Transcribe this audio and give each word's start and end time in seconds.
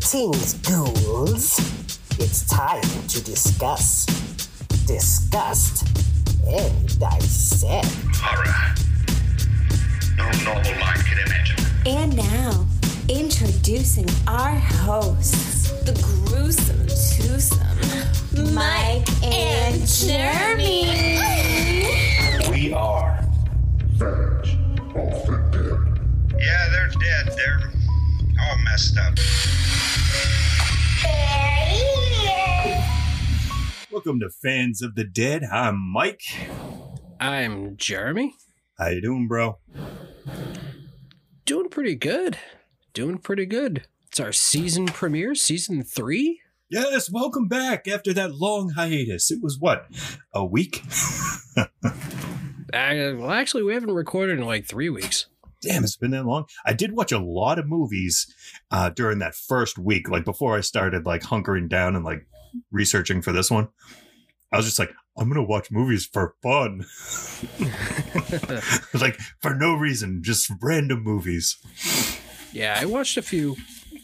Greetings, 0.00 0.54
ghouls. 0.54 1.58
It's 2.18 2.46
time 2.48 2.80
to 3.08 3.22
discuss, 3.22 4.06
disgust, 4.86 5.86
and 6.46 6.98
dissect. 6.98 7.86
Horror. 8.16 8.74
No 10.16 10.24
normal 10.42 10.74
mind 10.80 11.04
can 11.04 11.18
imagine. 11.26 11.64
And 11.86 12.16
now, 12.16 12.66
introducing 13.08 14.08
our 14.26 14.54
hosts, 14.56 15.70
the 15.82 15.92
gruesome 16.02 16.86
twosome, 17.16 18.54
Mike 18.54 19.06
and 19.22 19.86
Jeremy. 19.86 21.18
We 22.50 22.72
are 22.72 23.22
Fans 23.98 24.48
of 24.94 25.26
the 25.26 25.36
Dead. 25.52 26.40
Yeah, 26.40 26.68
they're 26.70 26.88
dead. 26.88 27.36
They're 27.36 27.69
all 28.50 28.58
messed 28.58 28.96
up. 28.98 29.14
Welcome 33.90 34.20
to 34.20 34.30
Fans 34.30 34.82
of 34.82 34.94
the 34.94 35.04
Dead. 35.04 35.44
I'm 35.44 35.78
Mike. 35.78 36.22
I'm 37.20 37.76
Jeremy. 37.76 38.34
How 38.78 38.88
you 38.88 39.02
doing, 39.02 39.28
bro? 39.28 39.58
Doing 41.44 41.68
pretty 41.68 41.94
good. 41.94 42.38
Doing 42.92 43.18
pretty 43.18 43.46
good. 43.46 43.84
It's 44.08 44.20
our 44.20 44.32
season 44.32 44.86
premiere, 44.86 45.34
season 45.34 45.82
three. 45.82 46.40
Yes, 46.68 47.10
welcome 47.10 47.46
back 47.46 47.86
after 47.86 48.12
that 48.14 48.34
long 48.34 48.70
hiatus. 48.70 49.30
It 49.30 49.40
was 49.42 49.58
what, 49.58 49.86
a 50.34 50.44
week? 50.44 50.82
Uh, 52.72 53.18
well, 53.18 53.32
actually, 53.32 53.64
we 53.64 53.74
haven't 53.74 53.90
recorded 53.90 54.38
in 54.38 54.46
like 54.46 54.64
three 54.64 54.88
weeks. 54.88 55.26
Damn, 55.60 55.84
it's 55.84 55.96
been 55.96 56.10
that 56.12 56.26
long. 56.26 56.46
I 56.64 56.72
did 56.72 56.92
watch 56.92 57.12
a 57.12 57.18
lot 57.18 57.58
of 57.58 57.66
movies 57.66 58.32
uh, 58.70 58.90
during 58.90 59.18
that 59.18 59.34
first 59.34 59.78
week, 59.78 60.08
like 60.08 60.24
before 60.24 60.56
I 60.56 60.60
started 60.60 61.04
like 61.04 61.22
hunkering 61.22 61.68
down 61.68 61.96
and 61.96 62.04
like 62.04 62.26
researching 62.70 63.22
for 63.22 63.32
this 63.32 63.50
one. 63.50 63.68
I 64.52 64.56
was 64.56 64.66
just 64.66 64.78
like, 64.78 64.92
I'm 65.16 65.28
gonna 65.28 65.42
watch 65.42 65.70
movies 65.70 66.06
for 66.06 66.34
fun, 66.42 66.86
like 69.00 69.18
for 69.40 69.54
no 69.54 69.74
reason, 69.74 70.22
just 70.22 70.50
random 70.62 71.02
movies. 71.02 71.58
Yeah, 72.52 72.78
I 72.80 72.86
watched 72.86 73.16
a 73.16 73.22
few. 73.22 73.56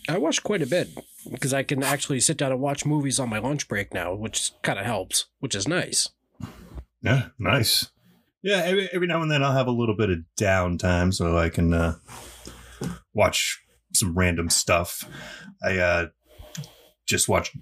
I 0.09 0.19
watched 0.19 0.43
quite 0.43 0.62
a 0.62 0.67
bit 0.67 0.91
because 1.31 1.53
I 1.53 1.62
can 1.62 1.83
actually 1.83 2.21
sit 2.21 2.37
down 2.37 2.53
and 2.53 2.61
watch 2.61 2.87
movies 2.87 3.19
on 3.19 3.29
my 3.29 3.39
lunch 3.39 3.67
break 3.67 3.93
now, 3.93 4.15
which 4.15 4.53
kind 4.62 4.79
of 4.79 4.84
helps, 4.84 5.27
which 5.41 5.55
is 5.55 5.67
nice. 5.67 6.11
Yeah, 7.03 7.29
nice. 7.39 7.91
Yeah, 8.47 8.63
every, 8.65 8.89
every 8.93 9.07
now 9.09 9.23
and 9.23 9.29
then 9.29 9.43
I'll 9.43 9.57
have 9.57 9.67
a 9.67 9.73
little 9.73 9.97
bit 9.97 10.09
of 10.09 10.19
downtime 10.39 11.12
so 11.12 11.37
I 11.37 11.49
can 11.49 11.75
uh, 11.75 11.97
watch 13.12 13.61
some 13.93 14.17
random 14.17 14.51
stuff. 14.51 15.03
I 15.65 15.79
uh, 15.79 16.07
just 17.09 17.29
watched 17.29 17.56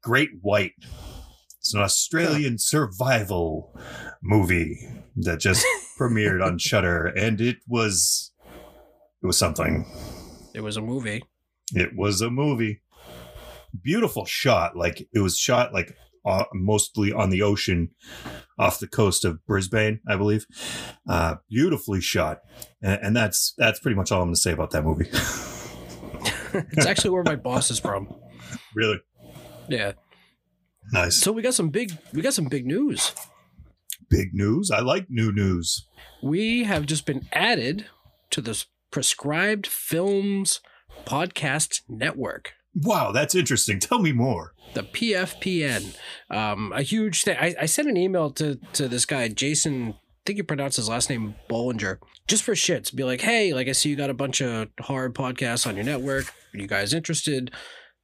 Great 0.00 0.30
White. 0.40 0.74
It's 1.58 1.74
an 1.74 1.80
Australian 1.80 2.58
survival 2.58 3.76
movie 4.22 4.78
that 5.16 5.40
just 5.40 5.66
premiered 5.98 6.40
on 6.40 6.58
Shudder, 6.58 7.06
and 7.06 7.40
it 7.40 7.56
was 7.66 8.30
it 9.20 9.26
was 9.26 9.36
something. 9.36 9.86
It 10.54 10.60
was 10.60 10.76
a 10.76 10.80
movie. 10.80 11.24
It 11.74 11.96
was 11.96 12.20
a 12.20 12.30
movie. 12.30 12.80
Beautiful 13.82 14.24
shot. 14.24 14.76
Like 14.76 15.00
it 15.12 15.18
was 15.18 15.36
shot 15.36 15.74
like 15.74 15.96
uh, 16.24 16.44
mostly 16.54 17.12
on 17.12 17.30
the 17.30 17.42
ocean 17.42 17.90
off 18.58 18.78
the 18.80 18.86
coast 18.88 19.24
of 19.24 19.44
Brisbane, 19.46 20.00
I 20.08 20.16
believe. 20.16 20.46
Uh, 21.08 21.36
beautifully 21.48 22.00
shot. 22.00 22.40
And, 22.82 23.00
and 23.02 23.16
that's 23.16 23.54
that's 23.58 23.80
pretty 23.80 23.96
much 23.96 24.10
all 24.12 24.20
I'm 24.22 24.28
going 24.28 24.34
to 24.34 24.40
say 24.40 24.52
about 24.52 24.70
that 24.72 24.84
movie. 24.84 25.08
It's 26.72 26.86
actually 26.86 27.10
where 27.10 27.22
my 27.22 27.36
boss 27.36 27.70
is 27.70 27.78
from. 27.78 28.08
really 28.74 28.98
Yeah. 29.68 29.92
nice. 30.92 31.16
So 31.16 31.30
we 31.30 31.42
got 31.42 31.52
some 31.54 31.68
big 31.68 31.92
we 32.14 32.22
got 32.22 32.32
some 32.34 32.46
big 32.48 32.66
news. 32.66 33.12
Big 34.08 34.28
news. 34.32 34.70
I 34.70 34.80
like 34.80 35.06
new 35.10 35.30
news. 35.30 35.86
We 36.22 36.64
have 36.64 36.86
just 36.86 37.04
been 37.04 37.28
added 37.34 37.86
to 38.30 38.40
the 38.40 38.64
Prescribed 38.90 39.66
Films 39.66 40.60
Podcast 41.04 41.82
Network. 41.88 42.54
Wow, 42.74 43.12
that's 43.12 43.34
interesting. 43.34 43.80
Tell 43.80 43.98
me 43.98 44.12
more. 44.12 44.52
the 44.74 44.82
PFPN. 44.82 45.96
Um, 46.30 46.72
a 46.74 46.82
huge 46.82 47.24
thing. 47.24 47.36
I, 47.40 47.54
I 47.62 47.66
sent 47.66 47.88
an 47.88 47.96
email 47.96 48.30
to 48.32 48.56
to 48.74 48.88
this 48.88 49.04
guy, 49.06 49.28
Jason. 49.28 49.94
I 49.94 50.20
think 50.26 50.36
you 50.36 50.44
pronounce 50.44 50.76
his 50.76 50.88
last 50.88 51.08
name 51.08 51.34
Bollinger, 51.48 51.98
just 52.26 52.42
for 52.42 52.52
shits. 52.54 52.94
Be 52.94 53.02
like, 53.04 53.22
hey, 53.22 53.54
like 53.54 53.66
I 53.68 53.72
see 53.72 53.88
you 53.88 53.96
got 53.96 54.10
a 54.10 54.14
bunch 54.14 54.42
of 54.42 54.68
hard 54.80 55.14
podcasts 55.14 55.66
on 55.66 55.74
your 55.74 55.86
network. 55.86 56.26
Are 56.54 56.58
you 56.58 56.66
guys 56.66 56.92
interested? 56.92 57.50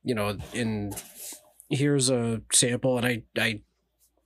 You 0.03 0.15
know, 0.15 0.39
in 0.53 0.95
here's 1.69 2.09
a 2.11 2.41
sample, 2.53 2.97
and 2.97 3.07
I 3.07 3.23
I 3.39 3.61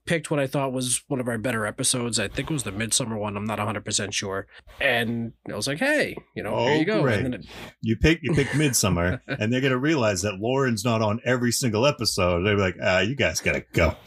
picked 0.08 0.30
what 0.30 0.40
I 0.40 0.46
thought 0.46 0.72
was 0.72 1.02
one 1.08 1.20
of 1.20 1.28
our 1.28 1.38
better 1.38 1.66
episodes. 1.66 2.18
I 2.18 2.26
think 2.28 2.50
it 2.50 2.52
was 2.52 2.62
the 2.64 2.72
Midsummer 2.72 3.16
one. 3.16 3.36
I'm 3.36 3.44
not 3.46 3.58
100 3.58 3.84
percent 3.84 4.14
sure. 4.14 4.46
And 4.80 5.32
I 5.48 5.54
was 5.54 5.66
like, 5.68 5.78
hey, 5.78 6.16
you 6.34 6.42
know, 6.42 6.50
here 6.58 6.70
Oh, 6.74 6.78
you 6.78 6.84
go. 6.84 7.02
great. 7.02 7.16
And 7.18 7.26
then 7.26 7.34
it, 7.40 7.46
You 7.82 7.96
pick 7.96 8.20
you 8.22 8.32
pick 8.34 8.54
Midsummer, 8.54 9.22
and 9.28 9.52
they're 9.52 9.60
gonna 9.60 9.78
realize 9.78 10.22
that 10.22 10.40
Lauren's 10.40 10.84
not 10.84 11.02
on 11.02 11.20
every 11.24 11.52
single 11.52 11.86
episode. 11.86 12.44
They're 12.44 12.58
like, 12.58 12.76
ah, 12.82 13.00
you 13.00 13.14
guys 13.14 13.40
gotta 13.40 13.64
go. 13.72 13.94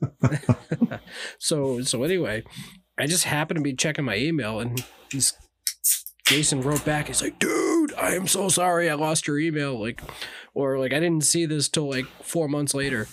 So 1.38 1.82
so 1.82 2.02
anyway, 2.04 2.42
I 2.98 3.06
just 3.06 3.24
happened 3.24 3.56
to 3.58 3.62
be 3.62 3.74
checking 3.74 4.04
my 4.04 4.16
email 4.16 4.60
and 4.60 4.84
this 5.12 5.34
Jason 6.26 6.60
wrote 6.62 6.84
back. 6.84 7.08
He's 7.08 7.20
like, 7.22 7.38
"Dude, 7.38 7.92
I 7.94 8.14
am 8.14 8.26
so 8.28 8.48
sorry 8.48 8.88
I 8.88 8.94
lost 8.94 9.26
your 9.26 9.38
email." 9.38 9.80
Like, 9.80 10.00
or 10.54 10.78
like 10.78 10.92
I 10.92 11.00
didn't 11.00 11.24
see 11.24 11.44
this 11.44 11.68
till 11.68 11.88
like 11.90 12.06
four 12.22 12.48
months 12.48 12.72
later. 12.74 13.08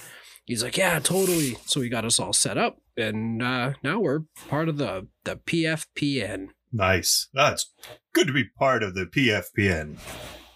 He's 0.48 0.64
like, 0.64 0.78
"Yeah, 0.78 1.00
totally." 1.00 1.58
So 1.66 1.82
he 1.82 1.90
got 1.90 2.06
us 2.06 2.20
all 2.20 2.34
set 2.34 2.58
up, 2.58 2.78
and 2.96 3.44
uh, 3.44 3.74
now 3.84 4.00
we're 4.00 4.22
part 4.50 4.70
of 4.70 4.78
the 4.78 5.08
the 5.26 5.36
PFPN. 5.36 6.48
Nice. 6.72 7.28
That's 7.34 7.72
good 8.14 8.28
to 8.28 8.34
be 8.34 8.46
part 8.58 8.82
of 8.82 8.96
the 8.96 9.06
PFPN. 9.06 9.98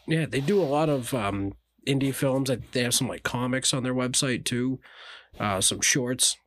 Yeah, 0.07 0.25
they 0.25 0.39
do 0.39 0.61
a 0.61 0.63
lot 0.63 0.89
of 0.89 1.13
um, 1.13 1.53
indie 1.87 2.15
films. 2.15 2.49
They 2.71 2.83
have 2.83 2.93
some 2.93 3.07
like 3.07 3.23
comics 3.23 3.73
on 3.73 3.83
their 3.83 3.93
website 3.93 4.45
too, 4.45 4.79
uh, 5.39 5.61
some 5.61 5.81
shorts. 5.81 6.37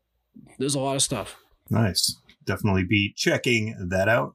There's 0.59 0.75
a 0.75 0.81
lot 0.81 0.97
of 0.97 1.03
stuff. 1.03 1.37
Nice. 1.71 2.17
Definitely 2.47 2.85
be 2.85 3.13
checking 3.17 3.89
that 3.91 4.09
out. 4.09 4.35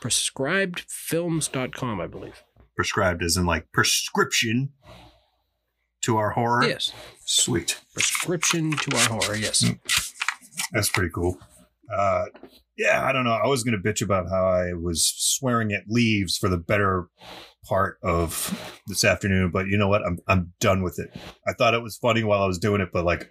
Prescribedfilms.com, 0.00 2.00
I 2.00 2.06
believe. 2.06 2.42
Prescribed 2.76 3.22
as 3.22 3.36
in 3.36 3.46
like 3.46 3.70
prescription 3.72 4.70
to 6.02 6.16
our 6.16 6.30
horror. 6.30 6.64
Yes. 6.64 6.92
Sweet. 7.24 7.80
prescription 7.94 8.72
to 8.72 8.96
our 8.96 9.08
horror. 9.08 9.36
Yes. 9.36 9.64
That's 10.72 10.88
pretty 10.88 11.10
cool. 11.10 11.38
Uh, 11.92 12.24
yeah, 12.76 13.04
I 13.04 13.12
don't 13.12 13.24
know. 13.24 13.32
I 13.32 13.46
was 13.46 13.62
going 13.62 13.80
to 13.80 13.82
bitch 13.82 14.02
about 14.02 14.28
how 14.30 14.44
I 14.46 14.72
was 14.72 15.06
swearing 15.06 15.72
at 15.72 15.84
leaves 15.88 16.36
for 16.38 16.48
the 16.48 16.58
better 16.58 17.08
part 17.64 17.98
of 18.02 18.80
this 18.86 19.04
afternoon, 19.04 19.50
but 19.50 19.66
you 19.66 19.76
know 19.76 19.88
what? 19.88 20.02
I'm 20.04 20.18
I'm 20.26 20.52
done 20.58 20.82
with 20.82 20.98
it. 20.98 21.14
I 21.46 21.52
thought 21.52 21.74
it 21.74 21.82
was 21.82 21.96
funny 21.96 22.24
while 22.24 22.42
I 22.42 22.46
was 22.46 22.58
doing 22.58 22.80
it, 22.80 22.88
but 22.92 23.04
like, 23.04 23.30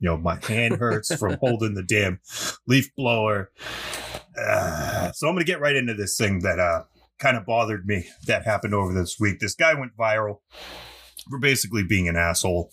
you 0.00 0.08
know, 0.08 0.16
my 0.16 0.38
hand 0.46 0.78
hurts 0.78 1.14
from 1.14 1.36
holding 1.40 1.74
the 1.74 1.82
damn 1.82 2.20
leaf 2.66 2.90
blower. 2.96 3.50
Uh, 4.36 5.12
so 5.12 5.28
I'm 5.28 5.34
going 5.34 5.44
to 5.44 5.52
get 5.52 5.60
right 5.60 5.76
into 5.76 5.94
this 5.94 6.16
thing 6.16 6.40
that 6.40 6.58
uh, 6.58 6.84
kind 7.18 7.36
of 7.36 7.44
bothered 7.44 7.86
me 7.86 8.08
that 8.26 8.44
happened 8.44 8.74
over 8.74 8.92
this 8.92 9.20
week. 9.20 9.38
This 9.38 9.54
guy 9.54 9.74
went 9.74 9.96
viral 9.96 10.38
for 11.28 11.38
basically 11.38 11.82
being 11.84 12.08
an 12.08 12.16
asshole. 12.16 12.72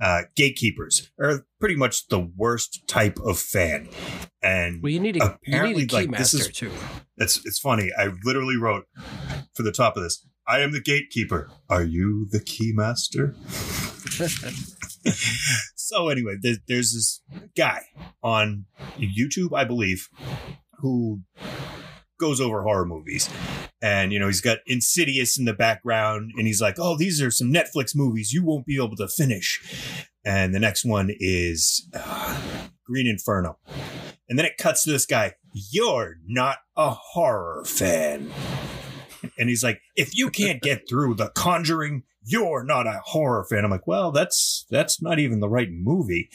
Uh, 0.00 0.22
gatekeepers 0.36 1.10
are 1.20 1.46
pretty 1.60 1.76
much 1.76 2.08
the 2.08 2.20
worst 2.36 2.82
type 2.88 3.18
of 3.24 3.38
fan, 3.38 3.88
and 4.42 4.82
Well, 4.82 4.90
you 4.90 4.98
need 5.00 5.16
a, 5.16 5.38
Apparently, 5.46 5.82
need 5.82 5.92
a 5.92 5.94
like, 5.94 6.16
this 6.18 6.34
is- 6.34 6.48
too. 6.48 6.72
it's 7.16 7.44
it's 7.44 7.58
funny. 7.58 7.90
I 7.96 8.08
literally 8.24 8.56
wrote 8.56 8.84
for 9.54 9.62
the 9.62 9.72
top 9.72 9.96
of 9.96 10.02
this. 10.02 10.26
I 10.48 10.58
am 10.60 10.72
the 10.72 10.80
gatekeeper. 10.80 11.50
Are 11.68 11.84
you 11.84 12.26
the 12.30 12.40
keymaster? 12.40 13.36
so 15.76 16.08
anyway, 16.08 16.34
there's, 16.42 16.58
there's 16.66 16.92
this 16.92 17.22
guy 17.56 17.82
on 18.22 18.64
YouTube, 18.98 19.56
I 19.56 19.64
believe, 19.64 20.08
who 20.78 21.20
goes 22.22 22.40
over 22.40 22.62
horror 22.62 22.86
movies. 22.86 23.28
And, 23.82 24.12
you 24.12 24.20
know, 24.20 24.28
he's 24.28 24.40
got 24.40 24.58
Insidious 24.66 25.36
in 25.36 25.44
the 25.44 25.52
background. 25.52 26.30
And 26.36 26.46
he's 26.46 26.62
like, 26.62 26.76
oh, 26.78 26.96
these 26.96 27.20
are 27.20 27.32
some 27.32 27.52
Netflix 27.52 27.96
movies 27.96 28.32
you 28.32 28.44
won't 28.44 28.64
be 28.64 28.76
able 28.76 28.96
to 28.96 29.08
finish. 29.08 30.06
And 30.24 30.54
the 30.54 30.60
next 30.60 30.84
one 30.84 31.10
is 31.18 31.88
uh, 31.92 32.40
Green 32.86 33.08
Inferno. 33.08 33.58
And 34.28 34.38
then 34.38 34.46
it 34.46 34.56
cuts 34.56 34.84
to 34.84 34.92
this 34.92 35.04
guy. 35.04 35.34
You're 35.52 36.18
not 36.24 36.58
a 36.76 36.90
horror 36.90 37.64
fan. 37.66 38.30
And 39.36 39.48
he's 39.48 39.64
like, 39.64 39.80
if 39.96 40.16
you 40.16 40.30
can't 40.30 40.62
get 40.62 40.88
through 40.88 41.16
The 41.16 41.30
Conjuring, 41.34 42.04
you're 42.24 42.62
not 42.62 42.86
a 42.86 43.00
horror 43.04 43.44
fan. 43.50 43.64
I'm 43.64 43.70
like, 43.70 43.86
well, 43.86 44.12
that's 44.12 44.64
that's 44.70 45.02
not 45.02 45.18
even 45.18 45.40
the 45.40 45.48
right 45.48 45.68
movie. 45.70 46.30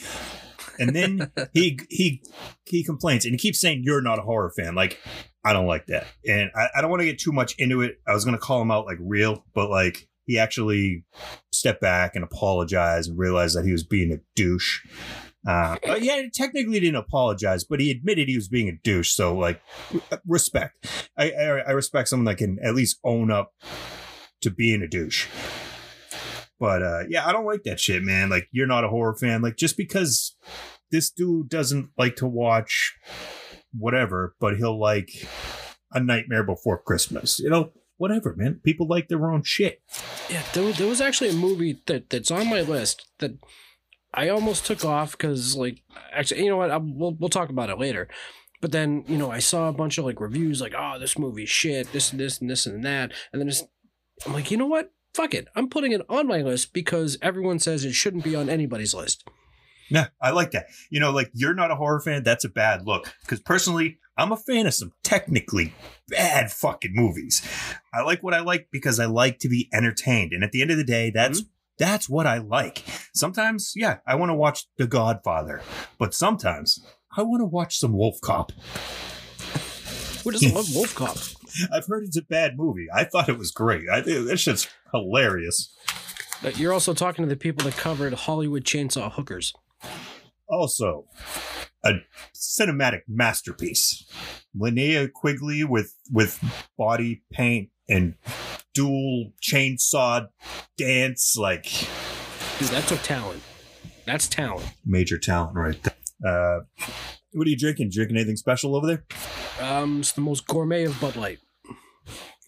And 0.80 0.96
then 0.96 1.32
he 1.54 1.80
he 1.90 2.22
he 2.66 2.84
complains 2.84 3.26
and 3.26 3.34
he 3.34 3.38
keeps 3.38 3.60
saying 3.60 3.84
you're 3.84 4.02
not 4.02 4.20
a 4.20 4.24
horror 4.24 4.52
fan. 4.56 4.76
Like, 4.76 5.00
I 5.48 5.54
don't 5.54 5.66
like 5.66 5.86
that. 5.86 6.08
And 6.28 6.52
I, 6.54 6.68
I 6.76 6.82
don't 6.82 6.90
want 6.90 7.00
to 7.02 7.06
get 7.06 7.20
too 7.20 7.32
much 7.32 7.56
into 7.58 7.82
it. 7.82 8.02
I 8.06 8.14
was 8.14 8.26
gonna 8.26 8.38
call 8.38 8.62
him 8.62 8.70
out 8.70 8.86
like 8.86 8.98
real, 9.00 9.46
but 9.54 9.70
like 9.70 10.10
he 10.26 10.38
actually 10.38 11.06
stepped 11.54 11.80
back 11.80 12.16
and 12.16 12.24
apologized 12.24 13.10
and 13.10 13.18
realized 13.18 13.56
that 13.56 13.64
he 13.64 13.72
was 13.72 13.86
being 13.86 14.12
a 14.12 14.18
douche. 14.36 14.86
Uh, 15.48 15.78
yeah, 16.02 16.22
he 16.22 16.30
technically 16.30 16.82
didn't 16.82 16.98
apologize, 16.98 17.64
but 17.64 17.80
he 17.80 17.90
admitted 17.90 18.28
he 18.28 18.36
was 18.36 18.50
being 18.50 18.68
a 18.68 18.78
douche. 18.84 19.12
So, 19.12 19.34
like, 19.38 19.62
respect. 20.28 20.86
I, 21.18 21.32
I, 21.32 21.44
I 21.60 21.72
respect 21.72 22.10
someone 22.10 22.26
that 22.26 22.38
can 22.38 22.60
at 22.62 22.76
least 22.76 23.00
own 23.06 23.32
up 23.32 23.54
to 24.42 24.52
being 24.52 24.82
a 24.82 24.88
douche. 24.88 25.28
But 26.60 26.84
uh, 26.84 27.04
yeah, 27.08 27.26
I 27.26 27.32
don't 27.32 27.46
like 27.46 27.64
that 27.64 27.80
shit, 27.80 28.04
man. 28.04 28.30
Like, 28.30 28.50
you're 28.52 28.68
not 28.68 28.84
a 28.84 28.90
horror 28.90 29.16
fan. 29.16 29.42
Like, 29.42 29.56
just 29.56 29.78
because 29.78 30.36
this 30.92 31.10
dude 31.10 31.48
doesn't 31.48 31.92
like 31.98 32.18
to 32.18 32.28
watch 32.28 32.98
whatever, 33.78 34.36
but 34.40 34.58
he'll 34.58 34.80
like 34.80 35.10
a 35.92 36.00
Nightmare 36.00 36.44
Before 36.44 36.78
Christmas, 36.82 37.40
you 37.40 37.50
know, 37.50 37.72
whatever, 37.98 38.36
man. 38.38 38.60
People 38.64 38.88
like 38.88 39.08
their 39.08 39.30
own 39.32 39.44
shit. 39.44 39.82
Yeah, 40.30 40.44
there, 40.54 40.64
was- 40.64 40.78
there 40.78 40.88
was 40.88 41.02
actually 41.02 41.30
a 41.30 41.34
movie 41.34 41.82
that 41.88 42.10
that's 42.10 42.32
on 42.32 42.48
my 42.50 42.62
list 42.62 43.08
that 43.20 43.32
I 44.14 44.30
almost 44.30 44.66
took 44.66 44.84
off 44.86 45.12
because, 45.12 45.56
like, 45.56 45.82
actually, 46.14 46.44
you 46.44 46.50
know 46.50 46.58
what? 46.58 46.72
I, 46.72 46.78
we'll 46.78 47.16
we'll 47.20 47.30
talk 47.30 47.50
about 47.50 47.70
it 47.70 47.78
later. 47.80 48.08
But 48.62 48.72
then, 48.72 49.04
you 49.08 49.18
know, 49.18 49.30
I 49.30 49.40
saw 49.40 49.70
a 49.70 49.74
bunch 49.74 49.98
of 50.00 50.06
like 50.06 50.20
reviews, 50.20 50.60
like, 50.62 50.74
"Oh, 50.76 50.98
this 51.00 51.18
movie's 51.20 51.50
shit," 51.50 51.92
this 51.92 52.12
and 52.12 52.20
this 52.20 52.40
and 52.42 52.50
this 52.50 52.66
and 52.66 52.84
that, 52.84 53.12
and 53.32 53.40
then 53.40 53.48
it's, 53.50 53.64
I'm 54.26 54.34
like, 54.34 54.50
you 54.50 54.58
know 54.58 54.66
what? 54.66 54.92
Fuck 55.14 55.34
it. 55.36 55.48
I'm 55.56 55.70
putting 55.70 55.92
it 55.92 56.02
on 56.10 56.26
my 56.28 56.42
list 56.42 56.74
because 56.74 57.18
everyone 57.22 57.60
says 57.60 57.86
it 57.86 57.94
shouldn't 57.94 58.24
be 58.24 58.36
on 58.36 58.50
anybody's 58.50 58.94
list. 58.96 59.28
Yeah, 59.90 60.08
I 60.22 60.32
like 60.32 60.52
that. 60.52 60.68
You 60.90 61.00
know, 61.00 61.12
like 61.12 61.32
you're 61.34 61.54
not 61.54 61.72
a 61.72 61.76
horror 61.76 62.00
fan, 62.00 62.24
that's 62.24 62.46
a 62.46 62.50
bad 62.50 62.86
look. 62.86 63.14
Because 63.22 63.40
personally, 63.40 64.00
I'm 64.18 64.32
a 64.32 64.38
fan 64.38 64.66
of 64.66 64.74
some 64.74 64.94
technically 65.04 65.74
bad 66.08 66.52
fucking 66.52 66.94
movies. 66.94 67.42
I 67.94 68.02
like 68.02 68.24
what 68.24 68.34
I 68.34 68.40
like 68.40 68.70
because 68.72 69.00
I 69.00 69.06
like 69.06 69.40
to 69.40 69.50
be 69.50 69.70
entertained. 69.74 70.34
And 70.34 70.44
at 70.44 70.52
the 70.52 70.62
end 70.62 70.72
of 70.72 70.78
the 70.78 70.84
day, 70.84 71.12
that's 71.12 71.42
mm-hmm. 71.42 71.50
that's 71.78 72.10
what 72.10 72.26
I 72.26 72.40
like. 72.40 72.84
Sometimes, 73.14 73.74
yeah, 73.76 73.98
I 74.08 74.16
want 74.16 74.30
to 74.30 74.36
watch 74.36 74.66
The 74.78 74.88
Godfather, 74.88 75.62
but 76.00 76.14
sometimes 76.14 76.84
I 77.16 77.22
want 77.22 77.42
to 77.42 77.46
watch 77.46 77.78
some 77.78 77.94
Wolf 77.94 78.20
Cop. 78.22 78.52
Who 80.24 80.32
doesn't 80.32 80.54
love 80.54 80.68
Wolf 80.76 80.96
Cop? 80.96 81.18
I've 81.72 81.88
heard 81.88 82.04
it's 82.04 82.18
a 82.18 82.22
bad 82.22 82.58
movie. 82.58 82.88
I 82.94 83.04
thought 83.04 83.30
it 83.30 83.38
was 83.38 83.52
great. 83.52 83.86
I 83.92 84.02
think 84.02 84.28
that 84.28 84.38
shit's 84.38 84.68
hilarious. 84.92 85.74
But 86.42 86.60
you're 86.60 86.74
also 86.74 86.94
talking 86.94 87.24
to 87.24 87.30
the 87.30 87.38
people 87.38 87.66
that 87.66 87.78
covered 87.78 88.14
Hollywood 88.14 88.64
Chainsaw 88.64 89.12
Hookers. 89.12 89.54
Also, 90.50 91.06
a 91.84 91.94
cinematic 92.36 93.02
masterpiece. 93.08 94.06
Linnea 94.58 95.12
Quigley 95.12 95.64
with 95.64 95.96
with 96.12 96.44
body 96.78 97.24
paint 97.32 97.70
and 97.90 98.16
dual 98.74 99.34
chainsaw 99.42 100.28
dance, 100.78 101.36
like 101.38 101.64
Dude, 102.60 102.70
that 102.70 102.86
took 102.88 103.02
talent. 103.04 103.42
That's 104.06 104.28
talent. 104.28 104.66
major 104.86 105.18
talent 105.18 105.56
right 105.56 105.78
there. 105.84 105.94
Uh, 106.26 106.60
what 107.34 107.46
are 107.46 107.50
you 107.50 107.58
drinking? 107.58 107.90
Drinking 107.92 108.16
anything 108.18 108.38
special 108.38 108.76
over 108.76 108.88
there? 108.88 109.04
Um, 109.62 110.00
it's 110.00 110.14
the 110.14 110.22
most 110.22 110.48
gourmet 110.48 110.86
of 110.86 111.00
Bud 111.00 111.16
Light. 111.16 111.40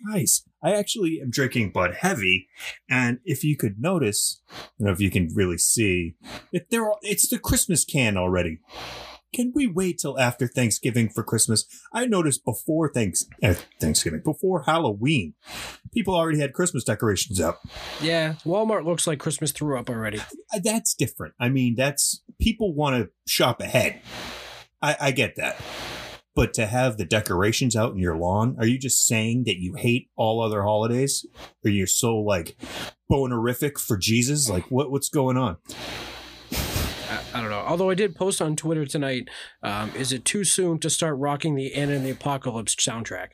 Nice. 0.03 0.43
I 0.63 0.73
actually 0.73 1.19
am 1.21 1.29
drinking 1.29 1.71
Bud 1.71 1.95
Heavy, 1.95 2.47
and 2.89 3.19
if 3.23 3.43
you 3.43 3.55
could 3.55 3.79
notice, 3.79 4.41
I 4.51 4.55
don't 4.79 4.87
know 4.87 4.91
if 4.91 4.99
you 4.99 5.09
can 5.09 5.29
really 5.33 5.57
see, 5.57 6.15
if 6.51 6.67
there 6.69 6.85
are, 6.85 6.97
it's 7.01 7.27
the 7.29 7.39
Christmas 7.39 7.85
can 7.85 8.17
already. 8.17 8.59
Can 9.33 9.51
we 9.53 9.67
wait 9.67 9.99
till 9.99 10.19
after 10.19 10.47
Thanksgiving 10.47 11.07
for 11.07 11.23
Christmas? 11.23 11.65
I 11.93 12.07
noticed 12.07 12.43
before 12.43 12.91
thanks 12.91 13.25
uh, 13.43 13.53
Thanksgiving, 13.79 14.21
before 14.25 14.63
Halloween, 14.63 15.35
people 15.93 16.15
already 16.15 16.39
had 16.39 16.53
Christmas 16.53 16.83
decorations 16.83 17.39
up. 17.39 17.61
Yeah, 18.01 18.33
Walmart 18.43 18.85
looks 18.85 19.05
like 19.05 19.19
Christmas 19.19 19.51
threw 19.51 19.77
up 19.77 19.89
already. 19.89 20.19
Uh, 20.19 20.59
That's 20.63 20.95
different. 20.95 21.35
I 21.39 21.49
mean, 21.49 21.75
that's 21.75 22.23
people 22.41 22.73
want 22.73 22.95
to 22.95 23.11
shop 23.27 23.61
ahead. 23.61 24.01
I, 24.81 24.95
I 24.99 25.11
get 25.11 25.35
that. 25.35 25.61
But 26.39 26.53
to 26.53 26.67
have 26.67 26.95
the 26.95 27.03
decorations 27.03 27.75
out 27.75 27.91
in 27.91 27.97
your 27.97 28.15
lawn, 28.15 28.55
are 28.59 28.65
you 28.65 28.77
just 28.77 29.05
saying 29.05 29.43
that 29.43 29.57
you 29.57 29.73
hate 29.73 30.09
all 30.15 30.41
other 30.41 30.63
holidays? 30.63 31.25
Or 31.65 31.69
you're 31.69 31.85
so 31.85 32.15
like 32.15 32.55
bonerific 33.11 33.77
for 33.77 33.97
Jesus? 33.97 34.49
Like 34.49 34.71
what 34.71 34.89
what's 34.89 35.09
going 35.09 35.35
on? 35.35 35.57
I, 37.33 37.41
don't 37.41 37.49
know. 37.49 37.65
Although 37.67 37.89
I 37.89 37.93
did 37.93 38.15
post 38.15 38.41
on 38.41 38.55
Twitter 38.55 38.85
tonight, 38.85 39.27
um, 39.63 39.91
is 39.97 40.13
it 40.13 40.23
too 40.23 40.45
soon 40.45 40.79
to 40.79 40.89
start 40.89 41.17
rocking 41.17 41.55
the 41.55 41.73
Anna 41.73 41.95
and 41.95 42.05
the 42.05 42.11
Apocalypse 42.11 42.73
soundtrack? 42.73 43.31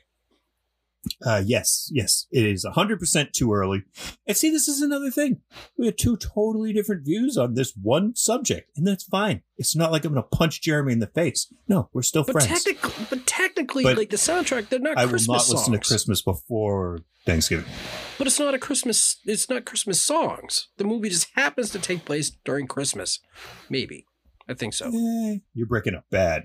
Uh 1.24 1.42
yes, 1.46 1.88
yes. 1.92 2.26
It 2.32 2.44
is 2.44 2.64
hundred 2.68 2.98
percent 2.98 3.32
too 3.32 3.52
early. 3.52 3.84
And 4.26 4.36
see, 4.36 4.50
this 4.50 4.66
is 4.66 4.82
another 4.82 5.10
thing. 5.10 5.40
We 5.78 5.86
have 5.86 5.96
two 5.96 6.16
totally 6.16 6.72
different 6.72 7.04
views 7.04 7.36
on 7.38 7.54
this 7.54 7.72
one 7.80 8.14
subject, 8.16 8.70
and 8.76 8.86
that's 8.86 9.04
fine. 9.04 9.42
It's 9.56 9.76
not 9.76 9.92
like 9.92 10.04
I'm 10.04 10.12
gonna 10.12 10.26
punch 10.26 10.62
Jeremy 10.62 10.92
in 10.94 10.98
the 10.98 11.06
face. 11.06 11.52
No, 11.68 11.88
we're 11.92 12.02
still 12.02 12.24
But 12.24 12.32
friends. 12.32 12.48
technically, 12.64 13.06
but 13.08 13.24
technically, 13.26 13.84
But 13.84 13.96
like 13.96 14.10
the 14.10 14.16
soundtrack, 14.16 14.68
they're 14.68 14.80
not 14.80 14.98
I 14.98 15.04
will 15.04 15.10
Christmas 15.10 15.48
not 15.48 15.56
listen 15.56 15.72
to. 15.74 15.78
Christmas 15.78 16.22
before 16.22 16.98
Thanksgiving. 17.24 17.66
But 18.18 18.26
it's 18.26 18.40
not 18.40 18.54
a 18.54 18.58
Christmas. 18.58 19.16
It's 19.24 19.48
not 19.48 19.64
Christmas 19.64 20.02
songs. 20.02 20.68
The 20.76 20.84
movie 20.84 21.08
just 21.08 21.28
happens 21.34 21.70
to 21.70 21.78
take 21.78 22.04
place 22.04 22.32
during 22.44 22.66
Christmas. 22.66 23.20
Maybe. 23.70 24.06
I 24.48 24.54
think 24.54 24.74
so. 24.74 24.86
Eh, 24.88 25.38
you're 25.54 25.66
breaking 25.66 25.94
up 25.94 26.04
bad. 26.10 26.44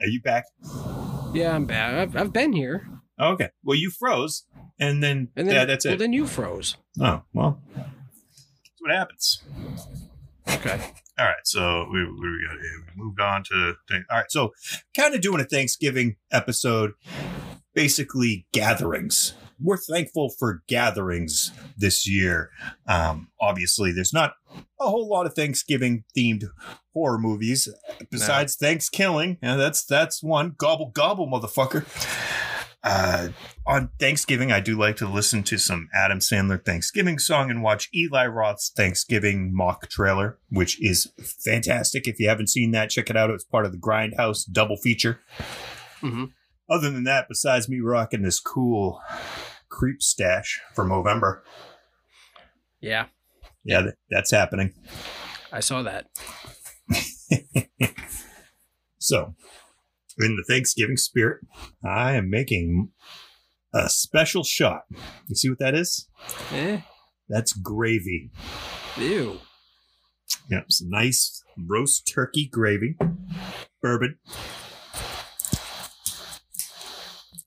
Are 0.00 0.06
you 0.06 0.20
back? 0.22 0.44
Yeah, 1.34 1.54
I'm 1.54 1.66
back. 1.66 1.94
I've, 1.94 2.16
I've 2.16 2.32
been 2.32 2.52
here, 2.52 2.88
Oh, 3.20 3.32
okay. 3.32 3.48
Well, 3.64 3.76
you 3.76 3.90
froze, 3.90 4.44
and 4.78 5.02
then, 5.02 5.28
and 5.34 5.48
then 5.48 5.54
yeah, 5.54 5.64
that's 5.64 5.84
well, 5.84 5.94
it. 5.94 5.98
then 5.98 6.12
you 6.12 6.26
froze. 6.26 6.76
oh, 7.00 7.22
well, 7.32 7.60
that's 7.74 8.80
what 8.80 8.92
happens. 8.92 9.42
Okay. 10.48 10.80
All 11.18 11.26
right, 11.26 11.34
so 11.44 11.86
we, 11.92 12.04
we, 12.04 12.46
got, 12.46 12.56
we 12.56 13.02
moved 13.02 13.20
on 13.20 13.42
to 13.44 13.74
thing. 13.88 14.04
All 14.08 14.18
right, 14.18 14.30
so 14.30 14.52
kind 14.96 15.16
of 15.16 15.20
doing 15.20 15.40
a 15.40 15.44
Thanksgiving 15.44 16.14
episode, 16.30 16.92
basically 17.74 18.46
gatherings. 18.52 19.34
We're 19.60 19.76
thankful 19.76 20.30
for 20.38 20.62
gatherings 20.68 21.50
this 21.76 22.08
year. 22.08 22.50
Um, 22.86 23.28
obviously, 23.40 23.92
there's 23.92 24.12
not 24.12 24.34
a 24.80 24.88
whole 24.88 25.08
lot 25.08 25.26
of 25.26 25.34
Thanksgiving 25.34 26.04
themed 26.16 26.44
horror 26.94 27.18
movies 27.18 27.68
besides 28.10 28.56
Thanksgiving. 28.56 29.38
Yeah, 29.42 29.56
that's 29.56 29.84
that's 29.84 30.22
one 30.22 30.54
gobble 30.58 30.90
gobble, 30.94 31.28
motherfucker. 31.28 31.84
Uh, 32.84 33.28
on 33.66 33.90
Thanksgiving, 33.98 34.52
I 34.52 34.60
do 34.60 34.78
like 34.78 34.96
to 34.96 35.08
listen 35.08 35.42
to 35.44 35.58
some 35.58 35.88
Adam 35.92 36.20
Sandler 36.20 36.64
Thanksgiving 36.64 37.18
song 37.18 37.50
and 37.50 37.62
watch 37.62 37.88
Eli 37.94 38.26
Roth's 38.26 38.70
Thanksgiving 38.74 39.50
mock 39.52 39.88
trailer, 39.90 40.38
which 40.48 40.80
is 40.80 41.12
fantastic. 41.44 42.06
If 42.06 42.20
you 42.20 42.28
haven't 42.28 42.48
seen 42.48 42.70
that, 42.70 42.90
check 42.90 43.10
it 43.10 43.16
out. 43.16 43.30
It's 43.30 43.44
part 43.44 43.66
of 43.66 43.72
the 43.72 43.78
Grindhouse 43.78 44.44
double 44.50 44.76
feature. 44.76 45.20
Mhm. 46.00 46.30
Other 46.70 46.90
than 46.90 47.04
that, 47.04 47.26
besides 47.28 47.68
me 47.68 47.80
rocking 47.80 48.22
this 48.22 48.38
cool 48.40 49.00
creep 49.70 50.02
stash 50.02 50.60
for 50.74 50.84
Movember, 50.84 51.40
Yeah, 52.80 53.06
yeah, 53.64 53.82
that's 54.10 54.30
happening. 54.30 54.72
I 55.52 55.60
saw 55.60 55.82
that. 55.82 56.06
So, 58.98 59.34
in 60.18 60.36
the 60.36 60.44
Thanksgiving 60.46 60.96
spirit, 60.96 61.40
I 61.84 62.12
am 62.12 62.28
making 62.28 62.90
a 63.72 63.88
special 63.88 64.44
shot. 64.44 64.82
You 65.28 65.34
see 65.34 65.48
what 65.48 65.60
that 65.60 65.74
is? 65.74 66.08
Eh. 66.52 66.80
That's 67.28 67.52
gravy. 67.52 68.30
Ew. 68.98 69.38
Yep, 70.50 70.64
some 70.68 70.90
nice 70.90 71.42
roast 71.56 72.10
turkey 72.12 72.48
gravy, 72.52 72.96
bourbon. 73.80 74.18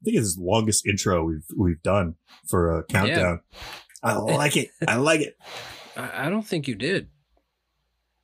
I 0.02 0.06
think 0.06 0.18
it's 0.18 0.36
the 0.36 0.44
longest 0.44 0.88
intro 0.88 1.24
we've 1.24 1.46
we've 1.56 1.82
done 1.84 2.16
for 2.48 2.80
a 2.80 2.84
countdown. 2.84 3.42
I 4.04 4.14
like 4.14 4.58
it. 4.58 4.70
I 4.88 4.96
like 4.96 5.22
it. 5.22 5.38
I, 5.98 6.26
I 6.26 6.30
don't 6.30 6.46
think 6.46 6.68
you 6.68 6.76
did. 6.76 7.10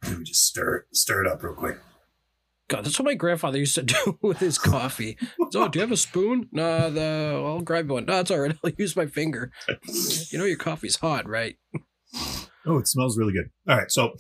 Let 0.04 0.20
me 0.20 0.24
just 0.24 0.46
stir 0.46 0.76
it, 0.76 0.96
stir 0.96 1.26
it 1.26 1.32
up 1.32 1.44
real 1.44 1.54
quick. 1.54 1.78
God, 2.70 2.84
that's 2.84 3.00
what 3.00 3.06
my 3.06 3.14
grandfather 3.14 3.60
used 3.60 3.76
to 3.76 3.84
do 3.84 4.18
with 4.22 4.40
his 4.40 4.58
coffee. 4.58 5.18
So, 5.52 5.64
oh, 5.64 5.68
do 5.70 5.80
you 5.80 5.82
have 5.82 5.92
a 5.92 5.98
spoon? 5.98 6.50
No, 6.52 6.90
the 6.90 7.42
I'll 7.46 7.62
grab 7.62 7.90
one. 7.90 8.06
No, 8.06 8.20
it's 8.20 8.32
all 8.32 8.40
right. 8.40 8.56
I'll 8.64 8.72
use 8.78 8.96
my 8.96 9.06
finger. 9.06 9.52
You 10.32 10.40
know 10.40 10.46
your 10.46 10.58
coffee's 10.58 10.98
hot, 10.98 11.28
right? 11.28 11.58
Oh, 12.66 12.78
it 12.80 12.88
smells 12.88 13.18
really 13.18 13.34
good. 13.34 13.50
All 13.70 13.78
right, 13.78 13.92
so 13.92 14.14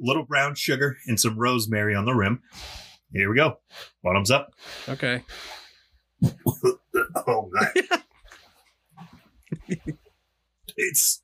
little 0.00 0.24
brown 0.24 0.54
sugar 0.54 0.96
and 1.06 1.20
some 1.20 1.38
rosemary 1.38 1.94
on 1.94 2.04
the 2.04 2.14
rim. 2.14 2.40
Here 3.12 3.30
we 3.30 3.36
go. 3.36 3.58
Bottoms 4.02 4.30
up. 4.30 4.50
Okay. 4.88 5.22
Oh, 7.62 7.98
it's 10.76 11.22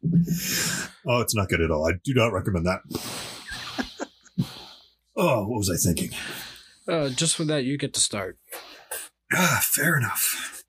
oh, 1.06 1.20
it's 1.20 1.34
not 1.34 1.48
good 1.48 1.60
at 1.60 1.70
all. 1.70 1.86
I 1.88 1.92
do 2.04 2.14
not 2.14 2.32
recommend 2.32 2.66
that. 2.66 2.80
Oh, 5.20 5.48
what 5.48 5.58
was 5.58 5.68
I 5.68 5.74
thinking? 5.76 6.16
Uh, 6.86 7.08
just 7.08 7.34
for 7.34 7.42
that, 7.46 7.64
you 7.64 7.76
get 7.76 7.92
to 7.94 8.00
start. 8.00 8.38
Ah, 9.34 9.58
fair 9.64 9.96
enough. 9.98 10.62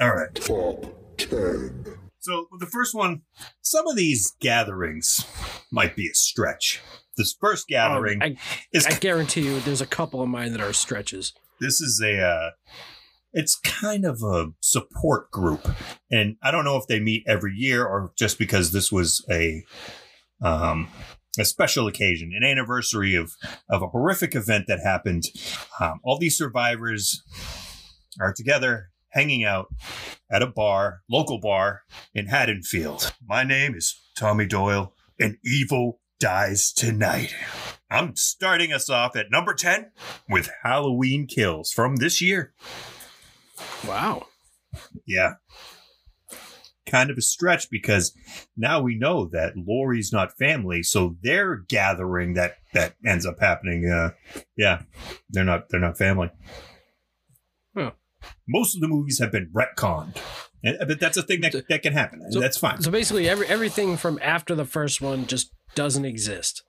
All 0.00 0.14
right. 0.14 0.34
Top 0.34 0.86
10. 1.18 1.84
So 2.20 2.46
the 2.58 2.64
first 2.64 2.94
one, 2.94 3.24
some 3.60 3.86
of 3.88 3.94
these 3.94 4.32
gatherings 4.40 5.26
might 5.70 5.94
be 5.94 6.06
a 6.06 6.14
stretch. 6.14 6.80
This 7.18 7.36
first 7.38 7.68
gathering 7.68 8.20
Oh, 8.22 8.24
I, 8.26 8.36
is 8.72 8.86
I 8.86 8.92
guarantee 8.98 9.42
you, 9.42 9.60
there's 9.60 9.82
a 9.82 9.86
couple 9.86 10.22
of 10.22 10.30
mine 10.30 10.52
that 10.52 10.62
are 10.62 10.72
stretches. 10.72 11.34
this 11.60 11.78
is 11.82 12.00
a 12.02 12.18
uh, 12.18 12.50
it's 13.36 13.54
kind 13.60 14.06
of 14.06 14.22
a 14.22 14.46
support 14.60 15.30
group. 15.30 15.68
And 16.10 16.36
i 16.42 16.50
don't 16.50 16.64
know 16.64 16.76
if 16.76 16.86
they 16.88 16.98
meet 16.98 17.22
every 17.28 17.52
year 17.54 17.84
or 17.84 18.12
just 18.16 18.38
because 18.38 18.72
this 18.72 18.90
was 18.90 19.24
a 19.30 19.62
um 20.42 20.88
a 21.38 21.44
special 21.44 21.86
occasion 21.86 22.32
an 22.34 22.42
anniversary 22.42 23.14
of 23.14 23.32
of 23.70 23.82
a 23.82 23.88
horrific 23.88 24.34
event 24.34 24.64
that 24.66 24.80
happened. 24.80 25.24
Um, 25.78 26.00
all 26.02 26.18
these 26.18 26.36
survivors 26.36 27.22
are 28.18 28.32
together 28.32 28.88
hanging 29.10 29.44
out 29.44 29.66
at 30.30 30.42
a 30.42 30.46
bar 30.46 31.02
local 31.08 31.38
bar 31.38 31.82
in 32.14 32.26
haddonfield. 32.26 33.12
My 33.24 33.44
name 33.44 33.74
is 33.74 33.94
tommy 34.16 34.46
doyle. 34.46 34.94
And 35.18 35.38
evil 35.44 36.00
dies 36.20 36.72
tonight. 36.72 37.34
I'm 37.90 38.16
starting 38.16 38.72
us 38.72 38.90
off 38.90 39.16
at 39.16 39.30
number 39.30 39.54
10 39.54 39.92
with 40.28 40.50
Halloween 40.62 41.26
Kills 41.26 41.72
from 41.72 41.96
this 41.96 42.20
year. 42.20 42.52
Wow. 43.86 44.26
Yeah. 45.06 45.34
Kind 46.86 47.10
of 47.10 47.18
a 47.18 47.22
stretch 47.22 47.68
because 47.70 48.12
now 48.56 48.80
we 48.80 48.96
know 48.96 49.26
that 49.32 49.54
Lori's 49.56 50.12
not 50.12 50.38
family, 50.38 50.84
so 50.84 51.16
their 51.20 51.56
gathering 51.56 52.34
that 52.34 52.58
that 52.74 52.94
ends 53.04 53.26
up 53.26 53.40
happening. 53.40 53.90
Uh, 53.90 54.10
yeah, 54.56 54.82
they're 55.30 55.42
not 55.44 55.68
they're 55.68 55.80
not 55.80 55.98
family. 55.98 56.30
Huh. 57.76 57.90
Most 58.46 58.76
of 58.76 58.80
the 58.82 58.86
movies 58.88 59.18
have 59.18 59.32
been 59.32 59.50
retconned, 59.52 60.16
but 60.62 61.00
that's 61.00 61.16
a 61.16 61.22
thing 61.22 61.40
that 61.40 61.64
that 61.68 61.82
can 61.82 61.92
happen. 61.92 62.22
So- 62.30 62.38
that's 62.38 62.56
fine. 62.56 62.80
So 62.82 62.92
basically, 62.92 63.28
every 63.28 63.48
everything 63.48 63.96
from 63.96 64.20
after 64.22 64.54
the 64.54 64.64
first 64.64 65.00
one 65.00 65.26
just 65.26 65.52
doesn't 65.74 66.04
exist. 66.04 66.62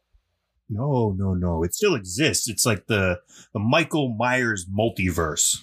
no, 0.68 1.14
no, 1.16 1.36
no. 1.36 1.64
It 1.64 1.76
still 1.76 1.94
exists. 1.94 2.50
It's 2.50 2.66
like 2.66 2.88
the 2.88 3.20
the 3.54 3.60
Michael 3.60 4.16
Myers 4.18 4.66
multiverse. 4.68 5.58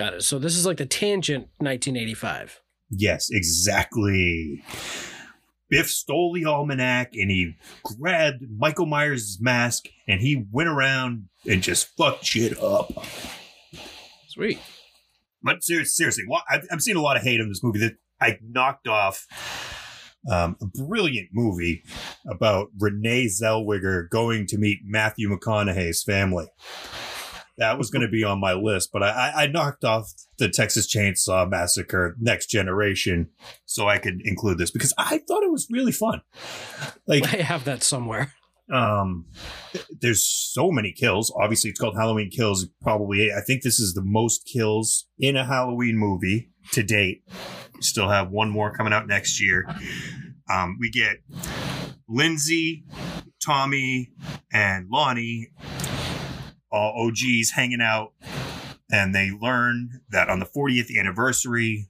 Got 0.00 0.14
it. 0.14 0.22
So 0.22 0.38
this 0.38 0.56
is 0.56 0.64
like 0.64 0.78
the 0.78 0.86
tangent 0.86 1.48
1985. 1.58 2.62
Yes, 2.88 3.28
exactly. 3.30 4.64
Biff 5.68 5.90
stole 5.90 6.32
the 6.32 6.46
almanac 6.46 7.10
and 7.12 7.30
he 7.30 7.54
grabbed 7.84 8.42
Michael 8.56 8.86
Myers' 8.86 9.36
mask 9.42 9.88
and 10.08 10.22
he 10.22 10.46
went 10.50 10.70
around 10.70 11.28
and 11.46 11.62
just 11.62 11.94
fucked 11.98 12.24
shit 12.24 12.58
up. 12.62 12.90
Sweet. 14.28 14.58
But 15.42 15.62
seriously, 15.62 16.24
I've, 16.50 16.66
I've 16.72 16.80
seen 16.80 16.96
a 16.96 17.02
lot 17.02 17.18
of 17.18 17.22
hate 17.22 17.42
on 17.42 17.50
this 17.50 17.62
movie 17.62 17.80
that 17.80 17.98
I 18.22 18.38
knocked 18.42 18.88
off 18.88 19.26
um, 20.32 20.56
a 20.62 20.66
brilliant 20.66 21.28
movie 21.34 21.84
about 22.26 22.68
Renee 22.78 23.26
Zellweger 23.26 24.08
going 24.08 24.46
to 24.46 24.56
meet 24.56 24.78
Matthew 24.82 25.28
McConaughey's 25.28 26.02
family. 26.02 26.46
That 27.60 27.78
was 27.78 27.90
going 27.90 28.02
to 28.02 28.08
be 28.08 28.24
on 28.24 28.40
my 28.40 28.54
list, 28.54 28.90
but 28.90 29.02
I, 29.02 29.32
I, 29.36 29.46
knocked 29.46 29.84
off 29.84 30.10
the 30.38 30.48
Texas 30.48 30.92
Chainsaw 30.92 31.48
Massacre 31.48 32.16
Next 32.18 32.46
Generation 32.46 33.28
so 33.66 33.86
I 33.86 33.98
could 33.98 34.22
include 34.24 34.56
this 34.56 34.70
because 34.70 34.94
I 34.96 35.18
thought 35.18 35.42
it 35.42 35.52
was 35.52 35.68
really 35.70 35.92
fun. 35.92 36.22
Like, 37.06 37.24
I 37.24 37.42
have 37.42 37.64
that 37.64 37.82
somewhere. 37.82 38.32
um 38.72 39.26
there's 40.00 40.24
so 40.24 40.70
many 40.70 40.92
kills 40.92 41.32
obviously 41.40 41.70
it's 41.70 41.80
called 41.80 41.96
halloween 41.96 42.30
kills 42.30 42.68
probably 42.80 43.32
i 43.32 43.40
think 43.40 43.62
this 43.62 43.80
is 43.80 43.94
the 43.94 44.04
most 44.04 44.46
kills 44.46 45.06
in 45.18 45.36
a 45.36 45.44
halloween 45.44 45.96
movie 45.96 46.50
to 46.70 46.82
date 46.82 47.24
still 47.80 48.08
have 48.08 48.30
one 48.30 48.48
more 48.48 48.72
coming 48.72 48.92
out 48.92 49.08
next 49.08 49.42
year 49.42 49.66
um 50.48 50.76
we 50.78 50.88
get 50.88 51.16
lindsay 52.08 52.84
tommy 53.44 54.12
and 54.52 54.88
lonnie 54.88 55.48
all 56.70 57.06
og's 57.06 57.52
hanging 57.52 57.80
out 57.80 58.12
and 58.92 59.14
they 59.14 59.30
learn 59.30 60.00
that 60.10 60.28
on 60.28 60.40
the 60.40 60.46
40th 60.46 60.96
anniversary 60.96 61.88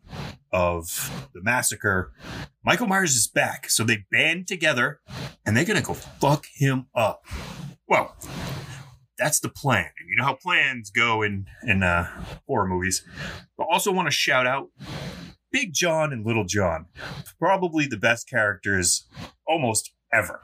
of 0.52 1.28
the 1.34 1.42
massacre 1.42 2.12
michael 2.64 2.86
myers 2.86 3.14
is 3.14 3.26
back 3.26 3.70
so 3.70 3.84
they 3.84 4.04
band 4.10 4.46
together 4.46 5.00
and 5.46 5.56
they're 5.56 5.64
gonna 5.64 5.82
go 5.82 5.94
fuck 5.94 6.46
him 6.54 6.86
up. 6.94 7.24
Well, 7.88 8.16
that's 9.18 9.40
the 9.40 9.48
plan. 9.48 9.90
And 9.98 10.08
you 10.08 10.16
know 10.16 10.24
how 10.24 10.34
plans 10.34 10.90
go 10.90 11.22
in 11.22 11.46
in 11.64 11.82
uh, 11.82 12.08
horror 12.46 12.66
movies. 12.66 13.04
But 13.58 13.66
also 13.70 13.92
want 13.92 14.06
to 14.06 14.12
shout 14.12 14.46
out 14.46 14.68
Big 15.50 15.72
John 15.72 16.12
and 16.12 16.24
Little 16.24 16.44
John, 16.44 16.86
probably 17.38 17.86
the 17.86 17.96
best 17.96 18.28
characters 18.28 19.06
almost 19.46 19.92
ever, 20.12 20.40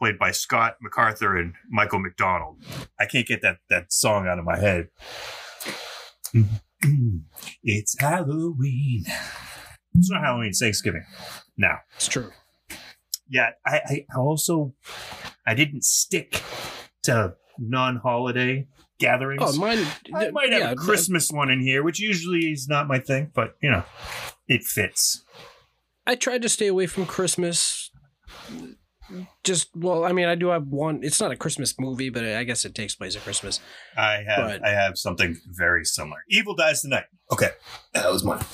played 0.00 0.18
by 0.18 0.30
Scott 0.30 0.76
MacArthur 0.80 1.36
and 1.36 1.52
Michael 1.68 2.00
McDonald. 2.00 2.56
I 2.98 3.06
can't 3.06 3.26
get 3.26 3.42
that 3.42 3.58
that 3.68 3.92
song 3.92 4.26
out 4.26 4.38
of 4.38 4.44
my 4.44 4.58
head. 4.58 4.88
it's 7.62 8.00
Halloween. 8.00 9.04
It's 9.94 10.10
not 10.10 10.22
Halloween. 10.22 10.48
It's 10.48 10.60
Thanksgiving. 10.60 11.04
Now, 11.56 11.78
It's 11.96 12.08
true. 12.08 12.30
yeah, 13.28 13.50
I, 13.66 13.80
I 13.86 14.06
also 14.16 14.74
I 15.46 15.54
didn't 15.54 15.84
stick 15.84 16.42
to 17.02 17.34
non-holiday 17.58 18.68
gatherings. 18.98 19.42
Oh, 19.44 19.58
mine. 19.58 19.84
I 20.14 20.30
might 20.30 20.52
have 20.52 20.60
yeah, 20.62 20.70
a 20.70 20.76
Christmas 20.76 21.30
one 21.30 21.50
in 21.50 21.60
here, 21.60 21.82
which 21.82 22.00
usually 22.00 22.52
is 22.52 22.68
not 22.68 22.88
my 22.88 22.98
thing, 22.98 23.30
but 23.34 23.56
you 23.60 23.70
know, 23.70 23.84
it 24.48 24.62
fits. 24.62 25.24
I 26.06 26.14
tried 26.14 26.42
to 26.42 26.48
stay 26.48 26.68
away 26.68 26.86
from 26.86 27.04
Christmas. 27.04 27.89
Just 29.44 29.70
well, 29.74 30.04
I 30.04 30.12
mean, 30.12 30.26
I 30.28 30.34
do 30.34 30.48
have 30.48 30.66
one. 30.66 31.00
It's 31.02 31.20
not 31.20 31.30
a 31.32 31.36
Christmas 31.36 31.74
movie, 31.78 32.10
but 32.10 32.24
I 32.24 32.44
guess 32.44 32.64
it 32.64 32.74
takes 32.74 32.94
place 32.94 33.16
at 33.16 33.22
Christmas. 33.22 33.60
I 33.96 34.22
have 34.28 34.38
But- 34.44 34.64
I 34.64 34.70
have 34.70 34.96
something 34.98 35.36
very 35.46 35.84
similar. 35.84 36.18
Evil 36.28 36.54
dies 36.54 36.82
tonight. 36.82 37.04
Okay, 37.32 37.50
that 37.94 38.10
was 38.10 38.22
mine. 38.24 38.44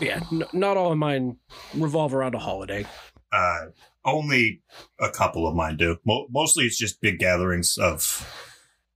Yeah, 0.00 0.20
n- 0.32 0.44
not 0.52 0.76
all 0.76 0.92
of 0.92 0.98
mine 0.98 1.36
revolve 1.74 2.14
around 2.14 2.34
a 2.34 2.38
holiday. 2.38 2.86
Uh, 3.32 3.66
only 4.04 4.62
a 5.00 5.10
couple 5.10 5.46
of 5.46 5.54
mine 5.54 5.76
do. 5.76 5.96
Mo- 6.06 6.26
mostly, 6.30 6.64
it's 6.66 6.78
just 6.78 7.00
big 7.00 7.18
gatherings 7.18 7.76
of 7.76 8.26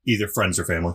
either 0.06 0.28
friends 0.28 0.58
or 0.58 0.64
family. 0.64 0.94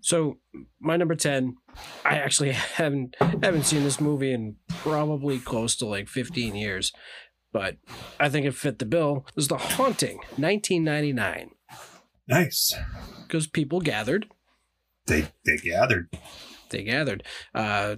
So 0.00 0.38
my 0.80 0.96
number 0.96 1.14
ten, 1.14 1.56
I 2.04 2.18
actually 2.18 2.52
haven't 2.76 3.16
haven't 3.20 3.64
seen 3.64 3.84
this 3.84 4.00
movie 4.00 4.32
in 4.32 4.56
probably 4.68 5.38
close 5.38 5.76
to 5.76 5.86
like 5.86 6.08
fifteen 6.08 6.54
years, 6.54 6.92
but 7.52 7.76
I 8.18 8.28
think 8.28 8.46
it 8.46 8.54
fit 8.54 8.78
the 8.78 8.86
bill. 8.86 9.24
It 9.28 9.36
was 9.36 9.48
The 9.48 9.56
Haunting, 9.58 10.18
nineteen 10.36 10.84
ninety 10.84 11.12
nine, 11.12 11.50
Nice. 12.26 12.74
because 13.26 13.46
people 13.46 13.80
gathered. 13.80 14.26
They 15.06 15.28
they 15.44 15.56
gathered. 15.56 16.08
They 16.70 16.82
gathered. 16.84 17.24
Uh, 17.54 17.96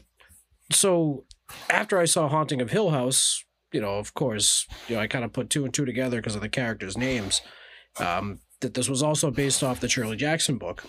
so 0.72 1.24
after 1.70 1.98
I 1.98 2.06
saw 2.06 2.28
Haunting 2.28 2.60
of 2.60 2.70
Hill 2.70 2.90
House, 2.90 3.44
you 3.72 3.80
know, 3.80 3.98
of 3.98 4.14
course, 4.14 4.66
you 4.88 4.96
know, 4.96 5.02
I 5.02 5.06
kind 5.06 5.24
of 5.24 5.32
put 5.32 5.50
two 5.50 5.64
and 5.64 5.72
two 5.74 5.84
together 5.84 6.18
because 6.18 6.34
of 6.34 6.40
the 6.40 6.48
characters' 6.48 6.96
names. 6.96 7.42
Um, 8.00 8.40
that 8.60 8.74
this 8.74 8.88
was 8.88 9.02
also 9.02 9.30
based 9.30 9.62
off 9.62 9.80
the 9.80 9.88
Shirley 9.88 10.16
Jackson 10.16 10.56
book. 10.58 10.84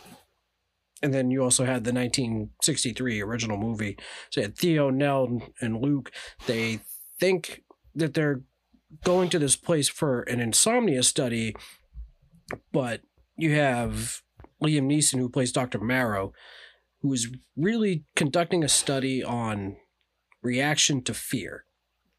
And 1.04 1.14
then 1.14 1.30
you 1.30 1.44
also 1.44 1.66
had 1.66 1.84
the 1.84 1.92
1963 1.94 3.22
original 3.22 3.58
movie. 3.58 3.98
So 4.32 4.40
you 4.42 4.46
had 4.48 4.58
Theo, 4.58 4.90
Nell, 4.90 5.40
and 5.62 5.82
Luke. 5.82 6.12
They 6.48 6.80
think 7.20 7.64
that 7.96 8.14
they're 8.14 8.42
going 9.04 9.30
to 9.30 9.40
this 9.40 9.56
place 9.56 9.90
for 9.90 10.22
an 10.22 10.40
insomnia 10.40 11.04
study, 11.04 11.56
but 12.72 13.02
you 13.38 13.54
have 13.56 14.22
Liam 14.64 14.88
Neeson, 14.88 15.20
who 15.20 15.30
plays 15.30 15.52
Dr. 15.52 15.80
Marrow, 15.80 16.34
who 17.02 17.14
is 17.14 17.32
really 17.56 18.06
conducting 18.16 18.64
a 18.64 18.70
study 18.70 19.24
on 19.24 19.78
reaction 20.42 21.04
to 21.04 21.14
fear. 21.14 21.66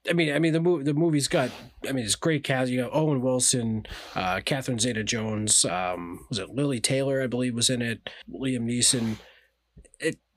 I 0.08 0.12
mean, 0.12 0.32
I 0.32 0.38
mean 0.38 0.52
the 0.52 0.60
movie 0.60 0.84
the 0.84 0.94
movie's 0.94 1.26
got 1.26 1.50
I 1.88 1.92
mean 1.92 2.04
it's 2.04 2.14
great 2.14 2.44
cast. 2.44 2.70
You 2.70 2.82
got 2.82 2.94
Owen 2.94 3.20
Wilson, 3.20 3.86
uh, 4.14 4.40
Catherine 4.44 4.78
Zeta 4.78 5.02
Jones, 5.02 5.64
um, 5.64 6.26
was 6.28 6.38
it 6.38 6.50
Lili 6.50 6.80
Taylor? 6.80 7.20
I 7.22 7.26
believe 7.26 7.54
was 7.54 7.70
in 7.70 7.82
it. 7.82 8.08
Liam 8.30 8.70
Neeson. 8.70 9.16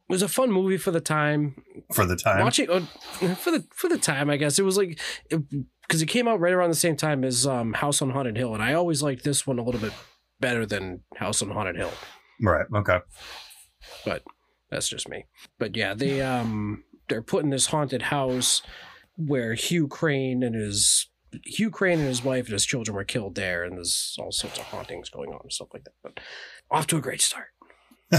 It 0.09 0.13
was 0.13 0.23
a 0.23 0.27
fun 0.27 0.51
movie 0.51 0.77
for 0.77 0.89
the 0.89 1.01
time. 1.01 1.63
For 1.93 2.03
the 2.03 2.15
time. 2.15 2.43
Watching 2.43 2.67
uh, 2.69 2.79
for 3.35 3.51
the 3.51 3.67
for 3.71 3.87
the 3.87 3.97
time, 3.99 4.29
I 4.31 4.37
guess 4.37 4.57
it 4.57 4.63
was 4.63 4.75
like 4.75 4.99
because 5.29 6.01
it, 6.01 6.07
came 6.07 6.27
out 6.27 6.39
right 6.39 6.51
around 6.51 6.71
the 6.71 6.75
same 6.75 6.95
time 6.95 7.23
as 7.23 7.45
um, 7.45 7.73
House 7.73 8.01
on 8.01 8.09
Haunted 8.09 8.35
Hill, 8.35 8.55
and 8.55 8.63
I 8.63 8.73
always 8.73 9.03
liked 9.03 9.23
this 9.23 9.45
one 9.45 9.59
a 9.59 9.63
little 9.63 9.79
bit 9.79 9.93
better 10.39 10.65
than 10.65 11.01
House 11.15 11.43
on 11.43 11.51
Haunted 11.51 11.75
Hill. 11.75 11.91
Right. 12.41 12.65
Okay. 12.73 12.99
But 14.03 14.23
that's 14.71 14.89
just 14.89 15.07
me. 15.07 15.25
But 15.59 15.75
yeah, 15.75 15.93
they 15.93 16.21
um 16.21 16.83
they're 17.07 17.21
put 17.21 17.43
in 17.43 17.51
this 17.51 17.67
haunted 17.67 18.03
house 18.03 18.63
where 19.15 19.53
Hugh 19.53 19.87
Crain 19.87 20.41
and 20.41 20.55
his 20.55 21.07
Hugh 21.45 21.69
Crain 21.69 21.99
and 21.99 22.07
his 22.07 22.23
wife 22.23 22.45
and 22.45 22.53
his 22.53 22.65
children 22.65 22.95
were 22.95 23.03
killed 23.03 23.35
there, 23.35 23.63
and 23.63 23.77
there's 23.77 24.15
all 24.19 24.31
sorts 24.31 24.57
of 24.57 24.65
hauntings 24.65 25.09
going 25.09 25.29
on 25.29 25.41
and 25.43 25.53
stuff 25.53 25.69
like 25.71 25.83
that. 25.83 25.93
But 26.01 26.19
off 26.71 26.87
to 26.87 26.97
a 26.97 27.01
great 27.01 27.21
start. 27.21 27.49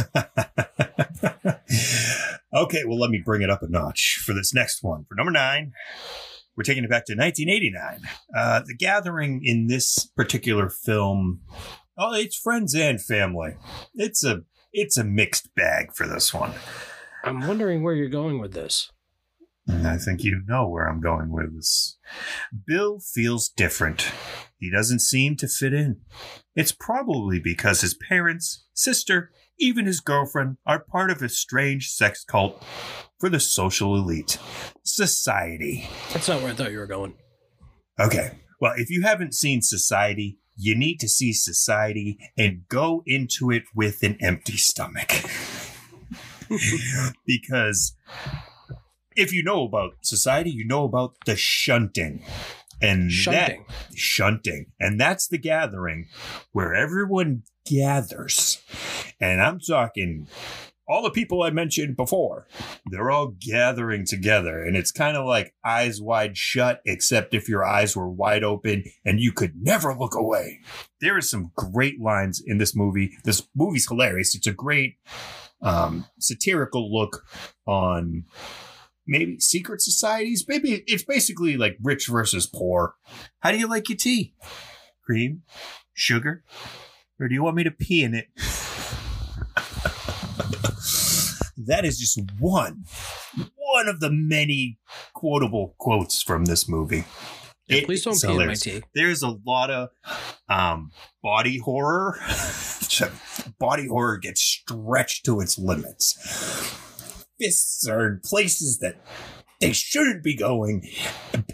okay, 2.54 2.84
well, 2.86 2.98
let 2.98 3.10
me 3.10 3.22
bring 3.24 3.42
it 3.42 3.50
up 3.50 3.62
a 3.62 3.68
notch 3.68 4.22
for 4.24 4.32
this 4.32 4.54
next 4.54 4.82
one. 4.82 5.04
For 5.08 5.14
number 5.14 5.32
nine, 5.32 5.72
we're 6.56 6.64
taking 6.64 6.84
it 6.84 6.90
back 6.90 7.06
to 7.06 7.14
1989. 7.14 8.00
Uh, 8.36 8.62
the 8.66 8.74
gathering 8.74 9.40
in 9.44 9.66
this 9.66 10.06
particular 10.16 10.68
film, 10.68 11.40
oh, 11.96 12.14
it's 12.14 12.36
friends 12.36 12.74
and 12.74 13.02
family. 13.02 13.56
It's 13.94 14.24
a 14.24 14.42
it's 14.72 14.96
a 14.96 15.04
mixed 15.04 15.54
bag 15.54 15.92
for 15.94 16.06
this 16.06 16.32
one. 16.32 16.52
I'm 17.24 17.46
wondering 17.46 17.82
where 17.82 17.94
you're 17.94 18.08
going 18.08 18.40
with 18.40 18.52
this. 18.52 18.90
And 19.66 19.86
I 19.86 19.98
think 19.98 20.24
you 20.24 20.42
know 20.46 20.68
where 20.68 20.86
I'm 20.86 21.00
going 21.00 21.30
with 21.30 21.54
this. 21.54 21.98
Bill 22.66 22.98
feels 23.00 23.48
different. 23.48 24.10
He 24.58 24.70
doesn't 24.70 25.00
seem 25.00 25.36
to 25.36 25.48
fit 25.48 25.72
in. 25.72 26.00
It's 26.54 26.72
probably 26.72 27.40
because 27.40 27.80
his 27.80 27.94
parents, 27.94 28.64
sister, 28.74 29.30
even 29.60 29.86
his 29.86 30.00
girlfriend 30.00 30.56
are 30.66 30.80
part 30.80 31.10
of 31.10 31.22
a 31.22 31.28
strange 31.28 31.90
sex 31.90 32.24
cult 32.24 32.62
for 33.18 33.28
the 33.28 33.40
social 33.40 33.94
elite. 33.94 34.38
Society. 34.82 35.88
That's 36.12 36.28
not 36.28 36.42
where 36.42 36.50
I 36.50 36.54
thought 36.54 36.72
you 36.72 36.78
were 36.78 36.86
going. 36.86 37.14
Okay. 37.98 38.38
Well, 38.60 38.74
if 38.76 38.90
you 38.90 39.02
haven't 39.02 39.34
seen 39.34 39.62
Society, 39.62 40.38
you 40.56 40.74
need 40.74 40.98
to 41.00 41.08
see 41.08 41.32
Society 41.32 42.18
and 42.36 42.66
go 42.68 43.02
into 43.06 43.50
it 43.50 43.64
with 43.74 44.02
an 44.02 44.16
empty 44.20 44.56
stomach. 44.56 45.12
because 47.26 47.94
if 49.16 49.32
you 49.32 49.42
know 49.42 49.64
about 49.64 49.92
society, 50.02 50.50
you 50.50 50.66
know 50.66 50.84
about 50.84 51.14
the 51.26 51.36
shunting. 51.36 52.24
And 52.82 53.12
Shunting. 53.12 53.64
that 53.68 53.96
shunting. 53.96 54.66
And 54.80 55.00
that's 55.00 55.28
the 55.28 55.38
gathering 55.38 56.08
where 56.52 56.74
everyone 56.74 57.42
gathers. 57.66 58.62
And 59.20 59.42
I'm 59.42 59.60
talking 59.60 60.26
all 60.90 61.02
the 61.02 61.10
people 61.10 61.42
I 61.42 61.50
mentioned 61.50 61.96
before. 61.96 62.48
They're 62.86 63.12
all 63.12 63.28
gathering 63.38 64.04
together. 64.04 64.64
And 64.64 64.76
it's 64.76 64.90
kind 64.90 65.16
of 65.16 65.24
like 65.24 65.54
eyes 65.64 66.00
wide 66.00 66.36
shut, 66.36 66.80
except 66.84 67.32
if 67.32 67.48
your 67.48 67.64
eyes 67.64 67.94
were 67.96 68.10
wide 68.10 68.42
open 68.42 68.82
and 69.04 69.20
you 69.20 69.30
could 69.30 69.54
never 69.62 69.94
look 69.94 70.16
away. 70.16 70.58
There 71.00 71.16
are 71.16 71.20
some 71.20 71.52
great 71.54 72.00
lines 72.00 72.42
in 72.44 72.58
this 72.58 72.74
movie. 72.74 73.16
This 73.22 73.46
movie's 73.54 73.88
hilarious. 73.88 74.34
It's 74.34 74.48
a 74.48 74.52
great 74.52 74.96
um, 75.62 76.06
satirical 76.18 76.92
look 76.92 77.24
on 77.66 78.24
maybe 79.06 79.38
secret 79.40 79.80
societies. 79.80 80.44
Maybe 80.48 80.84
it's 80.86 81.04
basically 81.04 81.56
like 81.56 81.76
rich 81.82 82.06
versus 82.06 82.46
poor. 82.46 82.94
How 83.40 83.50
do 83.52 83.58
you 83.58 83.68
like 83.68 83.88
your 83.88 83.98
tea? 83.98 84.34
Cream? 85.04 85.42
Sugar? 85.92 86.44
Or 87.18 87.28
do 87.28 87.34
you 87.34 87.42
want 87.42 87.56
me 87.56 87.64
to 87.64 87.70
pee 87.70 88.02
in 88.02 88.14
it? 88.14 88.28
that 91.66 91.84
is 91.84 91.98
just 91.98 92.20
one, 92.38 92.84
one 93.56 93.88
of 93.88 94.00
the 94.00 94.10
many 94.10 94.78
quotable 95.14 95.74
quotes 95.78 96.22
from 96.22 96.46
this 96.46 96.68
movie. 96.68 97.04
Yeah, 97.68 97.84
please 97.84 98.04
don't 98.04 98.20
pee 98.20 98.28
in 98.28 98.46
my 98.46 98.54
tea. 98.54 98.82
There's 98.94 99.22
a 99.22 99.36
lot 99.46 99.70
of 99.70 99.90
um, 100.48 100.90
body 101.22 101.58
horror. 101.58 102.18
body 103.58 103.86
horror 103.86 104.18
gets 104.18 104.40
stretched 104.40 105.24
to 105.26 105.40
its 105.40 105.58
limits. 105.58 106.89
Fists 107.40 107.88
are 107.88 108.06
in 108.06 108.20
places 108.22 108.78
that 108.80 108.96
they 109.60 109.72
shouldn't 109.72 110.22
be 110.22 110.36
going. 110.36 110.88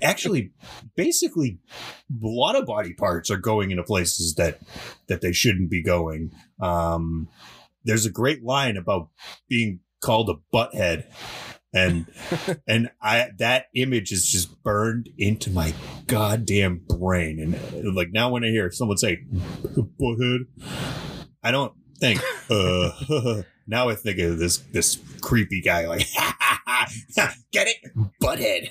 Actually, 0.03 0.53
basically, 0.97 1.59
a 2.11 2.15
lot 2.23 2.57
of 2.57 2.67
body 2.67 2.95
parts 2.95 3.31
are 3.31 3.37
going 3.37 3.71
into 3.71 3.83
places 3.83 4.35
that 4.37 4.61
that 5.09 5.21
they 5.21 5.33
shouldn't 5.33 5.71
be 5.71 5.83
going. 5.83 6.33
Um, 6.61 7.29
there's 7.85 8.07
a 8.07 8.11
great 8.11 8.43
line 8.43 8.77
about 8.77 9.11
being 9.49 9.81
called 10.03 10.29
a 10.29 10.55
butthead 10.55 11.05
and 11.77 12.07
and 12.67 12.91
I 13.01 13.31
that 13.39 13.67
image 13.75 14.11
is 14.11 14.27
just 14.27 14.63
burned 14.63 15.11
into 15.19 15.51
my 15.51 15.75
goddamn 16.07 16.83
brain. 16.89 17.39
And 17.41 17.95
like 17.95 18.11
now, 18.11 18.31
when 18.31 18.45
I 18.45 18.49
hear 18.49 18.71
someone 18.71 18.97
say 18.97 19.25
"butthead," 19.33 20.47
I 21.43 21.51
don't 21.51 21.73
think. 22.01 22.21
Uh, 22.49 23.43
now 23.67 23.89
I 23.89 23.95
think 23.95 24.19
of 24.19 24.39
this 24.39 24.59
this 24.59 24.99
creepy 25.21 25.61
guy 25.61 25.87
like, 25.87 26.07
get 27.53 27.69
it, 27.69 27.77
butthead. 28.23 28.71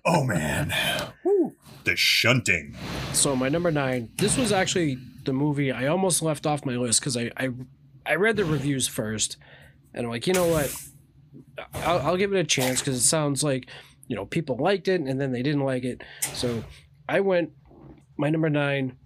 oh 0.06 0.24
man, 0.24 0.74
Woo. 1.24 1.54
the 1.84 1.96
shunting. 1.96 2.74
So 3.12 3.36
my 3.36 3.48
number 3.48 3.70
nine. 3.70 4.10
This 4.16 4.36
was 4.36 4.52
actually 4.52 4.98
the 5.24 5.32
movie 5.32 5.70
I 5.70 5.86
almost 5.86 6.22
left 6.22 6.46
off 6.46 6.64
my 6.64 6.76
list 6.76 7.00
because 7.00 7.16
I, 7.16 7.30
I 7.36 7.50
I 8.06 8.14
read 8.14 8.36
the 8.36 8.44
reviews 8.44 8.88
first, 8.88 9.36
and 9.92 10.06
I'm 10.06 10.10
like, 10.10 10.26
you 10.26 10.32
know 10.32 10.46
what, 10.46 10.74
I'll, 11.74 11.98
I'll 12.00 12.16
give 12.16 12.32
it 12.32 12.38
a 12.38 12.44
chance 12.44 12.80
because 12.80 12.96
it 12.96 13.06
sounds 13.06 13.44
like 13.44 13.68
you 14.06 14.16
know 14.16 14.24
people 14.24 14.56
liked 14.56 14.88
it 14.88 15.00
and 15.00 15.20
then 15.20 15.32
they 15.32 15.42
didn't 15.42 15.64
like 15.64 15.84
it. 15.84 16.02
So 16.32 16.64
I 17.08 17.20
went 17.20 17.52
my 18.16 18.30
number 18.30 18.50
nine. 18.50 18.96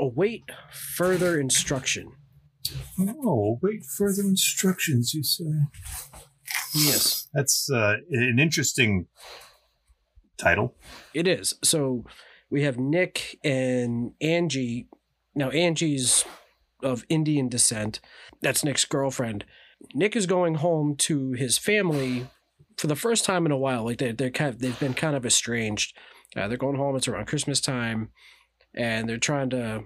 Await 0.00 0.44
further 0.70 1.40
instruction. 1.40 2.12
Oh, 2.98 3.58
wait 3.62 3.84
further 3.84 4.22
instructions. 4.22 5.14
You 5.14 5.22
say 5.22 5.44
Yes, 6.74 7.28
that's 7.32 7.70
uh, 7.70 7.96
an 8.10 8.38
interesting 8.38 9.06
title. 10.36 10.74
it 11.14 11.26
is. 11.26 11.54
So 11.64 12.04
we 12.50 12.62
have 12.62 12.78
Nick 12.78 13.38
and 13.42 14.12
Angie. 14.20 14.88
Now 15.34 15.50
Angie's 15.50 16.24
of 16.82 17.04
Indian 17.08 17.48
descent. 17.48 18.00
That's 18.42 18.64
Nick's 18.64 18.84
girlfriend. 18.84 19.44
Nick 19.94 20.14
is 20.16 20.26
going 20.26 20.56
home 20.56 20.96
to 20.96 21.32
his 21.32 21.58
family 21.58 22.28
for 22.76 22.86
the 22.86 22.96
first 22.96 23.24
time 23.24 23.46
in 23.46 23.52
a 23.52 23.56
while. 23.56 23.84
Like 23.84 23.98
they 23.98 24.12
they're 24.12 24.30
kind 24.30 24.54
of, 24.54 24.60
they've 24.60 24.78
been 24.78 24.94
kind 24.94 25.16
of 25.16 25.24
estranged. 25.24 25.96
Uh, 26.36 26.48
they're 26.48 26.58
going 26.58 26.76
home. 26.76 26.96
It's 26.96 27.08
around 27.08 27.26
Christmas 27.26 27.60
time, 27.60 28.10
and 28.74 29.08
they're 29.08 29.16
trying 29.16 29.50
to, 29.50 29.82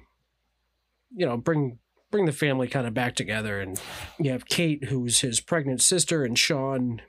you 1.15 1.25
know, 1.25 1.37
bring 1.37 1.79
bring 2.13 2.27
the 2.27 2.33
family 2.33 2.69
kind 2.69 2.87
of 2.87 2.95
back 2.95 3.17
together. 3.17 3.61
And 3.61 3.81
you 4.21 4.31
have 4.31 4.47
Kate, 4.47 4.85
who's 4.85 5.21
his 5.21 5.41
pregnant 5.41 5.83
sister, 5.83 6.25
and 6.25 6.39
Sean, 6.39 7.03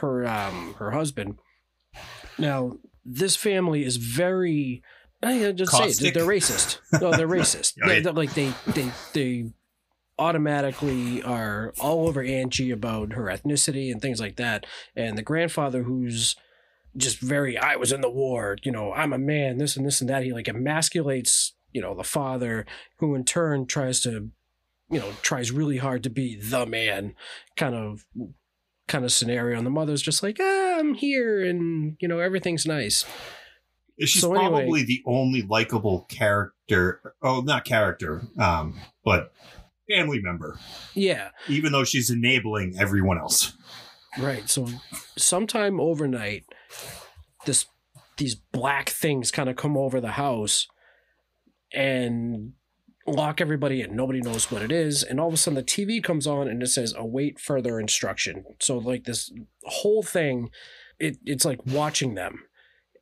her 0.00 0.26
um 0.26 0.74
her 0.78 0.90
husband. 0.90 1.38
Now 2.38 2.76
this 3.04 3.36
family 3.36 3.84
is 3.84 3.96
very. 3.96 4.82
I 5.22 5.52
just 5.52 5.72
say 5.72 6.08
it, 6.08 6.12
they're 6.14 6.24
racist. 6.26 6.78
No, 7.00 7.12
they're 7.12 7.26
racist. 7.40 7.78
Oh, 7.82 7.88
They- 7.88 8.00
they're 8.00 8.12
like 8.12 8.34
they 8.34 8.52
they 8.66 8.90
they 9.14 9.52
automatically 10.18 11.22
are 11.22 11.72
all 11.80 12.06
over 12.06 12.22
Angie 12.22 12.70
about 12.70 13.12
her 13.14 13.24
ethnicity 13.24 13.90
and 13.90 14.00
things 14.00 14.20
like 14.20 14.36
that. 14.36 14.64
And 14.94 15.18
the 15.18 15.22
grandfather, 15.22 15.82
who's 15.82 16.36
just 16.96 17.18
very, 17.18 17.58
I 17.58 17.74
was 17.76 17.90
in 17.90 18.00
the 18.00 18.10
war, 18.10 18.56
you 18.62 18.70
know, 18.70 18.92
I'm 18.92 19.12
a 19.12 19.18
man, 19.18 19.58
this 19.58 19.76
and 19.76 19.84
this 19.84 20.00
and 20.00 20.08
that. 20.10 20.22
He 20.22 20.32
like 20.32 20.46
emasculates, 20.46 21.52
you 21.74 21.82
know, 21.82 21.94
the 21.94 22.04
father, 22.04 22.64
who 22.98 23.14
in 23.14 23.24
turn 23.24 23.66
tries 23.66 24.00
to, 24.02 24.30
you 24.90 24.98
know, 25.00 25.12
tries 25.20 25.50
really 25.52 25.76
hard 25.76 26.02
to 26.04 26.10
be 26.10 26.36
the 26.36 26.64
man 26.64 27.14
kind 27.56 27.74
of 27.74 28.06
kind 28.88 29.04
of 29.04 29.12
scenario. 29.12 29.58
And 29.58 29.66
the 29.66 29.70
mother's 29.70 30.00
just 30.02 30.22
like, 30.22 30.38
ah, 30.40 30.78
I'm 30.78 30.94
here 30.94 31.42
and, 31.44 31.96
you 32.00 32.08
know, 32.08 32.20
everything's 32.20 32.64
nice. 32.64 33.04
She's 34.00 34.20
So 34.20 34.34
anyway- 34.34 34.50
probably 34.62 34.84
the 34.84 35.02
only 35.06 35.42
likable 35.42 36.06
character. 36.08 37.14
Oh, 37.22 37.40
not 37.40 37.64
character, 37.64 38.22
um, 38.38 38.80
but 39.04 39.32
family 39.88 40.20
member. 40.20 40.58
Yeah. 40.94 41.30
Even 41.48 41.72
though 41.72 41.84
she's 41.84 42.10
enabling 42.10 42.76
everyone 42.78 43.18
else. 43.18 43.56
Right. 44.18 44.48
So 44.48 44.68
sometime 45.16 45.80
overnight, 45.80 46.44
this 47.46 47.66
these 48.16 48.34
black 48.36 48.90
things 48.90 49.30
kind 49.32 49.48
of 49.48 49.56
come 49.56 49.76
over 49.76 50.00
the 50.00 50.12
house, 50.12 50.68
and 51.74 52.52
lock 53.06 53.40
everybody 53.40 53.82
in. 53.82 53.94
Nobody 53.94 54.20
knows 54.20 54.50
what 54.50 54.62
it 54.62 54.72
is. 54.72 55.02
And 55.02 55.20
all 55.20 55.28
of 55.28 55.34
a 55.34 55.36
sudden 55.36 55.56
the 55.56 55.62
TV 55.62 56.02
comes 56.02 56.26
on 56.26 56.48
and 56.48 56.62
it 56.62 56.68
says 56.68 56.94
await 56.96 57.38
further 57.38 57.78
instruction. 57.78 58.44
So 58.60 58.78
like 58.78 59.04
this 59.04 59.32
whole 59.64 60.02
thing, 60.02 60.50
it 60.98 61.18
it's 61.24 61.44
like 61.44 61.66
watching 61.66 62.14
them. 62.14 62.44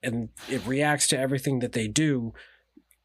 And 0.03 0.31
it 0.49 0.67
reacts 0.67 1.07
to 1.09 1.19
everything 1.19 1.61
that 1.61 1.73
they 1.73 1.87
do 1.87 2.33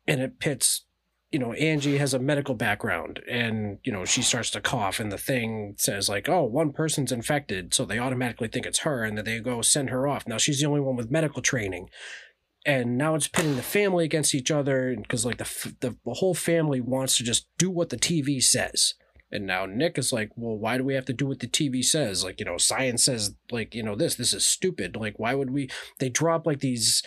and 0.08 0.19
it 0.19 0.39
pits 0.39 0.86
you 1.32 1.39
know, 1.39 1.51
Angie 1.53 1.97
has 1.97 2.13
a 2.13 2.19
medical 2.19 2.56
background 2.56 3.19
and, 3.30 3.80
you 3.84 3.91
know, 3.91 4.06
she 4.06 4.21
starts 4.21 4.49
to 4.51 4.62
cough 4.62 4.99
and 4.99 5.12
the 5.12 5.17
thing 5.17 5.75
says 5.77 6.08
like, 6.08 6.30
oh, 6.30 6.43
one 6.43 6.71
person's 6.71 7.12
infected. 7.12 7.73
So 7.73 7.84
they 7.84 7.99
automatically 7.99 8.47
think 8.47 8.65
it's 8.65 8.80
her 8.80 9.03
and 9.03 9.17
then 9.17 9.25
they 9.25 9.39
go 9.41 9.62
send 9.62 9.89
her 9.89 10.08
off. 10.08 10.25
Now 10.25 10.38
she's 10.38 10.62
the 10.62 10.67
only 10.67 10.80
one 10.80 10.95
with 10.95 11.12
medical 11.12 11.41
training. 11.41 11.89
And 12.67 12.97
now 12.97 13.15
it's 13.15 13.27
pitting 13.27 13.56
the 13.56 13.63
family 13.63 14.06
against 14.06 14.36
each 14.36 14.51
other 14.51 14.95
because 14.95 15.25
like 15.25 15.38
the, 15.38 15.73
the, 15.80 15.95
the 16.06 16.13
whole 16.13 16.36
family 16.36 16.82
wants 16.82 17.17
to 17.17 17.23
just 17.23 17.47
do 17.58 17.71
what 17.71 17.89
the 17.89 17.97
TV 17.97 18.43
says. 18.43 18.93
And 19.32 19.47
now 19.47 19.65
Nick 19.65 19.97
is 19.97 20.13
like, 20.13 20.32
well, 20.36 20.56
why 20.56 20.77
do 20.77 20.84
we 20.84 20.93
have 20.93 21.06
to 21.06 21.13
do 21.13 21.25
what 21.25 21.39
the 21.39 21.47
TV 21.47 21.84
says? 21.84 22.23
Like, 22.23 22.39
you 22.39 22.45
know, 22.45 22.58
science 22.58 23.06
says 23.06 23.36
like, 23.51 23.73
you 23.73 23.84
know, 23.84 23.95
this, 23.95 24.15
this 24.15 24.34
is 24.34 24.45
stupid. 24.45 24.95
Like, 24.95 25.17
why 25.17 25.34
would 25.34 25.49
we, 25.49 25.69
they 25.99 26.10
drop 26.10 26.45
like 26.45 26.60
these, 26.60 27.03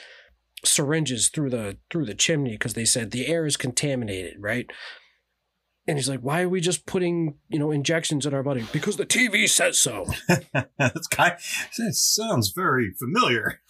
syringes 0.64 1.28
through 1.28 1.50
the 1.50 1.78
through 1.90 2.04
the 2.04 2.14
chimney 2.14 2.52
because 2.52 2.74
they 2.74 2.84
said 2.84 3.10
the 3.10 3.26
air 3.26 3.46
is 3.46 3.56
contaminated, 3.56 4.34
right? 4.38 4.70
And 5.86 5.98
he's 5.98 6.08
like, 6.08 6.20
"Why 6.20 6.42
are 6.42 6.48
we 6.48 6.60
just 6.60 6.86
putting 6.86 7.36
you 7.48 7.58
know 7.58 7.70
injections 7.70 8.26
in 8.26 8.34
our 8.34 8.42
body? 8.42 8.66
Because 8.72 8.96
the 8.96 9.06
TV 9.06 9.48
says 9.48 9.78
so." 9.78 10.06
That's 10.78 11.06
kind. 11.08 11.34
That 11.78 11.94
sounds 11.94 12.52
very 12.54 12.92
familiar. 12.98 13.60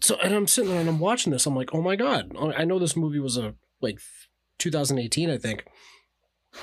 So, 0.00 0.16
and 0.22 0.34
I'm 0.34 0.46
sitting 0.46 0.70
there 0.70 0.80
and 0.80 0.88
I'm 0.88 0.98
watching 0.98 1.32
this. 1.32 1.46
I'm 1.46 1.56
like, 1.56 1.70
"Oh 1.72 1.82
my 1.82 1.96
god!" 1.96 2.32
Oh, 2.36 2.52
I 2.52 2.64
know 2.64 2.78
this 2.78 2.96
movie 2.96 3.20
was 3.20 3.36
a 3.36 3.54
like 3.80 3.98
2018, 4.58 5.30
I 5.30 5.38
think. 5.38 5.64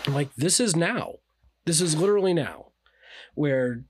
I'm 0.06 0.14
like, 0.14 0.34
"This 0.36 0.60
is 0.60 0.76
now. 0.76 1.16
This 1.66 1.82
is 1.82 1.96
literally 1.96 2.34
now." 2.34 2.68
Where 3.34 3.86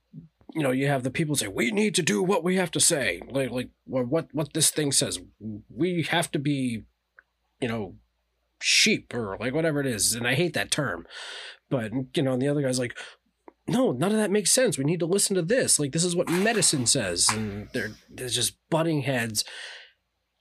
you 0.54 0.64
know, 0.64 0.72
you 0.72 0.88
have 0.88 1.04
the 1.04 1.12
people 1.12 1.36
say, 1.36 1.48
we 1.48 1.72
need 1.72 1.96
to 1.96 2.02
do 2.02 2.22
what 2.22 2.44
we 2.44 2.58
have 2.58 2.72
to 2.72 2.80
say. 2.80 3.22
Like, 3.30 3.52
like 3.52 3.70
what, 3.86 4.28
what 4.34 4.54
this 4.54 4.70
thing 4.70 4.92
says. 4.92 5.20
We 5.70 6.04
have 6.10 6.32
to 6.32 6.40
be, 6.40 6.84
you 7.60 7.68
know, 7.68 7.96
sheep 8.62 9.14
or 9.14 9.38
like 9.40 9.54
whatever 9.54 9.80
it 9.80 9.88
is. 9.88 10.14
And 10.14 10.28
I 10.28 10.36
hate 10.36 10.54
that 10.54 10.72
term. 10.72 11.06
But, 11.70 11.92
you 12.16 12.24
know, 12.24 12.34
and 12.34 12.42
the 12.42 12.50
other 12.50 12.62
guy's 12.62 12.80
like, 12.80 12.98
no, 13.72 13.92
none 13.92 14.12
of 14.12 14.18
that 14.18 14.32
makes 14.32 14.52
sense. 14.52 14.78
We 14.78 14.84
need 14.84 15.00
to 15.00 15.06
listen 15.06 15.36
to 15.36 15.42
this. 15.42 15.80
Like, 15.80 15.92
this 15.92 16.04
is 16.04 16.16
what 16.16 16.30
medicine 16.30 16.86
says. 16.86 17.28
And 17.32 17.70
they're, 17.74 17.92
they're 18.10 18.30
just 18.30 18.58
butting 18.70 19.02
heads. 19.02 19.44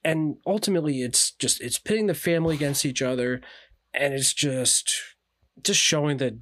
And 0.05 0.37
ultimately, 0.47 1.03
it's 1.03 1.33
just, 1.33 1.61
it's 1.61 1.79
pitting 1.79 2.07
the 2.07 2.15
family 2.15 2.55
against 2.55 2.85
each 2.85 3.03
other. 3.03 3.41
And 3.95 4.15
it's 4.15 4.33
just, 4.33 4.93
just 5.63 5.81
showing 5.81 6.19
that 6.19 6.35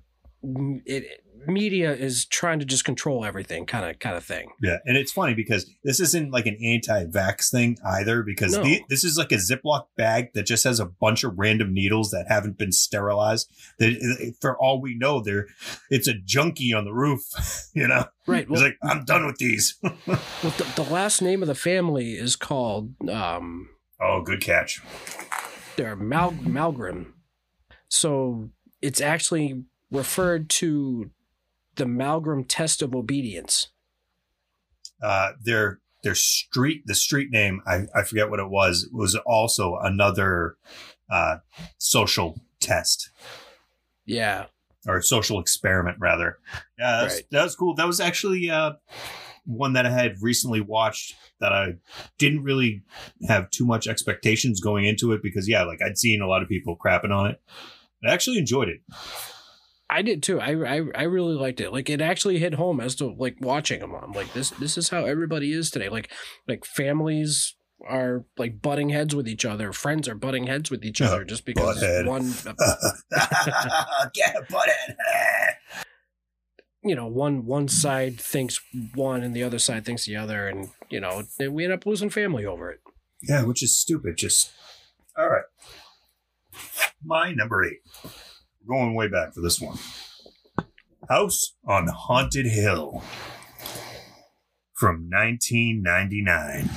it 0.85 1.25
media 1.47 1.93
is 1.95 2.25
trying 2.27 2.59
to 2.59 2.65
just 2.65 2.85
control 2.85 3.25
everything 3.25 3.65
kind 3.67 3.89
of 3.89 3.99
kind 3.99 4.17
of 4.17 4.25
thing. 4.25 4.51
Yeah 4.63 4.79
and 4.85 4.97
it's 4.97 5.13
funny 5.13 5.35
because 5.35 5.71
this 5.85 6.01
isn't 6.01 6.31
like 6.33 6.47
an 6.47 6.59
anti-vax 6.63 7.51
thing 7.51 7.79
either 7.85 8.23
because 8.23 8.57
No. 8.57 8.63
the, 8.65 8.83
this 8.89 9.05
is 9.05 9.17
like 9.19 9.33
a 9.33 9.37
ziploc 9.37 9.85
bag 9.97 10.33
that 10.35 10.45
just 10.45 10.65
has 10.65 10.81
a 10.81 10.87
bunch 10.87 11.25
of 11.25 11.39
random 11.39 11.73
needles 11.73 12.11
that 12.11 12.27
haven't 12.29 12.59
been 12.59 12.73
sterilized. 12.73 13.51
That 13.79 14.35
for 14.41 14.57
all 14.59 14.81
we 14.81 14.95
know 14.97 15.21
there 15.21 15.47
it's 15.91 16.09
a 16.09 16.15
junkie 16.15 16.73
on 16.73 16.85
the 16.85 16.93
roof 16.93 17.23
you 17.75 17.87
know? 17.89 18.07
Right 18.27 18.47
he's 18.49 18.51
well, 18.59 18.63
like 18.63 18.77
i'm 18.83 19.05
done 19.05 19.27
with 19.27 19.39
these. 19.39 19.77
Well, 20.07 20.55
the, 20.57 20.67
the 20.83 20.89
last 20.91 21.21
name 21.23 21.43
of 21.43 21.49
the 21.49 21.55
family 21.55 22.13
is 22.13 22.37
called 22.37 22.95
um 23.11 23.69
oh 24.01 24.23
good 24.23 24.41
catch. 24.41 24.81
they're 25.77 25.97
Mal- 25.97 26.33
Milgram 26.33 27.13
so 27.89 28.51
it's 28.83 29.01
actually 29.01 29.63
referred 29.91 30.49
to 30.51 31.11
the 31.79 31.85
Milgram 31.85 32.45
test 32.47 32.83
of 32.83 32.95
obedience 32.95 33.69
uh 35.03 35.31
their 35.43 35.81
their 36.03 36.15
street 36.15 36.83
the 36.87 36.95
street 36.95 37.31
name 37.31 37.61
i 37.67 37.87
i 37.95 38.03
forget 38.03 38.31
what 38.31 38.41
it 38.41 38.51
was 38.51 38.89
was 38.93 39.15
also 39.27 39.79
another 39.81 40.57
uh 41.11 41.37
social 41.79 42.41
test 42.61 43.11
yeah 44.05 44.47
or 44.87 45.03
social 45.03 45.39
experiment 45.41 45.99
rather. 46.01 46.39
Yeah, 46.79 47.03
that's, 47.03 47.15
Right. 47.17 47.25
that 47.31 47.43
was 47.45 47.57
cool. 47.57 47.75
That 47.75 47.87
was 47.87 48.01
actually 48.01 48.51
uh, 48.51 48.73
one 49.45 49.75
that 49.75 49.87
I 49.87 49.91
had 49.91 50.17
recently 50.23 50.61
watched 50.61 51.15
that 51.41 51.53
I 51.53 51.75
didn't 52.17 52.43
really 52.43 52.83
have 53.27 53.51
too 53.51 53.67
much 53.67 53.87
expectations 53.87 54.61
going 54.61 54.87
into 54.87 55.13
it 55.13 55.23
because 55.23 55.49
yeah, 55.49 55.65
like 55.65 55.81
I'd 55.83 55.99
seen 55.99 56.23
a 56.23 56.27
lot 56.29 56.43
of 56.43 56.49
people 56.49 56.77
crapping 56.77 57.11
on 57.11 57.31
it. 57.31 57.41
I 58.05 58.13
actually 58.13 58.39
enjoyed 58.39 58.69
it. 58.69 58.81
I 59.91 60.03
did 60.03 60.23
too. 60.23 60.39
I, 60.41 60.51
I 60.77 60.83
I 60.95 61.03
really 61.05 61.35
liked 61.35 61.61
it. 61.61 61.73
Like 61.73 61.89
it 61.89 62.01
actually 62.01 62.39
hit 62.39 62.55
home 62.55 62.79
as 62.81 62.95
to 62.97 63.07
like 63.07 63.37
watching 63.41 63.81
them. 63.81 63.95
I'm 63.95 64.13
like 64.13 64.33
this 64.35 64.51
this 64.51 64.77
is 64.77 64.91
how 64.91 65.05
everybody 65.07 65.53
is 65.53 65.71
today. 65.71 65.89
Like 65.89 66.11
like 66.47 66.65
families 66.65 67.55
are 67.89 68.25
like 68.37 68.61
butting 68.61 68.91
heads 68.91 69.15
with 69.15 69.27
each 69.29 69.45
other. 69.45 69.73
Friends 69.73 70.09
are 70.09 70.15
butting 70.15 70.47
heads 70.47 70.71
with 70.71 70.85
each 70.85 71.01
other 71.01 71.25
just 71.25 71.45
because 71.47 71.83
Butthead. 71.83 72.07
one 72.07 72.33
Get 74.15 74.49
butted. 74.51 74.97
you 76.83 76.95
know 76.95 77.07
one 77.07 77.47
one 77.47 77.69
side 77.69 78.21
thinks 78.21 78.61
one 78.95 79.23
and 79.23 79.35
the 79.35 79.43
other 79.43 79.59
side 79.59 79.85
thinks 79.87 80.05
the 80.07 80.17
other, 80.17 80.49
and 80.49 80.69
you 80.91 81.01
know 81.01 81.23
we 81.51 81.65
end 81.65 81.73
up 81.73 81.87
losing 81.87 82.11
family 82.11 82.45
over 82.45 82.71
it. 82.71 82.81
Yeah, 83.23 83.45
which 83.45 83.63
is 83.63 83.79
stupid. 83.79 84.17
Just 84.19 84.51
all 85.17 85.29
right. 85.29 85.45
My 87.05 87.33
number 87.33 87.65
eight. 87.65 87.79
Going 88.69 88.95
way 88.95 89.09
back 89.09 89.33
for 89.33 89.41
this 89.41 89.61
one. 89.61 89.79
House 91.09 91.55
on 91.67 91.89
Haunted 91.89 92.47
Hill 92.47 93.03
from 94.75 95.09
1999. 95.11 96.69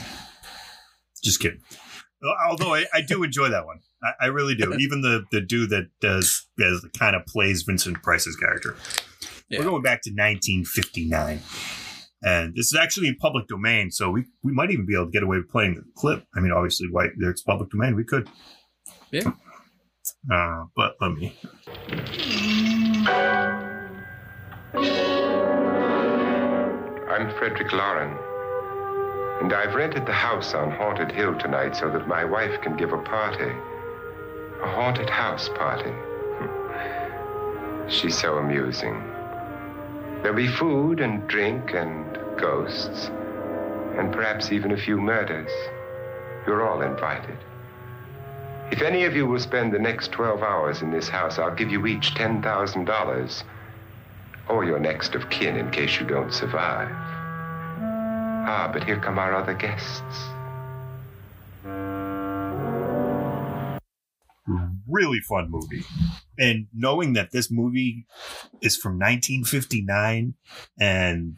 Just 1.22 1.40
kidding. 1.42 1.62
Although 2.48 2.76
I, 2.76 2.86
I 2.94 3.02
do 3.02 3.24
enjoy 3.24 3.50
that 3.50 3.66
one. 3.66 3.80
I, 4.02 4.12
I 4.22 4.26
really 4.28 4.56
do. 4.56 4.74
Even 4.76 5.02
the, 5.02 5.26
the 5.32 5.42
dude 5.42 5.70
that 5.72 5.90
does, 6.00 6.48
does 6.58 6.88
kind 6.98 7.16
of 7.16 7.26
plays 7.26 7.64
Vincent 7.64 8.02
Price's 8.02 8.36
character. 8.36 8.78
Yeah. 9.50 9.60
We're 9.60 9.66
going 9.66 9.82
back 9.82 10.02
to 10.04 10.12
1959. 10.12 11.42
And 12.24 12.56
this 12.56 12.68
is 12.68 12.76
actually 12.76 13.08
in 13.08 13.16
public 13.16 13.48
domain, 13.48 13.90
so 13.90 14.12
we, 14.12 14.26
we 14.44 14.54
might 14.54 14.70
even 14.70 14.86
be 14.86 14.94
able 14.94 15.06
to 15.06 15.12
get 15.12 15.24
away 15.24 15.38
with 15.38 15.50
playing 15.50 15.76
the 15.76 15.84
clip. 15.98 16.24
I 16.36 16.40
mean, 16.40 16.52
obviously, 16.52 16.88
why 16.90 17.08
it's 17.20 17.42
public 17.42 17.72
domain, 17.72 17.96
we 17.96 18.04
could. 18.04 18.30
Yeah. 19.12 19.32
Uh, 20.30 20.66
but 20.76 20.96
let 21.00 21.12
me. 21.14 21.40
I'm 27.10 27.30
Frederick 27.38 27.72
Loren, 27.74 28.18
and 29.42 29.54
I've 29.54 29.76
rented 29.76 30.06
the 30.06 30.14
house 30.14 30.54
on 30.54 30.72
Haunted 30.72 31.12
Hill 31.12 31.38
tonight 31.40 31.76
so 31.76 31.92
that 31.92 32.08
my 32.08 32.26
wife 32.26 32.62
can 32.62 32.78
give 32.78 32.94
a 32.94 33.02
party. 33.04 33.52
A 34.64 34.68
haunted 34.68 35.10
house 35.10 35.50
party. 35.50 35.94
She's 37.90 38.18
so 38.18 38.38
amusing. 38.38 39.02
There'll 40.22 40.36
be 40.38 40.48
food 40.48 41.02
and 41.02 41.28
drink 41.28 41.74
and 41.74 42.18
ghosts, 42.40 43.12
and 43.98 44.14
perhaps 44.14 44.52
even 44.52 44.72
a 44.72 44.78
few 44.78 44.98
murders. 44.98 45.52
You're 46.48 46.68
all 46.68 46.82
invited. 46.82 47.38
If 48.72 48.82
any 48.82 49.04
of 49.04 49.14
you 49.14 49.28
will 49.28 49.40
spend 49.40 49.74
the 49.74 49.80
next 49.80 50.14
12 50.14 50.42
hours 50.42 50.82
in 50.82 50.92
this 50.92 51.10
house, 51.10 51.38
I'll 51.38 51.54
give 51.54 51.70
you 51.70 51.86
each 51.88 52.16
$10,000 52.16 53.44
or 54.48 54.64
your 54.64 54.80
next 54.80 55.14
of 55.14 55.30
kin 55.30 55.58
in 55.58 55.70
case 55.72 56.00
you 56.00 56.08
don't 56.08 56.34
survive. 56.34 56.90
Ah, 58.48 58.70
but 58.72 58.86
here 58.86 58.98
come 58.98 59.20
our 59.20 59.36
other 59.36 59.54
guests. 59.54 60.02
Really 64.88 65.20
fun 65.20 65.52
movie. 65.52 65.84
And 66.40 66.68
knowing 66.74 67.12
that 67.14 67.32
this 67.32 67.52
movie 67.52 68.06
is 68.62 68.78
from 68.78 68.94
1959 68.94 70.36
and 70.80 71.38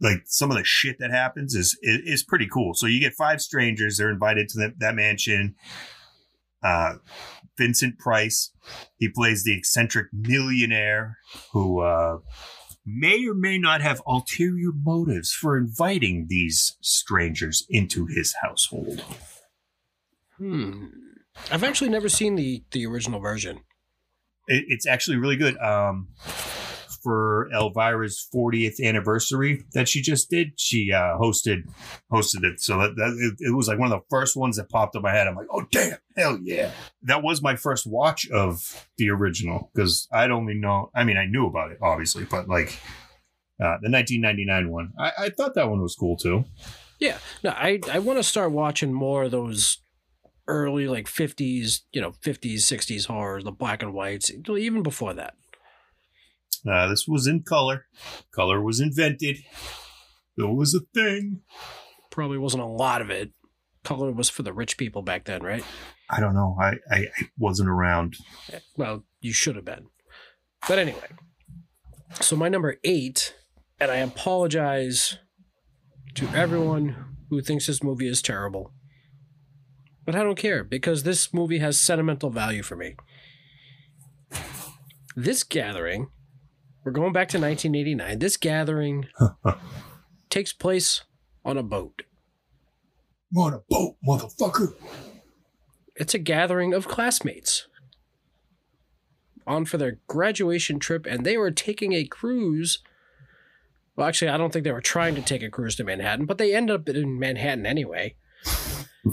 like 0.00 0.22
some 0.26 0.50
of 0.50 0.56
the 0.58 0.64
shit 0.64 0.98
that 0.98 1.10
happens 1.10 1.54
is 1.54 1.78
is, 1.82 2.00
is 2.04 2.22
pretty 2.22 2.48
cool. 2.52 2.74
So 2.74 2.86
you 2.86 3.00
get 3.00 3.14
five 3.14 3.40
strangers, 3.40 3.96
they're 3.96 4.10
invited 4.10 4.48
to 4.50 4.72
that 4.78 4.94
mansion. 4.94 5.54
Uh, 6.62 6.94
Vincent 7.58 7.98
Price, 7.98 8.52
he 8.96 9.08
plays 9.08 9.44
the 9.44 9.56
eccentric 9.56 10.08
millionaire 10.12 11.18
who 11.52 11.80
uh, 11.80 12.18
may 12.84 13.26
or 13.26 13.34
may 13.34 13.58
not 13.58 13.80
have 13.80 14.02
ulterior 14.06 14.70
motives 14.74 15.32
for 15.32 15.56
inviting 15.56 16.26
these 16.28 16.76
strangers 16.80 17.66
into 17.68 18.06
his 18.06 18.34
household. 18.42 19.04
Hmm. 20.38 20.86
I've 21.50 21.64
actually 21.64 21.90
never 21.90 22.08
seen 22.08 22.34
the 22.34 22.62
the 22.72 22.86
original 22.86 23.20
version. 23.20 23.60
It, 24.48 24.64
it's 24.68 24.86
actually 24.86 25.16
really 25.16 25.36
good. 25.36 25.56
Um, 25.58 26.08
for 27.02 27.48
Elvira's 27.54 28.26
40th 28.34 28.82
anniversary 28.82 29.64
that 29.72 29.88
she 29.88 30.00
just 30.00 30.30
did. 30.30 30.52
She 30.56 30.92
uh, 30.92 31.18
hosted 31.18 31.62
hosted 32.10 32.44
it, 32.44 32.60
so 32.60 32.78
that, 32.78 32.96
that 32.96 33.16
it, 33.18 33.48
it 33.48 33.54
was 33.54 33.68
like 33.68 33.78
one 33.78 33.92
of 33.92 33.98
the 33.98 34.06
first 34.10 34.36
ones 34.36 34.56
that 34.56 34.68
popped 34.68 34.96
up 34.96 35.02
my 35.02 35.12
head. 35.12 35.26
I'm 35.26 35.36
like, 35.36 35.48
oh 35.50 35.66
damn, 35.70 35.98
hell 36.16 36.38
yeah! 36.42 36.70
That 37.02 37.22
was 37.22 37.42
my 37.42 37.56
first 37.56 37.86
watch 37.86 38.28
of 38.30 38.86
the 38.98 39.10
original 39.10 39.70
because 39.74 40.08
I'd 40.12 40.30
only 40.30 40.54
know. 40.54 40.90
I 40.94 41.04
mean, 41.04 41.16
I 41.16 41.24
knew 41.24 41.46
about 41.46 41.72
it 41.72 41.78
obviously, 41.82 42.24
but 42.24 42.48
like 42.48 42.78
uh, 43.60 43.78
the 43.80 43.90
1999 43.90 44.70
one, 44.70 44.92
I, 44.98 45.12
I 45.18 45.28
thought 45.30 45.54
that 45.54 45.68
one 45.68 45.82
was 45.82 45.94
cool 45.94 46.16
too. 46.16 46.44
Yeah. 46.98 47.18
No, 47.42 47.50
I 47.50 47.80
I 47.90 47.98
want 47.98 48.18
to 48.18 48.22
start 48.22 48.52
watching 48.52 48.92
more 48.92 49.24
of 49.24 49.32
those 49.32 49.78
early 50.48 50.88
like 50.88 51.06
50s, 51.06 51.80
you 51.92 52.00
know, 52.00 52.12
50s, 52.12 52.58
60s 52.58 53.06
horrors, 53.06 53.44
the 53.44 53.52
black 53.52 53.82
and 53.82 53.94
whites, 53.94 54.30
even 54.30 54.82
before 54.82 55.14
that. 55.14 55.34
Uh, 56.70 56.88
this 56.88 57.06
was 57.08 57.26
in 57.26 57.42
color. 57.42 57.86
Color 58.32 58.60
was 58.60 58.80
invented. 58.80 59.38
It 60.38 60.54
was 60.54 60.74
a 60.74 60.80
thing. 60.94 61.40
Probably 62.10 62.38
wasn't 62.38 62.62
a 62.62 62.66
lot 62.66 63.02
of 63.02 63.10
it. 63.10 63.32
Color 63.84 64.12
was 64.12 64.28
for 64.28 64.42
the 64.42 64.52
rich 64.52 64.76
people 64.76 65.02
back 65.02 65.24
then, 65.24 65.42
right? 65.42 65.64
I 66.08 66.20
don't 66.20 66.34
know. 66.34 66.56
I, 66.60 66.74
I, 66.90 66.98
I 66.98 67.28
wasn't 67.36 67.68
around. 67.68 68.16
Well, 68.76 69.04
you 69.20 69.32
should 69.32 69.56
have 69.56 69.64
been. 69.64 69.86
But 70.68 70.78
anyway, 70.78 71.08
so 72.20 72.36
my 72.36 72.48
number 72.48 72.76
eight, 72.84 73.34
and 73.80 73.90
I 73.90 73.96
apologize 73.96 75.18
to 76.14 76.28
everyone 76.28 77.16
who 77.30 77.40
thinks 77.40 77.66
this 77.66 77.82
movie 77.82 78.06
is 78.06 78.22
terrible. 78.22 78.72
But 80.04 80.14
I 80.14 80.22
don't 80.22 80.36
care 80.36 80.62
because 80.62 81.02
this 81.02 81.32
movie 81.32 81.58
has 81.58 81.78
sentimental 81.78 82.30
value 82.30 82.62
for 82.62 82.76
me. 82.76 82.96
This 85.16 85.42
gathering, 85.42 86.08
we're 86.84 86.92
going 86.92 87.12
back 87.12 87.28
to 87.28 87.38
1989. 87.38 88.18
This 88.18 88.36
gathering 88.36 89.06
takes 90.30 90.52
place 90.52 91.02
on 91.44 91.56
a 91.56 91.62
boat. 91.62 92.02
on 93.36 93.54
a 93.54 93.60
boat, 93.68 93.96
motherfucker. 94.06 94.74
It's 95.94 96.14
a 96.14 96.18
gathering 96.18 96.74
of 96.74 96.88
classmates 96.88 97.68
on 99.46 99.64
for 99.64 99.76
their 99.76 99.98
graduation 100.06 100.78
trip, 100.78 101.06
and 101.06 101.24
they 101.24 101.36
were 101.36 101.50
taking 101.50 101.92
a 101.92 102.04
cruise. 102.04 102.78
Well, 103.96 104.08
actually, 104.08 104.30
I 104.30 104.36
don't 104.36 104.52
think 104.52 104.64
they 104.64 104.72
were 104.72 104.80
trying 104.80 105.14
to 105.16 105.22
take 105.22 105.42
a 105.42 105.50
cruise 105.50 105.76
to 105.76 105.84
Manhattan, 105.84 106.26
but 106.26 106.38
they 106.38 106.54
ended 106.54 106.74
up 106.74 106.88
in 106.88 107.18
Manhattan 107.18 107.66
anyway. 107.66 108.14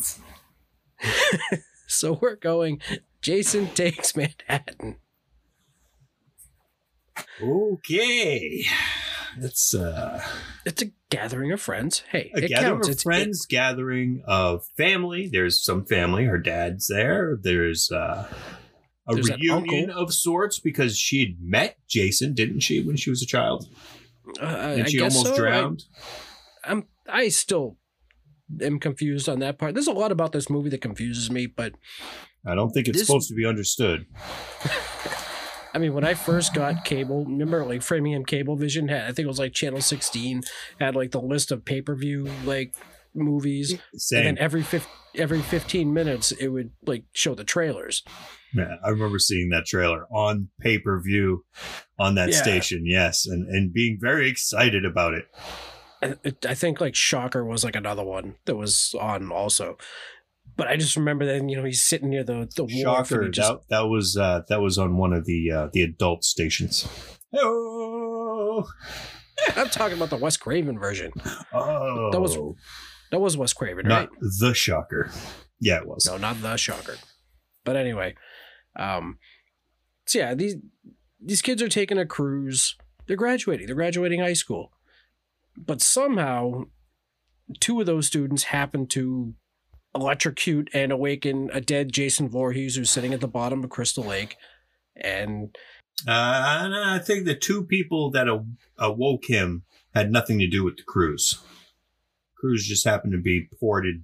so 1.87 2.13
we're 2.21 2.35
going. 2.35 2.81
Jason 3.21 3.67
takes 3.73 4.15
Manhattan. 4.15 4.97
Okay. 7.41 8.63
It's 9.41 9.73
uh, 9.75 10.21
It's 10.65 10.81
a 10.81 10.91
gathering 11.09 11.51
of 11.51 11.61
friends. 11.61 12.03
Hey, 12.11 12.31
a 12.35 12.43
it 12.43 12.49
gathering 12.49 12.71
counts. 12.73 12.87
of 12.87 12.91
It's 12.93 13.03
friends, 13.03 13.45
gathering 13.45 14.23
of 14.25 14.65
family. 14.77 15.29
There's 15.31 15.63
some 15.63 15.85
family. 15.85 16.25
Her 16.25 16.37
dad's 16.39 16.87
there. 16.87 17.37
There's 17.41 17.91
uh, 17.91 18.27
a 19.07 19.13
There's 19.13 19.29
reunion 19.29 19.89
of 19.91 20.13
sorts 20.13 20.59
because 20.59 20.97
she 20.97 21.19
had 21.19 21.35
met 21.41 21.77
Jason, 21.87 22.33
didn't 22.33 22.61
she, 22.61 22.81
when 22.83 22.95
she 22.97 23.09
was 23.09 23.21
a 23.21 23.25
child? 23.27 23.67
uh, 24.41 24.45
I- 24.45 24.71
And 24.73 24.83
I 24.83 24.89
she 24.89 24.97
guess 24.97 25.15
almost 25.15 25.35
so. 25.35 25.45
I- 25.45 25.49
drowned. 25.49 25.83
I'm 26.63 26.85
I 27.07 27.29
still 27.29 27.77
am 28.61 28.79
confused 28.79 29.29
on 29.29 29.39
that 29.39 29.57
part. 29.57 29.73
There's 29.75 29.87
a 29.87 29.91
lot 29.93 30.11
about 30.11 30.31
this 30.31 30.49
movie 30.49 30.69
that 30.71 30.81
confuses 30.81 31.31
me, 31.31 31.45
but 31.47 31.73
I 32.45 32.55
don't 32.55 32.71
think 32.71 32.87
it's 32.87 32.97
This- 32.97 33.07
supposed 33.07 33.29
to 33.29 33.35
be 33.35 33.45
understood. 33.45 34.05
I 35.73 35.77
mean, 35.77 35.93
when 35.93 36.03
I 36.03 36.13
first 36.15 36.53
got 36.53 36.83
cable, 36.85 37.25
remember 37.25 37.63
like 37.65 37.81
Framingham 37.81 38.25
Cablevision 38.25 38.89
had 38.89 39.03
I 39.03 39.07
think 39.07 39.19
it 39.25 39.27
was 39.27 39.39
like 39.39 39.53
Channel 39.53 39.81
16 39.81 40.41
had 40.79 40.95
like 40.95 41.11
the 41.11 41.21
list 41.21 41.51
of 41.51 41.65
pay 41.65 41.81
per 41.81 41.95
view 41.95 42.27
like 42.45 42.73
movies, 43.13 43.75
Same. 43.95 44.19
and 44.19 44.27
then 44.27 44.37
every 44.43 44.61
fif- 44.63 44.87
every 45.15 45.41
15 45.41 45.93
minutes 45.93 46.31
it 46.33 46.47
would 46.49 46.71
like 46.85 47.03
show 47.13 47.35
the 47.35 47.43
trailers. 47.43 48.03
Yeah, 48.53 48.75
I 48.83 48.89
remember 48.89 49.19
seeing 49.19 49.49
that 49.49 49.65
trailer 49.67 50.05
on 50.11 50.49
pay 50.59 50.79
per 50.79 50.99
view 51.01 51.45
on 51.99 52.15
that 52.15 52.29
Yeah. 52.29 52.41
station. 52.41 52.83
Yes, 52.85 53.25
and 53.27 53.47
and 53.47 53.71
being 53.73 53.97
very 54.01 54.27
excited 54.29 54.85
about 54.85 55.13
it. 55.13 55.25
I, 56.01 56.15
it, 56.23 56.45
I 56.47 56.53
think 56.55 56.79
like 56.81 56.95
Shocker 56.95 57.43
was 57.45 57.63
like 57.63 57.75
another 57.75 58.03
one 58.03 58.35
that 58.45 58.55
was 58.55 58.95
on 58.99 59.31
also. 59.31 59.77
But 60.59 60.67
I 60.67 60.75
just 60.75 60.97
remember 60.97 61.25
that 61.25 61.49
you 61.49 61.55
know 61.55 61.63
he's 61.63 61.81
sitting 61.81 62.09
near 62.09 62.25
the 62.25 62.49
the 62.53 62.67
Shocker. 62.67 63.29
just 63.29 63.49
that 63.49 63.61
that 63.69 63.87
was 63.87 64.17
uh, 64.17 64.41
that 64.49 64.59
was 64.59 64.77
on 64.77 64.97
one 64.97 65.13
of 65.13 65.23
the 65.25 65.49
uh, 65.49 65.67
the 65.71 65.83
adult 65.83 66.25
stations. 66.25 66.85
Oh, 67.33 68.67
I'm 69.55 69.69
talking 69.69 69.95
about 69.95 70.09
the 70.09 70.17
Wes 70.17 70.35
Craven 70.35 70.77
version. 70.77 71.13
oh, 71.53 72.09
That 72.11 72.19
was 72.19 72.37
That 73.11 73.21
was 73.21 73.37
Wes 73.37 73.53
Craven, 73.53 73.87
not 73.87 74.09
right? 74.09 74.19
the 74.39 74.53
Shocker. 74.53 75.09
Yeah, 75.61 75.77
it 75.77 75.87
was. 75.87 76.05
No, 76.05 76.17
not 76.17 76.41
the 76.41 76.57
Shocker. 76.57 76.97
But 77.63 77.77
anyway, 77.77 78.15
um, 78.75 79.17
so 80.07 80.19
yeah, 80.19 80.33
these 80.35 80.55
these 81.23 81.41
kids 81.41 81.61
are 81.61 81.69
taking 81.69 81.97
a 81.97 82.05
cruise. 82.05 82.75
They're 83.07 83.15
graduating. 83.15 83.67
They're 83.67 83.77
graduating 83.77 84.19
high 84.19 84.33
school, 84.33 84.73
but 85.57 85.81
somehow, 85.81 86.65
two 87.61 87.79
of 87.79 87.85
those 87.85 88.07
students 88.07 88.43
happen 88.43 88.87
to 88.87 89.35
electrocute 90.01 90.69
and 90.73 90.91
awaken 90.91 91.49
a 91.53 91.61
dead 91.61 91.91
Jason 91.91 92.29
Voorhees 92.29 92.75
who's 92.75 92.89
sitting 92.89 93.13
at 93.13 93.21
the 93.21 93.27
bottom 93.27 93.63
of 93.63 93.69
Crystal 93.69 94.03
Lake, 94.03 94.35
and 94.95 95.55
Uh, 96.07 96.61
and 96.63 96.75
I 96.75 96.99
think 96.99 97.25
the 97.25 97.35
two 97.35 97.63
people 97.65 98.09
that 98.11 98.27
aw- 98.29 98.45
awoke 98.77 99.25
him 99.25 99.63
had 99.93 100.11
nothing 100.11 100.39
to 100.39 100.47
do 100.47 100.63
with 100.63 100.77
the 100.77 100.83
cruise. 100.83 101.39
Cruise 102.35 102.65
just 102.67 102.85
happened 102.85 103.11
to 103.13 103.19
be 103.19 103.49
ported 103.59 104.03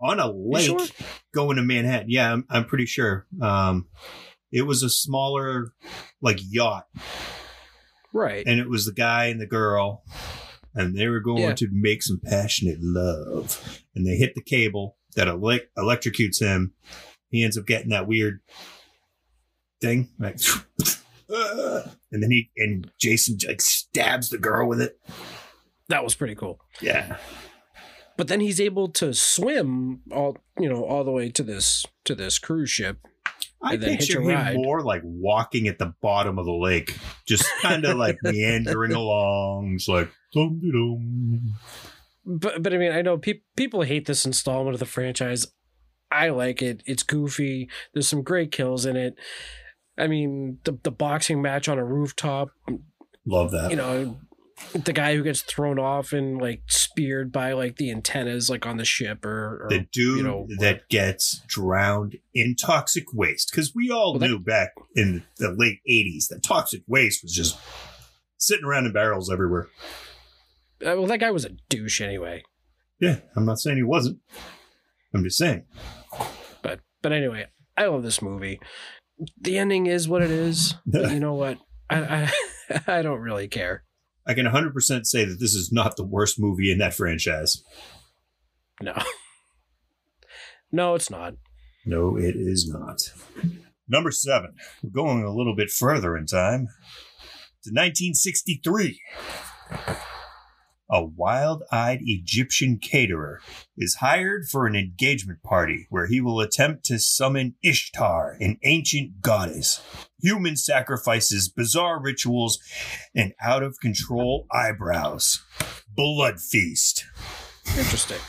on 0.00 0.20
a 0.20 0.30
lake 0.30 0.66
sure? 0.66 0.86
going 1.32 1.56
to 1.56 1.62
Manhattan. 1.62 2.10
Yeah, 2.10 2.30
I'm, 2.32 2.44
I'm 2.50 2.64
pretty 2.66 2.84
sure. 2.84 3.26
Um, 3.40 3.86
it 4.52 4.62
was 4.62 4.82
a 4.82 4.90
smaller, 4.90 5.72
like 6.20 6.38
yacht, 6.42 6.86
right, 8.12 8.46
and 8.46 8.60
it 8.60 8.68
was 8.68 8.84
the 8.84 8.92
guy 8.92 9.26
and 9.26 9.40
the 9.40 9.46
girl, 9.46 10.04
and 10.76 10.96
they 10.96 11.08
were 11.08 11.18
going 11.20 11.42
Yeah. 11.42 11.54
to 11.54 11.68
make 11.72 12.02
some 12.04 12.20
passionate 12.22 12.78
love, 12.80 13.82
and 13.94 14.06
they 14.06 14.14
hit 14.16 14.34
the 14.36 14.42
cable 14.42 14.96
that 15.16 15.26
elec 15.26 15.62
electrocutes 15.76 16.38
him. 16.40 16.74
He 17.30 17.42
ends 17.42 17.58
up 17.58 17.66
getting 17.66 17.88
that 17.88 18.06
weird 18.06 18.40
thing, 19.80 20.10
like, 20.18 20.38
uh, 21.34 21.82
and 22.12 22.22
then 22.22 22.30
he 22.30 22.50
and 22.56 22.90
Jason 23.00 23.38
like 23.48 23.60
stabs 23.60 24.30
the 24.30 24.38
girl 24.38 24.68
with 24.68 24.80
it. 24.80 24.98
that 25.88 26.04
was 26.04 26.14
pretty 26.14 26.34
cool. 26.34 26.60
Yeah, 26.80 27.16
But 28.16 28.28
then 28.28 28.40
he's 28.40 28.60
able 28.60 28.88
to 28.92 29.12
swim 29.12 30.00
all 30.12 30.36
you 30.58 30.68
know 30.68 30.84
all 30.84 31.04
the 31.04 31.10
way 31.10 31.30
to 31.30 31.42
this 31.42 31.84
to 32.04 32.14
this 32.14 32.38
cruise 32.38 32.70
ship. 32.70 32.98
I 33.62 33.74
And 33.74 33.82
then 33.82 33.90
hitch 33.92 34.00
picture 34.00 34.20
him 34.20 34.28
ride. 34.28 34.56
more 34.56 34.82
like 34.82 35.02
walking 35.04 35.66
at 35.68 35.78
the 35.78 35.94
bottom 36.02 36.38
of 36.38 36.44
the 36.44 36.52
lake, 36.52 36.96
just 37.26 37.44
kind 37.62 37.84
of 37.84 37.96
like 37.96 38.18
meandering 38.22 38.92
along. 38.92 39.72
It's 39.76 39.88
like 39.88 40.10
dum-de-dum. 40.34 41.54
But 42.24 42.62
but 42.62 42.74
I 42.74 42.78
mean, 42.78 42.92
I 42.92 43.02
know 43.02 43.18
pe- 43.18 43.40
people 43.56 43.82
hate 43.82 44.06
this 44.06 44.26
installment 44.26 44.74
of 44.74 44.80
the 44.80 44.86
franchise. 44.86 45.46
I 46.10 46.28
like 46.28 46.60
it. 46.62 46.82
It's 46.86 47.02
goofy. 47.02 47.68
There's 47.92 48.08
some 48.08 48.22
great 48.22 48.52
kills 48.52 48.84
in 48.86 48.96
it. 48.96 49.14
I 49.98 50.06
mean, 50.06 50.58
the 50.64 50.78
the 50.82 50.90
boxing 50.90 51.40
match 51.40 51.68
on 51.68 51.78
a 51.78 51.84
rooftop. 51.84 52.50
Um, 52.68 52.84
love 53.26 53.50
that. 53.52 53.70
You 53.70 53.76
know, 53.76 54.18
the 54.72 54.92
guy 54.92 55.14
who 55.14 55.22
gets 55.22 55.42
thrown 55.42 55.78
off 55.78 56.12
and 56.12 56.40
like 56.40 56.62
speared 56.68 57.30
by 57.30 57.52
like 57.52 57.76
the 57.76 57.90
antennas 57.90 58.48
like 58.48 58.64
on 58.66 58.78
the 58.78 58.84
ship 58.84 59.24
or, 59.24 59.64
or 59.64 59.66
the 59.68 59.86
dude 59.92 60.16
you 60.18 60.22
know, 60.22 60.46
that 60.58 60.88
gets 60.88 61.40
drowned 61.46 62.16
in 62.34 62.56
toxic 62.56 63.04
waste 63.12 63.50
because 63.50 63.74
we 63.74 63.90
all 63.90 64.12
Well, 64.14 64.20
that- 64.20 64.28
knew 64.28 64.38
back 64.38 64.72
in 64.94 65.24
the 65.38 65.52
late 65.52 65.80
80s 65.88 66.28
that 66.28 66.42
toxic 66.42 66.82
waste 66.86 67.22
was 67.22 67.32
just 67.32 67.58
sitting 68.38 68.64
around 68.64 68.86
in 68.86 68.92
barrels 68.92 69.30
everywhere 69.30 69.68
Uh, 70.80 70.96
well, 70.96 71.06
that 71.06 71.20
guy 71.20 71.30
was 71.30 71.44
a 71.44 71.50
douche 71.68 72.00
anyway. 72.00 72.42
yeah 72.98 73.16
i'm 73.36 73.44
not 73.44 73.58
saying 73.58 73.76
he 73.76 73.82
wasn't 73.82 74.18
i'm 75.14 75.22
just 75.22 75.36
saying 75.38 75.64
But 76.62 76.80
but 77.02 77.12
anyway, 77.12 77.46
I 77.76 77.86
love 77.86 78.02
this 78.02 78.22
movie. 78.22 78.58
The 79.40 79.58
ending 79.58 79.86
is 79.86 80.08
what 80.08 80.22
it 80.22 80.30
is. 80.30 80.74
But 80.86 81.10
you 81.12 81.20
know 81.20 81.34
what? 81.34 81.58
I 81.90 82.30
I, 82.68 82.80
I 82.98 83.02
don't 83.02 83.20
really 83.20 83.48
care. 83.48 83.84
I 84.26 84.34
can 84.34 84.46
100% 84.46 85.06
say 85.06 85.24
that 85.24 85.38
this 85.40 85.54
is 85.54 85.70
not 85.72 85.96
the 85.96 86.04
worst 86.04 86.38
movie 86.38 86.70
in 86.70 86.78
that 86.78 86.94
franchise. 86.94 87.62
No. 88.82 88.94
No, 90.72 90.96
it's 90.96 91.10
not. 91.10 91.34
no 91.86 92.16
it 92.18 92.34
is 92.36 92.68
not. 92.68 92.98
Number 93.88 94.10
seven. 94.10 94.54
We're 94.82 94.90
going 94.90 95.22
a 95.22 95.32
little 95.32 95.54
bit 95.54 95.70
further 95.70 96.16
in 96.16 96.26
time. 96.26 96.66
To 97.62 97.70
1963 97.70 99.00
a 100.90 101.04
wild 101.04 101.62
eyed 101.70 102.00
Egyptian 102.02 102.78
caterer, 102.78 103.40
is 103.76 103.96
hired 103.96 104.48
for 104.48 104.66
an 104.66 104.76
engagement 104.76 105.42
party 105.42 105.86
where 105.90 106.06
he 106.06 106.20
will 106.20 106.40
attempt 106.40 106.84
to 106.84 106.98
summon 106.98 107.54
Ishtar, 107.62 108.36
an 108.40 108.58
ancient 108.64 109.20
goddess. 109.20 109.82
Human 110.22 110.56
sacrifices, 110.56 111.48
bizarre 111.48 112.00
rituals, 112.00 112.58
and 113.14 113.34
out 113.42 113.62
of 113.62 113.80
control 113.80 114.46
eyebrows. 114.50 115.42
Blood 115.94 116.40
feast. 116.40 117.04
Interesting. 117.76 118.20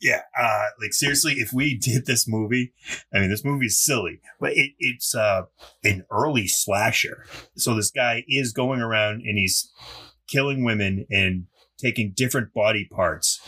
Yeah, 0.00 0.22
uh, 0.38 0.66
like 0.80 0.92
seriously, 0.92 1.34
if 1.34 1.52
we 1.52 1.76
did 1.76 2.06
this 2.06 2.28
movie, 2.28 2.72
I 3.12 3.18
mean, 3.18 3.30
this 3.30 3.44
movie 3.44 3.66
is 3.66 3.84
silly, 3.84 4.20
but 4.38 4.52
it, 4.52 4.72
it's 4.78 5.12
uh, 5.12 5.42
an 5.82 6.04
early 6.10 6.46
slasher. 6.46 7.24
So 7.56 7.74
this 7.74 7.90
guy 7.90 8.24
is 8.28 8.52
going 8.52 8.80
around 8.80 9.22
and 9.22 9.36
he's 9.36 9.72
killing 10.28 10.62
women 10.62 11.06
and 11.10 11.46
taking 11.78 12.12
different 12.14 12.52
body 12.52 12.88
parts, 12.90 13.40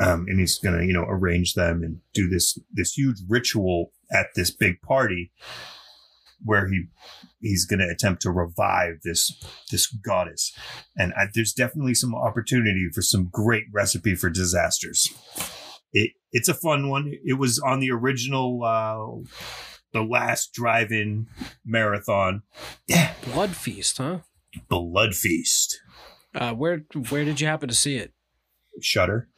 um, 0.00 0.26
and 0.28 0.40
he's 0.40 0.58
gonna, 0.58 0.84
you 0.84 0.92
know, 0.92 1.04
arrange 1.08 1.54
them 1.54 1.82
and 1.82 2.00
do 2.14 2.28
this 2.28 2.58
this 2.72 2.94
huge 2.94 3.18
ritual 3.28 3.92
at 4.12 4.28
this 4.34 4.50
big 4.50 4.80
party 4.82 5.32
where 6.44 6.68
he 6.68 6.84
he's 7.40 7.66
going 7.66 7.80
to 7.80 7.88
attempt 7.88 8.22
to 8.22 8.30
revive 8.30 9.00
this 9.02 9.42
this 9.70 9.86
goddess. 9.86 10.52
And 10.96 11.12
I, 11.14 11.26
there's 11.34 11.52
definitely 11.52 11.94
some 11.94 12.14
opportunity 12.14 12.88
for 12.94 13.02
some 13.02 13.28
great 13.30 13.64
recipe 13.72 14.14
for 14.14 14.30
disasters. 14.30 15.12
It 15.92 16.12
it's 16.32 16.48
a 16.48 16.54
fun 16.54 16.88
one. 16.88 17.12
It 17.24 17.38
was 17.38 17.58
on 17.58 17.80
the 17.80 17.90
original 17.90 18.62
uh 18.64 19.28
the 19.92 20.02
last 20.02 20.52
drive-in 20.52 21.28
marathon. 21.64 22.42
Yeah. 22.86 23.14
Blood 23.24 23.56
Feast, 23.56 23.98
huh? 23.98 24.18
blood 24.68 25.14
feast 25.14 25.80
Uh, 26.34 26.52
where 26.54 26.84
where 27.10 27.24
did 27.24 27.40
you 27.40 27.46
happen 27.46 27.68
to 27.68 27.74
see 27.74 27.96
it? 27.96 28.12
Shudder 28.80 29.28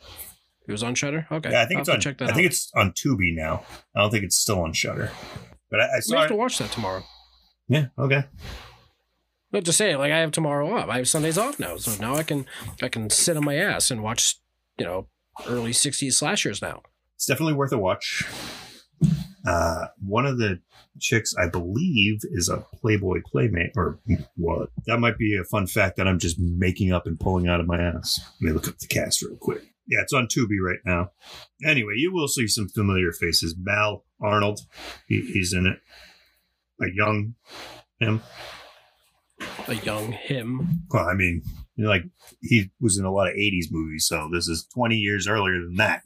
It 0.69 0.73
was 0.73 0.83
on 0.83 0.95
Shudder. 0.95 1.27
Okay, 1.31 1.51
yeah 1.51 1.63
i 1.63 1.67
think 1.67 1.79
I'll 1.79 1.81
it's 1.83 1.89
on 1.89 2.01
check 2.01 2.19
that 2.19 2.27
i 2.27 2.31
out. 2.31 2.35
think 2.35 2.47
it's 2.47 2.71
on 2.77 2.93
tubi 2.93 3.35
now 3.35 3.65
i 3.97 4.01
don't 4.01 4.11
think 4.11 4.25
it's 4.25 4.37
still 4.37 4.61
on 4.61 4.73
Shudder 4.73 5.11
but 5.71 5.81
i, 5.81 5.85
I 5.85 6.01
we 6.09 6.17
have 6.17 6.25
it 6.27 6.29
to 6.29 6.37
watch 6.37 6.59
that 6.59 6.71
tomorrow. 6.73 7.03
yeah 7.69 7.87
okay 7.99 8.25
Not 9.53 9.65
to 9.65 9.73
say 9.73 9.97
like 9.97 10.13
I 10.13 10.19
have 10.19 10.31
tomorrow 10.33 10.71
off. 10.77 10.89
I 10.89 10.99
have 10.99 11.09
Sundays 11.09 11.39
off 11.39 11.59
now, 11.59 11.77
so 11.77 12.01
now 12.01 12.15
I 12.17 12.23
can 12.23 12.47
I 12.83 12.89
can 12.89 13.09
sit 13.11 13.37
on 13.37 13.45
my 13.45 13.57
ass 13.57 13.91
and 13.91 14.03
watch 14.03 14.37
you 14.79 14.85
know 14.85 15.09
early 15.49 15.73
'60s 15.73 16.13
slashers 16.15 16.61
now. 16.63 16.83
it's 17.17 17.27
definitely 17.27 17.55
worth 17.55 17.73
a 17.73 17.79
watch. 17.79 18.25
Uh, 19.47 19.87
one 20.07 20.27
of 20.27 20.39
the 20.39 20.61
chicks, 20.99 21.35
I 21.37 21.49
believe, 21.49 22.21
is 22.25 22.49
a 22.49 22.59
Playboy 22.59 23.23
playmate, 23.25 23.73
or 23.77 23.99
what? 24.37 24.71
That 24.87 24.99
might 24.99 25.17
be 25.19 25.37
a 25.37 25.45
fun 25.45 25.67
fact 25.67 25.97
that 25.97 26.07
I'm 26.07 26.19
just 26.19 26.39
making 26.39 26.93
up 26.93 27.07
and 27.07 27.19
pulling 27.19 27.49
out 27.49 27.61
of 27.61 27.67
my 27.67 27.81
ass. 27.81 28.21
Let 28.41 28.49
me 28.49 28.53
look 28.53 28.69
up 28.69 28.79
the 28.79 28.87
cast 28.87 29.23
real 29.23 29.37
quick. 29.37 29.63
Yeah, 29.89 30.03
it's 30.03 30.13
on 30.13 30.27
Tubi 30.27 30.59
right 30.63 30.79
now. 30.85 31.11
Anyway, 31.65 31.95
you 31.97 32.13
will 32.13 32.29
see 32.29 32.47
some 32.47 32.69
familiar 32.69 33.13
faces. 33.13 33.57
Mal 33.59 34.05
Arnold, 34.21 34.61
he, 35.09 35.21
he's 35.33 35.53
in 35.53 35.67
it. 35.67 35.81
A 36.83 36.93
young 36.95 37.35
him. 37.99 38.23
A 39.67 39.75
young 39.75 40.13
him. 40.13 40.83
Well, 40.91 41.07
I 41.07 41.15
mean, 41.15 41.43
like 41.77 42.05
he 42.41 42.71
was 42.81 42.99
in 42.99 43.05
a 43.05 43.13
lot 43.13 43.29
of 43.29 43.35
'80s 43.35 43.67
movies, 43.71 44.07
so 44.07 44.29
this 44.33 44.49
is 44.49 44.67
20 44.75 44.97
years 44.97 45.27
earlier 45.27 45.61
than 45.61 45.77
that. 45.77 46.03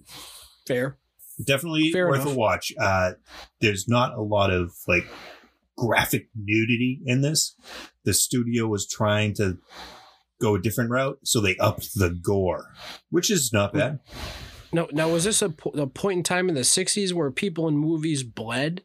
Fair. 0.67 0.97
Definitely 1.43 1.91
Fair 1.93 2.09
worth 2.09 2.23
enough. 2.23 2.35
a 2.35 2.39
watch. 2.39 2.73
Uh, 2.79 3.13
there's 3.61 3.89
not 3.89 4.15
a 4.15 4.23
lot 4.23 4.51
of 4.51 4.73
like 4.87 5.07
graphic 5.77 6.29
nudity 6.35 7.01
in 7.05 7.23
this. 7.23 7.57
The 8.05 8.15
studio 8.15 8.67
was 8.67 8.87
trying 8.87 9.35
to 9.35 9.59
go 10.41 10.55
a 10.55 10.61
different 10.61 10.91
route, 10.91 11.19
so 11.25 11.41
they 11.41 11.57
upped 11.57 11.95
the 11.95 12.11
gore, 12.11 12.67
which 13.11 13.31
is 13.31 13.53
not 13.53 13.73
bad. 13.73 14.01
No, 14.73 14.89
now 14.93 15.09
was 15.09 15.25
this 15.25 15.41
a, 15.41 15.51
po- 15.51 15.71
a 15.71 15.87
point 15.87 16.19
in 16.19 16.23
time 16.23 16.49
in 16.49 16.55
the 16.55 16.63
'60s 16.63 17.13
where 17.13 17.31
people 17.31 17.69
in 17.69 17.77
movies 17.77 18.23
bled? 18.23 18.83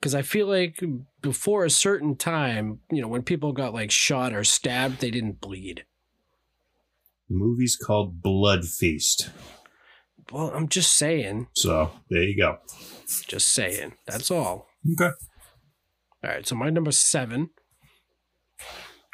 Because 0.00 0.14
I 0.14 0.22
feel 0.22 0.46
like 0.46 0.82
before 1.22 1.64
a 1.64 1.70
certain 1.70 2.16
time, 2.16 2.80
you 2.90 3.00
know, 3.00 3.08
when 3.08 3.22
people 3.22 3.52
got 3.52 3.72
like 3.72 3.90
shot 3.90 4.34
or 4.34 4.44
stabbed, 4.44 5.00
they 5.00 5.10
didn't 5.10 5.40
bleed. 5.40 5.84
The 7.28 7.36
movie's 7.36 7.76
called 7.76 8.20
Blood 8.20 8.66
Feast, 8.66 9.30
Well, 10.32 10.50
I'm 10.54 10.68
just 10.68 10.94
saying, 10.96 11.48
so 11.54 11.90
there 12.10 12.22
you 12.22 12.36
go. 12.36 12.58
just 13.26 13.48
saying. 13.48 13.94
That's 14.06 14.30
all. 14.30 14.66
Okay. 14.92 15.10
All 16.24 16.30
right, 16.30 16.46
so 16.46 16.54
my 16.54 16.70
number 16.70 16.92
seven. 16.92 17.50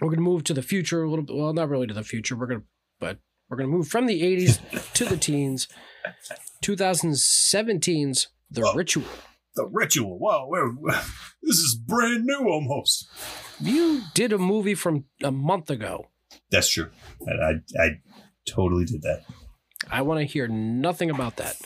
We're 0.01 0.09
gonna 0.11 0.23
move 0.23 0.45
to 0.45 0.55
the 0.55 0.63
future 0.63 1.03
a 1.03 1.11
little 1.11 1.25
bit. 1.25 1.37
Well, 1.37 1.53
not 1.53 1.69
really 1.69 1.87
to 1.87 1.95
the 1.95 2.05
future. 2.05 2.37
We're 2.37 2.47
gonna, 2.47 2.63
but 3.01 3.19
we're 3.49 3.57
gonna 3.59 3.69
move 3.69 3.89
from 3.89 4.07
the 4.07 4.23
'80s 4.23 4.93
to 4.95 5.05
the 5.05 5.17
teens. 5.17 5.69
2017's 6.65 8.29
The 8.51 8.63
Whoa. 8.63 8.75
Ritual. 8.75 9.05
The 9.57 9.67
Ritual. 9.67 10.19
Whoa, 10.19 10.47
we're, 10.49 10.73
this 11.43 11.57
is 11.57 11.75
brand 11.87 12.25
new 12.25 12.49
almost. 12.49 13.09
You 13.61 14.03
did 14.15 14.33
a 14.33 14.39
movie 14.39 14.75
from 14.75 15.05
a 15.23 15.31
month 15.31 15.71
ago. 15.71 16.07
That's 16.51 16.69
true. 16.71 16.91
I, 17.27 17.33
I, 17.33 17.53
I 17.85 17.89
totally 18.49 18.85
did 18.85 19.03
that. 19.03 19.25
I 19.91 20.03
want 20.03 20.21
to 20.21 20.27
hear 20.27 20.49
nothing 20.49 21.11
about 21.11 21.37
that. 21.37 21.57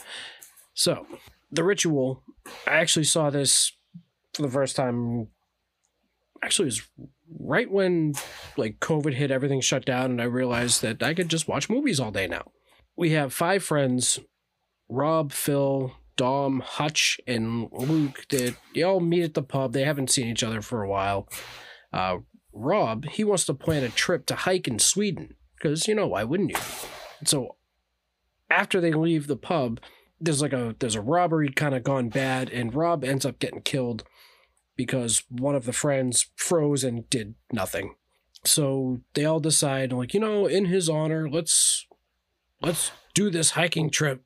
So, 0.73 1.07
The 1.51 1.63
Ritual. 1.63 2.23
I 2.67 2.75
actually 2.75 3.05
saw 3.05 3.29
this 3.29 3.71
for 4.33 4.41
the 4.41 4.49
first 4.49 4.75
time. 4.75 5.27
Actually, 6.43 6.65
was 6.65 6.81
right 7.39 7.69
when 7.69 8.13
like 8.57 8.79
COVID 8.79 9.13
hit, 9.13 9.31
everything 9.31 9.61
shut 9.61 9.85
down, 9.85 10.11
and 10.11 10.21
I 10.21 10.25
realized 10.25 10.81
that 10.81 11.01
I 11.01 11.13
could 11.13 11.29
just 11.29 11.47
watch 11.47 11.69
movies 11.69 11.99
all 11.99 12.11
day 12.11 12.27
now. 12.27 12.51
We 12.95 13.11
have 13.11 13.33
five 13.33 13.63
friends: 13.63 14.19
Rob, 14.89 15.31
Phil, 15.31 15.93
Dom, 16.17 16.59
Hutch, 16.59 17.19
and 17.25 17.69
Luke. 17.71 18.25
That 18.29 18.55
they 18.73 18.83
all 18.83 18.99
meet 18.99 19.23
at 19.23 19.33
the 19.33 19.43
pub. 19.43 19.73
They 19.73 19.85
haven't 19.85 20.11
seen 20.11 20.27
each 20.27 20.43
other 20.43 20.61
for 20.61 20.83
a 20.83 20.89
while. 20.89 21.27
Uh, 21.91 22.17
Rob, 22.53 23.05
he 23.05 23.23
wants 23.23 23.45
to 23.45 23.53
plan 23.53 23.83
a 23.83 23.89
trip 23.89 24.25
to 24.27 24.35
hike 24.35 24.67
in 24.67 24.79
Sweden 24.79 25.35
because 25.55 25.87
you 25.87 25.95
know 25.95 26.07
why 26.07 26.23
wouldn't 26.23 26.51
you? 26.51 26.57
So 27.25 27.55
after 28.49 28.79
they 28.79 28.93
leave 28.93 29.27
the 29.27 29.35
pub, 29.35 29.79
there's 30.19 30.41
like 30.41 30.53
a 30.53 30.75
there's 30.79 30.95
a 30.95 31.01
robbery 31.01 31.49
kind 31.49 31.75
of 31.75 31.83
gone 31.83 32.09
bad, 32.09 32.49
and 32.49 32.73
Rob 32.73 33.03
ends 33.03 33.25
up 33.25 33.39
getting 33.39 33.61
killed 33.61 34.03
because 34.75 35.23
one 35.29 35.55
of 35.55 35.65
the 35.65 35.73
friends 35.73 36.27
froze 36.35 36.83
and 36.83 37.09
did 37.09 37.35
nothing. 37.51 37.95
So 38.43 39.01
they 39.13 39.25
all 39.25 39.39
decide, 39.39 39.91
like, 39.91 40.13
you 40.13 40.19
know, 40.19 40.45
in 40.45 40.65
his 40.65 40.89
honor, 40.89 41.29
let's 41.29 41.87
let's 42.61 42.91
do 43.13 43.29
this 43.29 43.51
hiking 43.51 43.89
trip. 43.89 44.23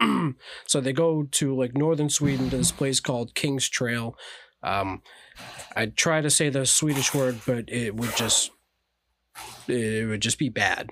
so 0.66 0.80
they 0.80 0.92
go 0.92 1.24
to 1.24 1.54
like 1.54 1.76
northern 1.76 2.08
Sweden 2.08 2.50
to 2.50 2.56
this 2.56 2.72
place 2.72 3.00
called 3.00 3.34
King's 3.34 3.68
Trail. 3.68 4.16
Um, 4.62 5.02
I 5.76 5.86
try 5.86 6.20
to 6.20 6.30
say 6.30 6.48
the 6.48 6.66
Swedish 6.66 7.14
word, 7.14 7.40
but 7.46 7.70
it 7.70 7.94
would 7.96 8.16
just 8.16 8.50
it 9.68 10.08
would 10.08 10.22
just 10.22 10.38
be 10.38 10.48
bad. 10.48 10.90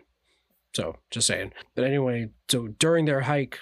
So 0.79 0.95
just 1.11 1.27
saying. 1.27 1.51
But 1.75 1.83
anyway, 1.87 2.29
so 2.49 2.69
during 2.69 3.05
their 3.05 3.23
hike, 3.23 3.59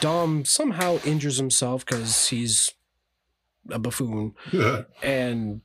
Dom 0.00 0.44
somehow 0.44 0.98
injures 1.02 1.38
himself 1.38 1.86
because 1.86 2.28
he's 2.28 2.74
a 3.70 3.78
buffoon, 3.78 4.34
and 5.02 5.62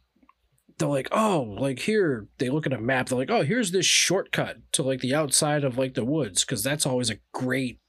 they're 0.78 0.88
like, 0.88 1.10
"Oh, 1.12 1.58
like 1.60 1.80
here." 1.80 2.30
They 2.38 2.50
look 2.50 2.66
at 2.66 2.72
a 2.72 2.80
map. 2.80 3.10
They're 3.10 3.18
like, 3.18 3.30
"Oh, 3.30 3.44
here's 3.44 3.72
this 3.72 3.86
shortcut 3.86 4.60
to 4.72 4.82
like 4.82 5.02
the 5.02 5.14
outside 5.14 5.66
of 5.66 5.78
like 5.78 5.96
the 5.96 6.06
woods," 6.06 6.46
because 6.46 6.64
that's 6.64 6.86
always 6.86 7.10
a 7.10 7.20
great, 7.34 7.82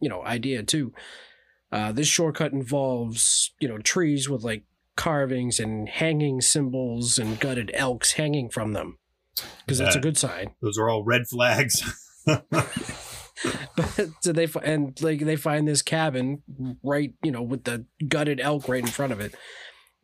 you 0.00 0.08
know, 0.08 0.24
idea 0.24 0.62
too. 0.62 0.94
Uh, 1.70 1.92
this 1.92 2.08
shortcut 2.08 2.54
involves 2.54 3.52
you 3.60 3.68
know 3.68 3.76
trees 3.76 4.26
with 4.26 4.42
like 4.42 4.64
carvings 4.96 5.60
and 5.60 5.90
hanging 5.90 6.40
symbols 6.40 7.18
and 7.18 7.38
gutted 7.40 7.70
elks 7.74 8.12
hanging 8.12 8.48
from 8.48 8.72
them 8.72 8.96
because 9.66 9.76
that's 9.76 9.96
a 9.96 10.00
good 10.00 10.16
sign. 10.16 10.54
Those 10.62 10.78
are 10.78 10.88
all 10.88 11.04
red 11.04 11.28
flags. 11.28 11.82
But 12.26 14.08
so 14.20 14.32
they 14.32 14.48
and 14.64 15.00
like 15.02 15.20
they 15.20 15.36
find 15.36 15.68
this 15.68 15.82
cabin 15.82 16.42
right, 16.82 17.12
you 17.22 17.30
know, 17.30 17.42
with 17.42 17.64
the 17.64 17.84
gutted 18.08 18.40
elk 18.40 18.68
right 18.68 18.82
in 18.82 18.88
front 18.88 19.12
of 19.12 19.20
it, 19.20 19.34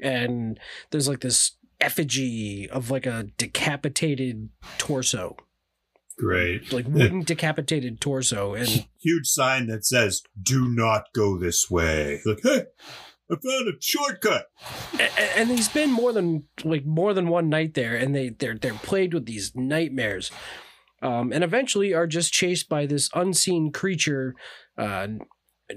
and 0.01 0.61
there's 0.91 1.09
like 1.09 1.21
this 1.21 1.57
effigy 1.81 2.69
of 2.71 2.91
like 2.91 3.07
a 3.07 3.25
decapitated 3.39 4.51
torso, 4.77 5.37
Great. 6.19 6.73
like 6.73 6.87
wooden 6.87 7.23
decapitated 7.23 8.01
torso, 8.03 8.53
and 8.55 8.87
Huge 9.01 9.27
sign 9.27 9.67
that 9.69 9.87
says, 9.87 10.23
do 10.41 10.69
not 10.69 11.07
go 11.15 11.39
this 11.39 11.71
way. 11.71 12.21
Like, 12.27 12.41
hey, 12.43 12.65
I 13.31 13.35
found 13.35 13.69
a 13.69 13.73
shortcut. 13.81 14.47
a- 15.01 15.39
and 15.39 15.49
he's 15.49 15.69
been 15.71 15.91
more 15.91 16.13
than 16.13 16.45
like 16.65 16.85
more 16.85 17.15
than 17.15 17.29
one 17.29 17.49
night 17.49 17.73
there, 17.73 17.97
and 17.97 18.15
they 18.15 18.29
they're 18.29 18.59
they're 18.59 18.75
plagued 18.75 19.15
with 19.15 19.25
these 19.25 19.53
nightmares, 19.57 20.31
um, 21.03 21.33
and 21.33 21.43
eventually 21.45 21.93
are 21.93 22.07
just 22.07 22.33
chased 22.33 22.69
by 22.69 22.87
this 22.87 23.11
unseen 23.15 23.73
creature, 23.73 24.35
uh, 24.79 25.09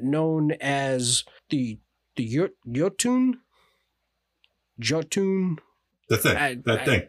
known 0.01 0.51
as 0.61 1.23
the 1.49 1.79
the 2.15 2.27
Jot- 2.27 2.51
Jotun, 2.71 3.39
Jotun, 4.79 5.57
The 6.09 6.17
thing. 6.17 6.37
I- 6.37 6.55
that 6.65 6.79
I- 6.81 6.85
thing. 6.85 7.03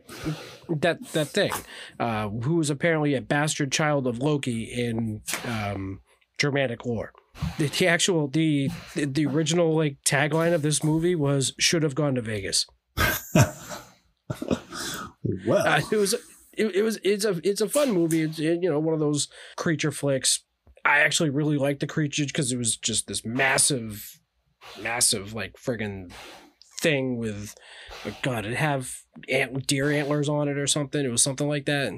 that 0.81 0.99
that 1.13 1.29
thing, 1.29 1.53
uh, 2.01 2.29
who 2.29 2.57
was 2.57 2.71
apparently 2.71 3.15
a 3.15 3.21
bastard 3.21 3.71
child 3.73 4.07
of 4.07 4.19
Loki 4.19 4.65
in 4.65 5.23
um, 5.45 6.01
Germanic 6.39 6.85
lore. 6.87 7.13
The, 7.59 7.67
the 7.69 7.87
actual 7.87 8.29
the 8.29 8.71
the 8.95 9.27
original 9.27 9.77
like 9.77 9.99
tagline 10.07 10.55
of 10.55 10.63
this 10.63 10.83
movie 10.83 11.15
was 11.15 11.53
"Should 11.59 11.83
have 11.83 11.95
gone 11.95 12.15
to 12.15 12.23
Vegas." 12.23 12.67
Well, 15.47 15.67
Uh, 15.67 15.81
it 15.91 15.97
was 15.97 16.15
it, 16.57 16.75
it 16.77 16.83
was 16.83 16.99
it's 17.03 17.25
a 17.25 17.41
it's 17.49 17.61
a 17.61 17.69
fun 17.69 17.93
movie. 17.93 18.23
It's 18.23 18.39
you 18.39 18.71
know 18.71 18.79
one 18.79 18.95
of 18.95 19.01
those 19.01 19.29
creature 19.57 19.93
flicks. 19.93 20.45
I 20.85 21.01
actually 21.01 21.31
really 21.31 21.59
liked 21.59 21.81
the 21.81 21.87
creatures 21.87 22.27
because 22.27 22.53
it 22.53 22.59
was 22.59 22.77
just 22.77 23.09
this 23.09 23.25
massive, 23.25 24.21
massive 24.81 25.35
like 25.35 25.55
friggin' 25.55 26.13
thing 26.81 27.17
with, 27.17 27.57
oh 28.05 28.17
God, 28.23 28.47
it 28.47 28.57
have 28.57 28.93
ant, 29.29 29.67
deer 29.67 29.91
antlers 29.91 30.29
on 30.29 30.49
it 30.49 30.57
or 30.57 30.67
something. 30.67 31.05
It 31.05 31.11
was 31.11 31.23
something 31.23 31.49
like 31.49 31.67
that. 31.67 31.93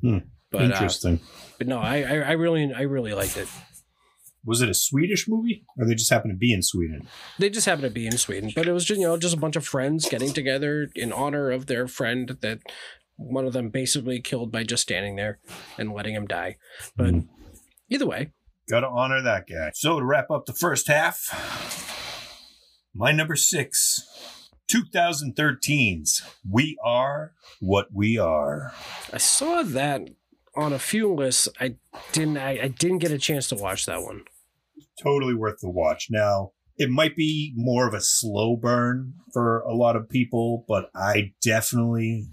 Hmm. 0.00 0.18
But, 0.50 0.62
uh, 0.62 0.64
interesting. 0.64 1.20
but 1.58 1.66
no, 1.66 1.78
I, 1.78 2.02
I 2.02 2.14
I 2.14 2.32
really 2.32 2.72
I 2.74 2.82
really 2.82 3.14
liked 3.14 3.36
it. 3.36 3.48
was 4.44 4.60
it 4.60 4.68
a 4.68 4.74
Swedish 4.74 5.26
movie, 5.28 5.64
or 5.78 5.86
they 5.86 5.94
just 5.94 6.10
happened 6.10 6.32
to 6.32 6.38
be 6.38 6.52
in 6.52 6.62
Sweden? 6.62 7.06
They 7.38 7.48
just 7.48 7.66
happened 7.66 7.84
to 7.84 7.90
be 7.90 8.06
in 8.06 8.18
Sweden, 8.18 8.50
but 8.54 8.66
it 8.66 8.72
was 8.72 8.84
just 8.84 9.00
you 9.00 9.06
know 9.06 9.16
just 9.16 9.34
a 9.34 9.40
bunch 9.40 9.56
of 9.56 9.66
friends 9.66 10.08
getting 10.08 10.32
together 10.32 10.88
in 10.94 11.12
honor 11.12 11.50
of 11.50 11.66
their 11.66 11.86
friend 11.86 12.36
that 12.40 12.58
one 13.16 13.46
of 13.46 13.52
them 13.52 13.68
basically 13.70 14.20
killed 14.20 14.50
by 14.52 14.64
just 14.64 14.82
standing 14.82 15.16
there 15.16 15.38
and 15.78 15.92
letting 15.92 16.14
him 16.14 16.26
die. 16.26 16.56
But 16.96 17.10
Hmm. 17.10 17.20
either 17.88 18.06
way, 18.06 18.32
Got 18.68 18.80
to 18.80 18.88
honor 18.88 19.20
that 19.22 19.46
guy. 19.48 19.72
So 19.74 19.98
to 19.98 20.04
wrap 20.04 20.30
up 20.30 20.46
the 20.46 20.52
first 20.54 20.86
half, 20.86 21.18
my 22.94 23.10
number 23.12 23.34
six, 23.36 24.00
2013's 24.72 26.22
"We 26.48 26.78
Are 26.84 27.32
What 27.60 27.88
We 27.92 28.18
Are." 28.18 28.72
I 29.12 29.18
saw 29.18 29.62
that 29.62 30.02
on 30.56 30.72
a 30.72 30.78
few 30.78 31.12
lists. 31.12 31.48
I 31.60 31.76
didn't 32.12 32.38
I, 32.38 32.50
I 32.62 32.68
didn't 32.68 32.98
get 32.98 33.10
a 33.10 33.18
chance 33.18 33.48
to 33.48 33.56
watch 33.56 33.84
that 33.86 34.02
one. 34.02 34.24
totally 35.02 35.34
worth 35.34 35.60
the 35.60 35.70
watch. 35.70 36.06
Now, 36.10 36.52
it 36.82 36.90
might 36.90 37.14
be 37.14 37.52
more 37.54 37.86
of 37.86 37.94
a 37.94 38.00
slow 38.00 38.56
burn 38.56 39.14
for 39.32 39.60
a 39.60 39.72
lot 39.72 39.94
of 39.94 40.08
people, 40.08 40.64
but 40.66 40.90
I 40.96 41.32
definitely 41.40 42.26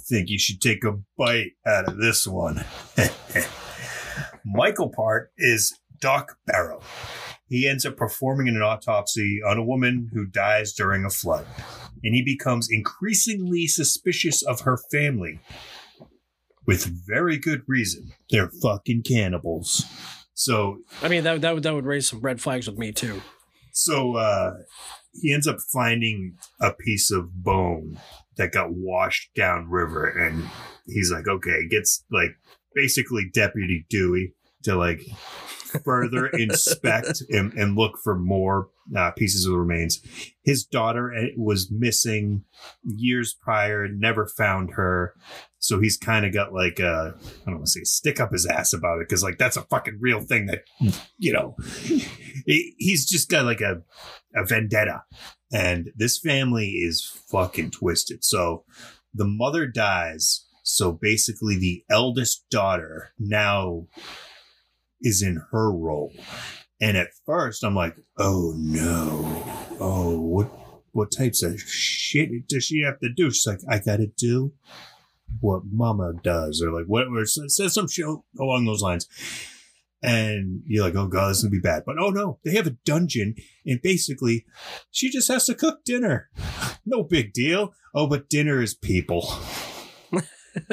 think 0.00 0.30
you 0.30 0.38
should 0.38 0.60
take 0.60 0.82
a 0.82 0.98
bite 1.16 1.52
out 1.64 1.88
of 1.88 1.98
this 1.98 2.26
one. 2.26 2.64
Michael 4.44 4.90
Parks 4.90 5.30
is 5.38 5.78
Doc 6.00 6.38
Barrow. 6.44 6.80
He 7.46 7.68
ends 7.68 7.86
up 7.86 7.96
performing 7.96 8.48
an 8.48 8.60
autopsy 8.60 9.38
on 9.46 9.58
a 9.58 9.64
woman 9.64 10.10
who 10.12 10.26
dies 10.26 10.72
during 10.72 11.04
a 11.04 11.10
flood, 11.10 11.46
and 12.02 12.16
he 12.16 12.22
becomes 12.24 12.68
increasingly 12.68 13.68
suspicious 13.68 14.42
of 14.42 14.62
her 14.62 14.76
family. 14.90 15.38
With 16.66 17.06
very 17.06 17.36
good 17.36 17.62
reason. 17.68 18.12
They're 18.30 18.50
fucking 18.60 19.02
cannibals. 19.02 19.84
So 20.32 20.78
I 21.02 21.08
mean 21.08 21.22
that 21.24 21.42
that 21.42 21.54
would 21.54 21.62
that 21.62 21.74
would 21.74 21.84
raise 21.84 22.08
some 22.08 22.20
red 22.20 22.40
flags 22.40 22.66
with 22.66 22.78
me 22.78 22.90
too. 22.90 23.20
So 23.74 24.16
uh, 24.16 24.54
he 25.12 25.32
ends 25.32 25.46
up 25.46 25.58
finding 25.72 26.36
a 26.60 26.72
piece 26.72 27.10
of 27.10 27.42
bone 27.42 27.98
that 28.36 28.52
got 28.52 28.72
washed 28.72 29.34
down 29.34 29.68
river, 29.68 30.06
and 30.06 30.48
he's 30.86 31.12
like, 31.12 31.28
okay, 31.28 31.66
gets 31.68 32.04
like 32.10 32.30
basically 32.74 33.30
Deputy 33.32 33.84
Dewey 33.90 34.34
to 34.62 34.76
like 34.76 35.02
further 35.84 36.26
inspect 36.32 37.22
and, 37.30 37.52
and 37.54 37.76
look 37.76 37.98
for 38.02 38.16
more 38.16 38.68
uh, 38.96 39.10
pieces 39.12 39.44
of 39.44 39.52
the 39.52 39.58
remains. 39.58 40.00
His 40.44 40.64
daughter 40.64 41.12
uh, 41.12 41.26
was 41.36 41.70
missing 41.70 42.44
years 42.82 43.34
prior, 43.34 43.88
never 43.88 44.26
found 44.26 44.74
her. 44.74 45.14
So 45.58 45.80
he's 45.80 45.96
kind 45.96 46.26
of 46.26 46.32
got 46.32 46.52
like 46.52 46.78
a, 46.78 47.14
I 47.16 47.44
don't 47.46 47.56
want 47.56 47.66
to 47.66 47.70
say 47.70 47.84
stick 47.84 48.20
up 48.20 48.32
his 48.32 48.46
ass 48.46 48.72
about 48.72 49.00
it 49.00 49.08
because 49.08 49.22
like 49.22 49.38
that's 49.38 49.56
a 49.56 49.62
fucking 49.62 49.98
real 50.00 50.20
thing 50.20 50.46
that, 50.46 50.64
you 51.18 51.32
know, 51.32 51.56
he's 52.46 53.06
just 53.06 53.30
got 53.30 53.44
like 53.44 53.60
a, 53.60 53.82
a 54.34 54.44
vendetta. 54.44 55.04
And 55.52 55.90
this 55.94 56.18
family 56.18 56.68
is 56.68 57.04
fucking 57.28 57.70
twisted. 57.70 58.24
So 58.24 58.64
the 59.12 59.26
mother 59.26 59.66
dies. 59.66 60.46
So 60.62 60.92
basically 60.92 61.58
the 61.58 61.84
eldest 61.90 62.46
daughter 62.50 63.12
now 63.18 63.86
is 65.00 65.22
in 65.22 65.42
her 65.52 65.70
role. 65.70 66.12
And 66.80 66.96
at 66.96 67.08
first 67.24 67.62
I'm 67.62 67.74
like, 67.74 67.96
oh 68.18 68.54
no. 68.56 69.42
Oh, 69.80 70.20
what 70.20 70.50
what 70.92 71.10
types 71.10 71.42
of 71.42 71.60
shit 71.60 72.46
does 72.48 72.64
she 72.64 72.82
have 72.82 73.00
to 73.00 73.08
do? 73.08 73.30
She's 73.30 73.46
like, 73.46 73.60
I 73.68 73.78
gotta 73.78 74.06
do 74.06 74.52
what 75.40 75.62
mama 75.70 76.12
does, 76.22 76.62
or 76.62 76.72
like 76.72 76.86
what 76.86 77.08
or 77.08 77.26
says 77.26 77.74
some 77.74 77.88
shit 77.88 78.06
along 78.38 78.64
those 78.64 78.82
lines. 78.82 79.08
And 80.04 80.60
you're 80.66 80.84
like, 80.84 80.96
oh 80.96 81.06
god, 81.06 81.30
this 81.30 81.38
is 81.38 81.44
gonna 81.44 81.52
be 81.52 81.60
bad. 81.60 81.84
But 81.86 81.96
oh 81.98 82.10
no, 82.10 82.38
they 82.44 82.54
have 82.54 82.66
a 82.66 82.76
dungeon, 82.84 83.36
and 83.64 83.80
basically 83.80 84.44
she 84.90 85.10
just 85.10 85.28
has 85.28 85.46
to 85.46 85.54
cook 85.54 85.84
dinner. 85.84 86.28
No 86.86 87.02
big 87.02 87.32
deal. 87.32 87.72
Oh, 87.94 88.06
but 88.06 88.28
dinner 88.28 88.60
is 88.60 88.74
people. 88.74 89.26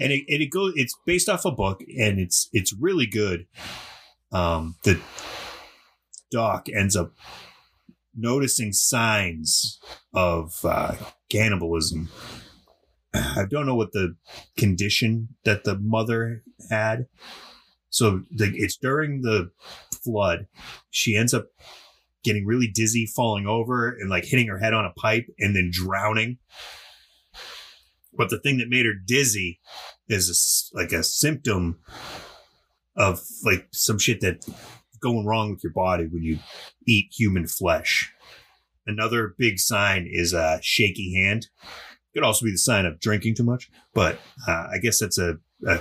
and 0.00 0.12
it, 0.12 0.24
and 0.28 0.42
it 0.42 0.50
goes 0.50 0.72
it's 0.76 0.94
based 1.06 1.28
off 1.28 1.44
a 1.44 1.50
book 1.50 1.80
and 1.98 2.18
it's 2.18 2.48
it's 2.52 2.72
really 2.72 3.06
good 3.06 3.46
um 4.32 4.76
the 4.84 5.00
doc 6.30 6.68
ends 6.74 6.96
up 6.96 7.12
noticing 8.16 8.72
signs 8.72 9.78
of 10.14 10.64
uh 10.64 10.94
cannibalism 11.30 12.08
i 13.14 13.44
don't 13.48 13.66
know 13.66 13.74
what 13.74 13.92
the 13.92 14.16
condition 14.56 15.28
that 15.44 15.64
the 15.64 15.78
mother 15.78 16.42
had 16.70 17.06
so 17.90 18.22
the, 18.30 18.52
it's 18.54 18.76
during 18.76 19.22
the 19.22 19.50
flood 20.04 20.46
she 20.90 21.16
ends 21.16 21.34
up 21.34 21.46
getting 22.24 22.46
really 22.46 22.68
dizzy 22.68 23.06
falling 23.06 23.46
over 23.46 23.88
and 23.88 24.10
like 24.10 24.24
hitting 24.24 24.48
her 24.48 24.58
head 24.58 24.74
on 24.74 24.84
a 24.84 24.92
pipe 25.00 25.26
and 25.38 25.54
then 25.54 25.70
drowning 25.72 26.38
but 28.12 28.30
the 28.30 28.38
thing 28.38 28.58
that 28.58 28.68
made 28.68 28.84
her 28.84 28.94
dizzy 28.94 29.60
is 30.08 30.70
a 30.74 30.76
like 30.76 30.92
a 30.92 31.02
symptom 31.02 31.78
of 32.96 33.20
like 33.44 33.68
some 33.72 33.98
shit 33.98 34.20
that's 34.20 34.50
going 35.00 35.24
wrong 35.24 35.50
with 35.50 35.62
your 35.62 35.72
body 35.72 36.06
when 36.10 36.22
you 36.22 36.38
eat 36.86 37.12
human 37.16 37.46
flesh. 37.46 38.12
Another 38.86 39.34
big 39.38 39.58
sign 39.58 40.08
is 40.10 40.32
a 40.32 40.58
shaky 40.62 41.14
hand. 41.14 41.48
Could 42.14 42.24
also 42.24 42.44
be 42.44 42.50
the 42.50 42.58
sign 42.58 42.86
of 42.86 43.00
drinking 43.00 43.36
too 43.36 43.44
much, 43.44 43.70
but 43.94 44.18
uh, 44.48 44.66
I 44.72 44.78
guess 44.82 44.98
that's 44.98 45.18
a, 45.18 45.38
a 45.66 45.80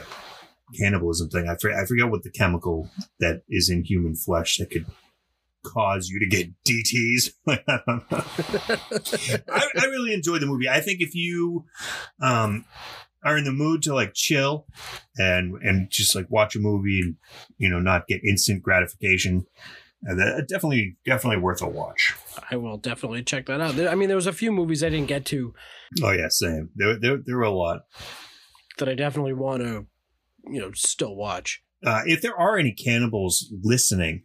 cannibalism 0.75 1.29
thing. 1.29 1.47
I, 1.47 1.55
for, 1.55 1.71
I 1.73 1.85
forget 1.85 2.09
what 2.09 2.23
the 2.23 2.31
chemical 2.31 2.89
that 3.19 3.43
is 3.49 3.69
in 3.69 3.83
human 3.83 4.15
flesh 4.15 4.57
that 4.57 4.69
could 4.69 4.85
cause 5.63 6.09
you 6.09 6.19
to 6.19 6.25
get 6.25 6.51
DTS. 6.63 7.31
I. 9.49 9.67
I, 9.79 9.85
really 9.85 10.13
enjoyed 10.13 10.41
the 10.41 10.45
movie. 10.45 10.69
I 10.69 10.79
think 10.79 11.01
if 11.01 11.13
you 11.15 11.65
um, 12.21 12.65
are 13.23 13.37
in 13.37 13.43
the 13.43 13.51
mood 13.51 13.83
to 13.83 13.93
like 13.93 14.13
chill 14.13 14.65
and 15.17 15.55
and 15.61 15.89
just 15.89 16.15
like 16.15 16.29
watch 16.29 16.55
a 16.55 16.59
movie 16.59 17.01
and 17.01 17.15
you 17.57 17.69
know 17.69 17.79
not 17.79 18.07
get 18.07 18.23
instant 18.23 18.63
gratification, 18.63 19.45
uh, 20.09 20.15
that 20.15 20.47
definitely 20.47 20.97
definitely 21.05 21.41
worth 21.41 21.61
a 21.61 21.67
watch. 21.67 22.13
I 22.49 22.55
will 22.55 22.77
definitely 22.77 23.23
check 23.23 23.47
that 23.47 23.59
out. 23.59 23.79
I 23.79 23.95
mean, 23.95 24.07
there 24.07 24.15
was 24.15 24.27
a 24.27 24.33
few 24.33 24.51
movies 24.51 24.83
I 24.83 24.89
didn't 24.89 25.07
get 25.07 25.25
to 25.25 25.53
Oh 26.03 26.11
yeah, 26.11 26.27
same. 26.29 26.69
There 26.75 26.99
there, 26.99 27.17
there 27.17 27.37
were 27.37 27.43
a 27.43 27.51
lot. 27.51 27.81
that 28.77 28.89
I 28.89 28.93
definitely 28.93 29.33
want 29.33 29.63
to, 29.63 29.85
you 30.45 30.59
know, 30.59 30.71
still 30.73 31.15
watch. 31.15 31.61
uh, 31.85 32.01
if 32.05 32.21
there 32.21 32.37
are 32.37 32.57
any 32.57 32.71
cannibals 32.71 33.53
listening, 33.63 34.23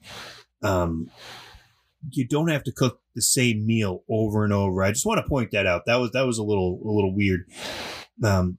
um, 0.63 1.11
you 2.11 2.27
don't 2.27 2.49
have 2.49 2.65
to 2.65 2.73
cook 2.73 3.01
the 3.15 3.23
same 3.23 3.67
meal 3.67 4.03
over 4.09 4.45
and 4.45 4.53
over. 4.53 4.83
I 4.83 4.91
just 4.93 5.07
want 5.07 5.19
to 5.23 5.29
point 5.29 5.51
that 5.53 5.67
out. 5.67 5.83
That 5.87 5.97
was 5.97 6.11
that 6.13 6.27
was 6.27 6.39
a 6.39 6.43
little 6.43 6.81
a 6.85 6.91
little 6.91 7.15
weird. 7.15 7.43
Um, 8.25 8.59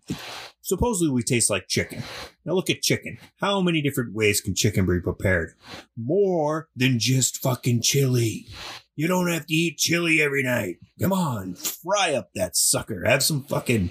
supposedly 0.62 1.12
we 1.12 1.24
taste 1.24 1.50
like 1.50 1.68
chicken. 1.68 2.04
Now 2.46 2.54
look 2.54 2.70
at 2.70 2.82
chicken. 2.82 3.18
How 3.38 3.62
many 3.62 3.82
different 3.82 4.14
ways 4.14 4.42
can 4.42 4.56
chicken 4.56 4.86
be 4.86 5.00
prepared? 5.00 5.54
More 5.98 6.68
than 6.76 7.00
just 7.00 7.38
fucking 7.38 7.82
chili. 7.82 8.48
You 8.96 9.08
don't 9.08 9.32
have 9.32 9.48
to 9.48 9.54
eat 9.54 9.78
chili 9.78 10.22
every 10.22 10.44
night. 10.44 10.78
Come 11.02 11.14
on, 11.14 11.56
fry 11.56 12.14
up 12.14 12.30
that 12.36 12.56
sucker. 12.56 13.04
Have 13.06 13.24
some 13.24 13.44
fucking 13.44 13.90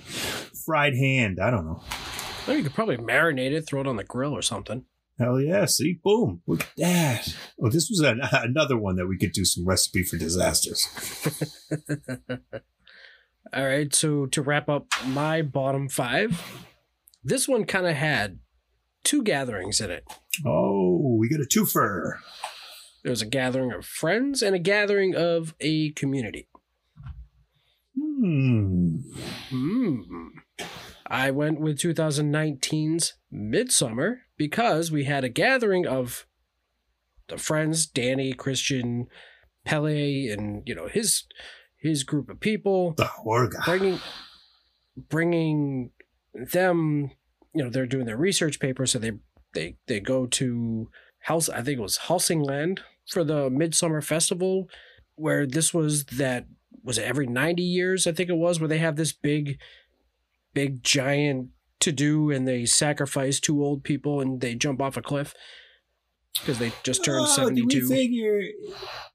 fried 0.64 0.94
hand. 0.94 1.38
I 1.42 1.50
don't 1.50 1.66
know. 1.66 1.82
Well, 2.46 2.56
you 2.56 2.62
could 2.62 2.74
probably 2.74 2.96
marinate 2.96 3.52
it, 3.52 3.66
throw 3.66 3.80
it 3.80 3.86
on 3.86 3.96
the 3.96 4.04
grill 4.04 4.32
or 4.32 4.42
something. 4.42 4.84
Hell 5.18 5.40
yeah! 5.40 5.66
See, 5.66 6.00
boom! 6.02 6.42
Look 6.46 6.62
at 6.62 6.76
that. 6.78 7.36
Oh, 7.60 7.68
this 7.68 7.88
was 7.90 8.00
an, 8.00 8.20
another 8.32 8.76
one 8.76 8.96
that 8.96 9.06
we 9.06 9.18
could 9.18 9.32
do 9.32 9.44
some 9.44 9.66
recipe 9.66 10.02
for 10.02 10.16
disasters. 10.16 10.88
All 13.54 13.66
right, 13.66 13.94
so 13.94 14.26
to 14.26 14.40
wrap 14.40 14.68
up 14.68 14.86
my 15.06 15.42
bottom 15.42 15.88
five, 15.88 16.40
this 17.22 17.46
one 17.46 17.64
kind 17.64 17.86
of 17.86 17.94
had 17.94 18.38
two 19.04 19.22
gatherings 19.22 19.80
in 19.80 19.90
it. 19.90 20.04
Oh, 20.46 21.16
we 21.18 21.28
got 21.28 21.40
a 21.40 21.44
twofer. 21.44 22.14
There 23.02 23.10
was 23.10 23.22
a 23.22 23.26
gathering 23.26 23.72
of 23.72 23.84
friends 23.84 24.42
and 24.42 24.54
a 24.54 24.60
gathering 24.60 25.14
of 25.14 25.54
a 25.60 25.90
community. 25.92 26.48
Hmm. 27.98 28.96
Hmm. 29.50 30.28
I 31.06 31.30
went 31.30 31.60
with 31.60 31.78
2019's 31.78 33.14
Midsommar 33.32 34.18
because 34.36 34.90
we 34.90 35.04
had 35.04 35.24
a 35.24 35.28
gathering 35.28 35.86
of 35.86 36.26
the 37.28 37.38
friends, 37.38 37.86
Danny, 37.86 38.32
Christian, 38.32 39.08
Pelle, 39.64 39.86
and 39.86 40.62
you 40.66 40.74
know 40.74 40.88
his 40.88 41.24
his 41.76 42.04
group 42.04 42.28
of 42.28 42.40
people, 42.40 42.92
The 42.92 43.04
Horga. 43.04 43.64
bringing 43.64 43.98
bringing 44.96 45.90
them. 46.34 47.10
You 47.54 47.64
know 47.64 47.70
they're 47.70 47.86
doing 47.86 48.06
their 48.06 48.16
research 48.16 48.58
paper, 48.60 48.86
so 48.86 48.98
they 48.98 49.12
they 49.54 49.76
they 49.86 50.00
go 50.00 50.26
to 50.26 50.88
House. 51.20 51.48
I 51.48 51.62
think 51.62 51.78
it 51.78 51.82
was 51.82 51.98
Helsingland 51.98 52.80
for 53.08 53.24
the 53.24 53.50
Midsummer 53.50 54.00
Festival, 54.00 54.68
where 55.14 55.46
this 55.46 55.74
was 55.74 56.04
that 56.04 56.46
was 56.84 56.98
it 56.98 57.04
every 57.04 57.26
90 57.26 57.62
years 57.62 58.08
i 58.08 58.12
think 58.12 58.28
it 58.28 58.36
was 58.36 58.58
where 58.58 58.66
they 58.66 58.78
have 58.78 58.96
this 58.96 59.12
big 59.12 59.58
big 60.52 60.82
giant 60.82 61.50
to 61.82 61.92
do 61.92 62.30
and 62.30 62.46
they 62.46 62.64
sacrifice 62.64 63.40
two 63.40 63.62
old 63.62 63.82
people 63.82 64.20
and 64.20 64.40
they 64.40 64.54
jump 64.54 64.80
off 64.80 64.96
a 64.96 65.02
cliff? 65.02 65.34
Because 66.34 66.58
they 66.58 66.72
just 66.82 67.04
turned 67.04 67.26
Oh, 67.28 67.36
72 67.36 67.88
figure 67.88 68.40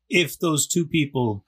if 0.10 0.38
those 0.40 0.68
two 0.68 0.86
people 0.86 1.46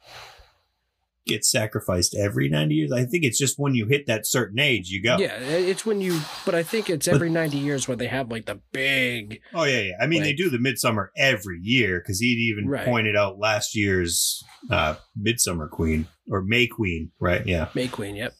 get 1.30 1.46
sacrificed 1.46 2.16
every 2.16 2.50
90 2.50 2.76
years? 2.76 2.92
I 2.92 3.06
think 3.06 3.24
it's 3.24 3.38
just 3.40 3.56
when 3.58 3.76
you 3.76 3.86
hit 3.88 4.08
that 4.08 4.26
certain 4.28 4.60
age, 4.60 4.90
you 4.90 5.02
go. 5.02 5.18
yeah 5.18 5.38
it's 5.40 5.86
when 5.86 6.02
you 6.02 6.20
but 6.46 6.56
i 6.56 6.64
think 6.64 6.90
it's 6.90 7.08
every 7.08 7.30
90 7.30 7.58
years 7.58 7.88
when 7.88 7.98
they 7.98 8.08
have 8.08 8.30
like 8.32 8.46
the 8.46 8.60
big 8.72 9.40
Oh, 9.54 9.64
yeah, 9.64 9.80
yeah. 9.82 9.92
I 10.02 10.08
mean, 10.08 10.22
they 10.24 10.34
do 10.34 10.50
the 10.50 10.60
Midsummer 10.60 11.12
every 11.18 11.60
year 11.62 12.00
because 12.00 12.20
he'd 12.20 12.38
even 12.52 12.68
Right. 12.68 12.86
pointed 12.86 13.16
out 13.16 13.40
last 13.40 13.76
year's 13.76 14.44
uh, 14.70 14.96
Midsummer 15.16 15.68
Queen 15.68 16.08
or 16.30 16.42
May 16.42 16.68
Queen, 16.68 17.12
right? 17.20 17.46
Yeah. 17.46 17.70
May 17.74 17.88
Queen, 17.88 18.16
yep. 18.16 18.34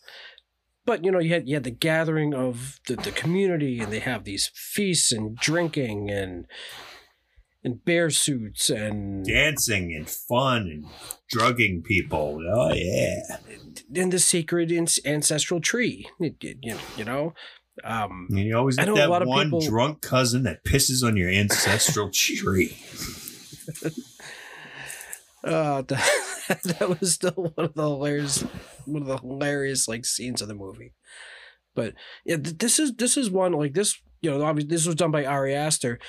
But 0.86 1.04
you 1.06 1.12
know, 1.12 1.20
you 1.20 1.34
had 1.34 1.48
you 1.48 1.56
had 1.56 1.64
the 1.64 1.72
gathering 1.72 2.34
of 2.34 2.80
the, 2.88 2.96
the 2.96 3.12
community, 3.12 3.80
and 3.80 3.92
they 3.94 4.00
have 4.00 4.24
these 4.24 4.50
feasts 4.56 5.12
and 5.12 5.36
drinking 5.38 6.10
and 6.10 6.46
and 7.64 7.84
bear 7.84 8.10
suits 8.10 8.70
and 8.70 9.26
Dancing 9.26 9.94
and 9.94 10.10
fun 10.10 10.62
and 10.64 10.86
drugging 11.30 11.82
people. 11.84 12.40
Oh, 12.50 12.74
yeah. 12.74 13.38
and 13.96 14.12
the 14.14 14.20
sacred 14.20 14.72
ancestral 14.72 15.60
tree. 15.60 16.08
You, 16.20 17.06
know, 17.06 17.34
um, 17.84 18.28
And 18.30 18.40
you 18.40 18.58
always 18.58 18.78
I 18.78 18.84
get 18.84 18.88
know 18.88 18.94
a 18.94 18.98
that 18.98 19.10
lot 19.10 19.22
of 19.22 19.28
one 19.28 19.48
people- 19.48 19.62
drunk 19.62 20.02
cousin 20.02 20.44
that 20.44 20.64
pisses 20.64 21.04
on 21.06 21.18
your 21.18 21.30
ancestral 21.30 22.10
tree. 22.14 22.78
uh, 25.44 25.82
that, 25.84 26.10
that 26.64 27.00
was 27.00 27.14
still 27.14 27.32
one 27.32 27.54
of 27.66 27.74
the 27.74 27.84
hilarious, 27.84 28.42
one 28.86 29.02
of 29.04 29.08
the 29.08 29.18
hilarious 29.18 29.88
like 29.88 30.06
scenes 30.06 30.42
of 30.42 30.48
the 30.48 30.56
movie. 30.56 30.94
But 31.76 31.94
yeah, 32.26 32.38
th- 32.38 32.58
this 32.58 32.80
is 32.80 32.94
this 32.96 33.16
is 33.18 33.30
one 33.30 33.54
like 33.54 33.74
this. 33.74 33.96
You 34.22 34.32
know, 34.32 34.44
obviously 34.44 34.70
this 34.70 34.86
was 34.86 34.96
done 34.96 35.12
by 35.12 35.26
Ari 35.26 35.56
Aster. 35.56 36.00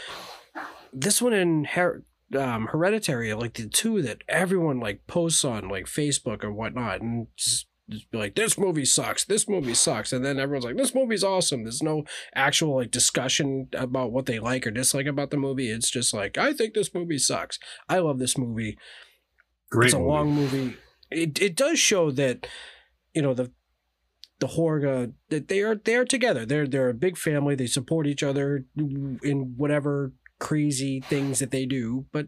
This 0.93 1.23
one 1.23 1.33
in 1.33 1.65
Her- 1.65 2.05
um, 2.37 2.67
Hereditary, 2.69 3.33
like 3.35 3.55
the 3.55 3.69
two 3.69 4.03
that 4.03 4.23
everyone 4.29 4.81
like 4.81 5.07
posts 5.07 5.45
on 5.45 5.69
like 5.69 5.87
Facebook 5.87 6.45
or 6.45 6.53
whatnot, 6.53 7.01
and 7.01 7.27
just, 7.37 7.67
just 7.89 8.11
be 8.11 8.19
like, 8.19 8.35
"This 8.37 8.57
movie 8.57 8.85
sucks. 8.85 9.25
This 9.25 9.49
movie 9.49 9.75
sucks," 9.75 10.13
and 10.13 10.25
then 10.25 10.39
everyone's 10.39 10.65
like, 10.65 10.77
"This 10.77 10.95
movie's 10.95 11.25
awesome." 11.25 11.65
There's 11.65 11.83
no 11.83 12.05
actual 12.35 12.77
like 12.77 12.91
discussion 12.93 13.69
about 13.73 14.13
what 14.13 14.27
they 14.27 14.39
like 14.39 14.67
or 14.67 14.71
dislike 14.71 15.07
about 15.07 15.31
the 15.31 15.37
movie. 15.37 15.71
It's 15.71 15.91
just 15.91 16.15
like, 16.15 16.39
"I 16.39 16.53
think 16.53 16.75
this 16.75 16.95
movie 16.95 17.19
sucks." 17.19 17.59
I 17.89 17.99
love 17.99 18.19
this 18.19 18.39
movie 18.39 18.79
Great 19.71 19.87
it's 19.87 19.95
a 19.95 19.99
movie. 19.99 20.09
long 20.09 20.33
movie. 20.33 20.77
It 21.11 21.41
it 21.43 21.57
does 21.57 21.79
show 21.81 22.11
that 22.13 22.47
you 23.15 23.23
know 23.23 23.35
the 23.35 23.51
the 24.39 24.47
Horga 24.49 25.13
that 25.29 25.49
they 25.49 25.61
are 25.63 25.75
they 25.75 25.97
are 25.97 26.05
together. 26.05 26.47
They're 26.47 26.67
they're 26.69 26.89
a 26.91 26.95
big 26.95 27.19
family. 27.19 27.55
They 27.57 27.67
support 27.67 28.07
each 28.07 28.23
other 28.23 28.65
in 28.77 29.55
whatever 29.57 30.13
crazy 30.41 31.01
things 31.01 31.39
that 31.39 31.53
they 31.53 31.67
do, 31.67 32.07
but 32.13 32.27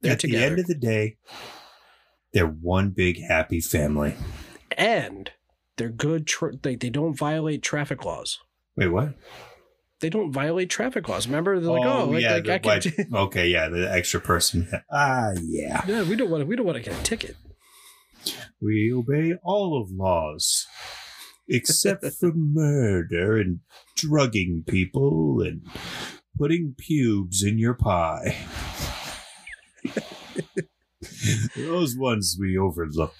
they're 0.00 0.12
At 0.14 0.20
together. 0.20 0.40
the 0.40 0.50
end 0.50 0.58
of 0.60 0.66
the 0.66 0.74
day, 0.74 1.16
they're 2.32 2.46
one 2.46 2.90
big 2.90 3.20
happy 3.22 3.60
family. 3.60 4.14
and 4.76 5.30
they're 5.76 5.88
good. 5.88 6.26
Tra- 6.26 6.56
they 6.56 6.74
they 6.74 6.90
don't 6.90 7.16
violate 7.16 7.62
traffic 7.62 8.04
laws. 8.04 8.40
Wait, 8.76 8.88
what? 8.88 9.14
They 10.00 10.08
don't 10.10 10.32
violate 10.32 10.70
traffic 10.70 11.08
laws. 11.08 11.26
Remember, 11.26 11.60
they're 11.60 11.70
like, 11.70 11.86
oh, 11.86 12.06
like, 12.06 12.22
like 12.24 12.44
the 12.44 12.54
I 12.54 12.58
can. 12.58 12.92
white- 13.10 13.14
okay, 13.28 13.48
yeah, 13.48 13.68
the 13.68 13.90
extra 13.92 14.20
person. 14.20 14.68
Ah, 14.90 15.30
yeah. 15.42 15.82
yeah, 15.86 16.02
we 16.02 16.16
don't 16.16 16.30
want 16.30 16.40
to. 16.42 16.46
We 16.46 16.56
don't 16.56 16.66
want 16.66 16.76
to 16.76 16.82
get 16.90 16.98
a 16.98 17.02
ticket. 17.02 17.36
We 18.60 18.92
obey 18.92 19.34
all 19.42 19.80
of 19.80 19.90
laws, 19.90 20.66
except 21.48 22.04
for 22.18 22.32
murder 22.34 23.36
and 23.38 23.60
drugging 23.96 24.64
people 24.66 25.40
and 25.42 25.62
putting 26.40 26.74
pubes 26.78 27.42
in 27.42 27.58
your 27.58 27.74
pie. 27.74 28.34
Those 31.54 31.94
ones 31.98 32.38
we 32.40 32.56
overlook. 32.56 33.14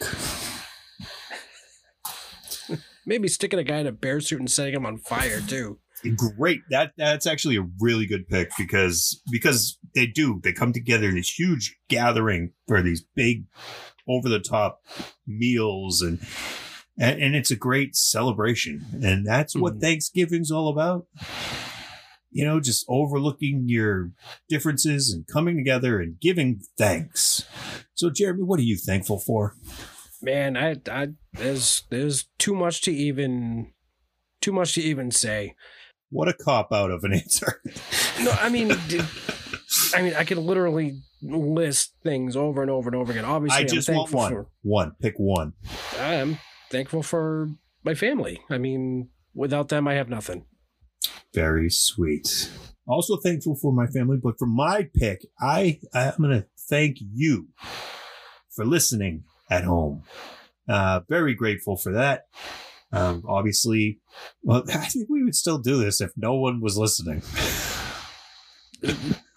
Maybe 3.05 3.29
sticking 3.29 3.59
a 3.59 3.65
guy 3.65 3.79
in 3.81 3.87
a 3.87 3.93
bear 3.93 4.21
suit 4.21 4.41
and 4.41 4.51
setting 4.51 4.75
him 4.75 4.87
on 4.87 4.97
fire 4.97 5.43
too. 5.43 5.79
Great. 6.17 6.61
That 6.71 6.93
that's 6.97 7.27
actually 7.27 7.57
a 7.57 7.67
really 7.79 8.07
good 8.07 8.27
pick 8.27 8.53
because 8.57 9.21
because 9.31 9.79
they 9.95 10.07
do 10.07 10.41
they 10.43 10.55
come 10.55 10.73
together 10.73 11.11
in 11.11 11.17
this 11.17 11.39
huge 11.39 11.77
gathering 11.89 12.53
for 12.67 12.81
these 12.81 13.05
big 13.15 13.45
over 14.09 14.31
the 14.31 14.41
top 14.41 14.81
meals 15.27 16.01
and, 16.01 16.21
and 16.99 17.21
and 17.21 17.37
it's 17.37 17.51
a 17.51 17.57
great 17.57 17.95
celebration 17.97 18.87
and 19.05 19.27
that's 19.27 19.55
what 19.55 19.75
Mhm. 19.75 19.81
Thanksgiving's 19.83 20.51
all 20.51 20.69
about. 20.71 21.07
You 22.31 22.45
know, 22.45 22.61
just 22.61 22.85
overlooking 22.89 23.65
your 23.67 24.13
differences 24.49 25.13
and 25.13 25.27
coming 25.27 25.57
together 25.57 26.01
and 26.01 26.21
giving 26.21 26.63
thanks. 26.79 27.45
So, 27.95 28.09
Jeremy, 28.11 28.43
what 28.45 28.59
are 28.61 28.65
you 28.65 28.77
thankful 28.77 29.19
for? 29.19 29.55
man 30.23 30.55
i 30.55 30.77
i 30.91 31.09
there's 31.33 31.85
there's 31.89 32.27
too 32.39 32.55
much 32.55 32.83
to 32.83 32.93
even 32.93 33.73
too 34.43 34.53
much 34.53 34.75
to 34.75 34.83
even 34.83 35.11
say 35.11 35.55
What 36.11 36.29
a 36.29 36.35
cop 36.35 36.75
out 36.75 36.91
of 36.91 37.05
an 37.05 37.15
answer. 37.23 37.63
no 38.21 38.31
i 38.33 38.51
mean 38.51 38.71
I 39.95 40.03
mean 40.03 40.13
i 40.15 40.25
could 40.25 40.37
literally 40.37 41.01
list 41.23 41.95
things 42.03 42.37
over 42.37 42.61
and 42.61 42.71
over 42.71 42.91
and 42.91 42.97
over 42.97 43.13
again 43.13 43.25
obviously 43.25 43.65
I 43.65 43.67
just 43.67 43.89
i'm 43.89 43.97
want 43.97 44.13
one. 44.13 44.31
for 44.33 44.47
One. 44.61 44.93
Pick 45.01 45.15
one. 45.17 45.55
i'm 45.99 46.37
thankful 46.71 47.03
for 47.03 47.49
my 47.83 47.95
family 47.95 48.43
i 48.51 48.59
mean 48.59 49.09
without 49.33 49.71
them 49.71 49.89
i 49.89 49.95
have 49.95 50.11
nothing 50.11 50.45
Very 51.35 51.71
sweet. 51.71 52.51
Also 52.87 53.17
thankful 53.17 53.55
for 53.57 53.73
my 53.73 53.87
family, 53.87 54.19
but 54.23 54.39
for 54.39 54.47
my 54.47 54.89
pick, 54.95 55.25
I 55.41 55.81
I'm 55.95 56.15
gonna 56.21 56.47
thank 56.69 56.99
you 57.01 57.49
for 58.51 58.65
listening 58.65 59.25
at 59.51 59.65
home. 59.65 60.03
Uh, 60.69 61.01
very 61.09 61.35
grateful 61.35 61.77
for 61.77 61.93
that. 61.93 62.27
Um, 62.93 63.23
obviously, 63.29 64.01
well, 64.43 64.65
I 64.69 64.87
think 64.87 65.09
we 65.09 65.23
would 65.23 65.37
still 65.37 65.59
do 65.59 65.79
this 65.79 66.01
if 66.01 66.11
no 66.17 66.35
one 66.35 66.61
was 66.61 66.77
listening. 66.77 67.23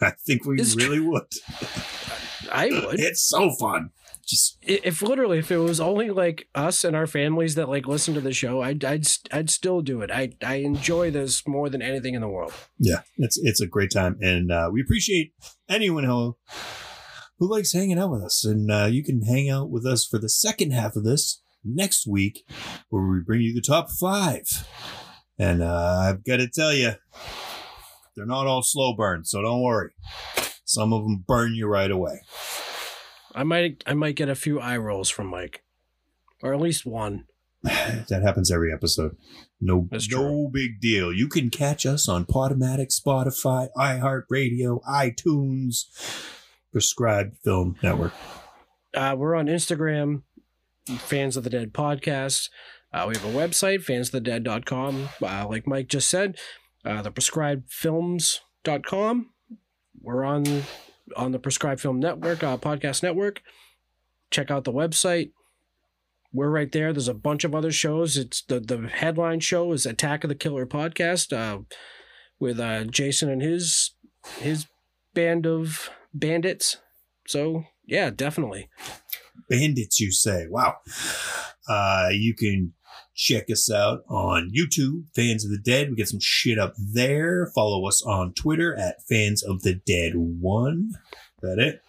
I 0.02 0.12
think 0.26 0.46
we 0.46 0.60
It's 0.60 0.76
really 0.76 1.00
would. 1.00 1.28
i 2.52 2.68
would 2.70 3.00
It's 3.00 3.22
so 3.22 3.52
fun. 3.52 3.90
Just 4.26 4.58
if 4.62 5.02
literally 5.02 5.40
if 5.40 5.52
it 5.52 5.58
was 5.58 5.80
only 5.80 6.10
like 6.10 6.48
us 6.56 6.84
and 6.84 6.96
our 6.96 7.08
families 7.08 7.56
that 7.56 7.70
like 7.70 7.88
listen 7.88 8.14
to 8.14 8.22
the 8.22 8.32
show 8.32 8.62
i'd 8.62 8.84
i'd, 8.86 9.06
I'd 9.32 9.50
still 9.50 9.82
do 9.82 10.02
it 10.02 10.10
i 10.12 10.32
i 10.46 10.56
enjoy 10.56 11.12
this 11.12 11.46
more 11.46 11.70
than 11.70 11.82
anything 11.82 12.14
in 12.14 12.22
the 12.22 12.30
world 12.30 12.54
yeah, 12.80 13.02
it's 13.18 13.38
it's 13.42 13.62
a 13.62 13.68
great 13.68 13.92
time, 13.92 14.18
and 14.20 14.52
uh, 14.52 14.70
we 14.72 14.82
appreciate 14.82 15.34
anyone 15.70 16.04
who 16.04 16.36
who 17.40 17.50
likes 17.50 17.72
hanging 17.72 17.98
out 17.98 18.12
with 18.12 18.22
us. 18.22 18.44
And 18.44 18.70
uh, 18.70 18.90
you 18.92 19.04
can 19.04 19.22
hang 19.24 19.50
out 19.50 19.70
with 19.70 19.86
us 19.86 20.06
for 20.06 20.20
the 20.20 20.30
second 20.30 20.72
half 20.72 20.96
of 20.96 21.06
this 21.06 21.42
next 21.64 22.06
week, 22.06 22.44
where 22.90 23.04
we 23.04 23.22
bring 23.26 23.42
you 23.42 23.54
the 23.54 23.62
top 23.62 23.90
five. 23.90 24.44
And 25.40 25.64
uh, 25.64 26.00
I've 26.10 26.26
got 26.26 26.38
to 26.38 26.50
tell 26.50 26.74
you, 26.74 26.94
they're 28.16 28.26
not 28.26 28.48
all 28.48 28.62
slow 28.62 28.96
burns, 28.96 29.30
so 29.32 29.42
don't 29.42 29.64
worry. 29.64 29.92
Some 30.66 30.92
of 30.94 31.04
them 31.04 31.24
burn 31.26 31.56
you 31.56 31.68
right 31.68 31.92
away. 31.92 32.22
I 33.34 33.44
might 33.44 33.84
I 33.88 33.94
might 33.94 34.16
get 34.16 34.30
a 34.30 34.36
few 34.36 34.60
eye 34.60 34.78
rolls 34.78 35.10
from 35.10 35.28
Mike, 35.28 35.64
or 36.42 36.54
at 36.54 36.62
least 36.62 36.86
one. 36.86 37.26
that 37.64 38.22
happens 38.24 38.52
every 38.52 38.74
episode. 38.74 39.16
No, 39.62 39.88
That's 39.90 40.10
no 40.10 40.50
big 40.52 40.82
deal. 40.82 41.14
You 41.14 41.30
can 41.30 41.50
catch 41.50 41.86
us 41.86 42.10
on 42.10 42.26
Podomatic, 42.26 42.90
Spotify, 42.94 43.70
iHeartRadio, 43.78 44.82
iTunes, 44.84 45.86
Prescribed 46.74 47.38
Film 47.38 47.78
Network. 47.82 48.12
Uh, 48.94 49.16
we're 49.18 49.36
on 49.36 49.48
Instagram, 49.48 50.24
Fans 50.98 51.38
of 51.38 51.46
the 51.46 51.50
Dead 51.50 51.72
podcast. 51.74 52.50
Uh, 52.92 53.06
we 53.08 53.16
have 53.16 53.24
a 53.26 53.30
website, 53.30 53.86
fansofthedead.com. 53.86 55.08
Uh, 55.22 55.48
like 55.48 55.66
Mike 55.66 55.88
just 55.88 56.10
said, 56.10 56.38
uh, 56.86 57.02
the 57.02 57.12
prescribedfilms.com. 57.12 59.30
We're 60.02 60.26
on 60.26 60.44
on 61.16 61.32
the 61.32 61.40
Prescribed 61.40 61.82
Film 61.82 62.00
Network, 62.00 62.44
uh, 62.44 62.58
podcast 62.58 63.04
network. 63.04 63.42
Check 64.32 64.50
out 64.52 64.64
the 64.64 64.74
website. 64.74 65.32
we're 66.34 66.50
right 66.50 66.72
there. 66.72 66.92
There's 66.92 67.08
a 67.08 67.14
bunch 67.14 67.44
of 67.44 67.54
other 67.54 67.72
shows. 67.72 68.18
It's 68.18 68.42
the 68.42 68.60
the 68.60 68.88
headline 68.88 69.40
show 69.40 69.72
is 69.72 69.86
Attack 69.86 70.24
of 70.24 70.30
the 70.30 70.36
Killer 70.36 70.66
podcast 70.66 71.32
uh, 71.32 71.60
with 72.40 72.60
uh, 72.60 72.86
Jason 72.86 73.30
and 73.30 73.42
his 73.42 73.92
his 74.40 74.66
band 75.14 75.46
of 75.46 75.90
bandits. 76.14 76.78
So 77.28 77.66
yeah, 77.86 78.10
definitely. 78.10 78.70
Bandits, 79.50 80.00
you 80.00 80.12
say? 80.12 80.48
Wow. 80.50 80.76
Uh, 81.68 82.10
you 82.12 82.34
can 82.36 82.74
check 83.16 83.50
us 83.50 83.72
out 83.72 84.04
on 84.10 84.52
YouTube, 84.56 85.06
Fans 85.16 85.46
of 85.46 85.52
the 85.52 85.58
Dead. 85.58 85.90
We 85.90 85.96
get 85.96 86.08
some 86.10 86.20
shit 86.20 86.60
up 86.60 86.74
there. 86.78 87.48
Follow 87.54 87.88
us 87.88 88.02
on 88.02 88.34
Twitter 88.34 88.76
at 88.76 89.04
Fans 89.08 89.44
of 89.44 89.62
the 89.64 89.76
Dead 89.76 90.14
One. 90.16 90.92
That 91.42 91.60
it? 91.60 91.82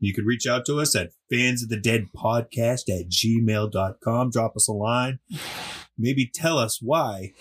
You 0.00 0.12
can 0.12 0.26
reach 0.26 0.46
out 0.46 0.66
to 0.66 0.80
us 0.80 0.94
at 0.94 1.12
fans 1.30 1.62
of 1.62 1.70
the 1.70 1.78
dead 1.78 2.08
podcast 2.14 2.90
at 2.90 3.08
gmail.com. 3.08 4.30
Drop 4.30 4.56
us 4.56 4.68
a 4.68 4.72
line. 4.72 5.18
Maybe 5.96 6.26
tell 6.26 6.58
us 6.58 6.82
why 6.82 7.32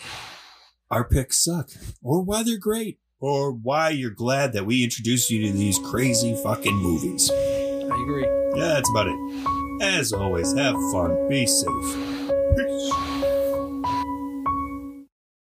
our 0.90 1.04
picks 1.04 1.44
suck 1.44 1.70
or 2.02 2.22
why 2.22 2.44
they're 2.44 2.58
great 2.58 3.00
or 3.20 3.52
why 3.52 3.90
you're 3.90 4.12
glad 4.12 4.54
that 4.54 4.66
we 4.66 4.84
introduced 4.84 5.30
you 5.30 5.46
to 5.46 5.52
these 5.52 5.80
crazy 5.80 6.36
fucking 6.42 6.76
movies. 6.76 7.30
I 7.32 8.02
agree. 8.02 8.28
Yeah, 8.56 8.68
that's 8.68 8.90
about 8.90 9.08
it. 9.08 9.48
As 9.82 10.14
always, 10.14 10.54
have 10.54 10.76
fun, 10.92 11.28
be 11.28 11.46
safe. 11.46 12.13
Peace. 12.52 13.13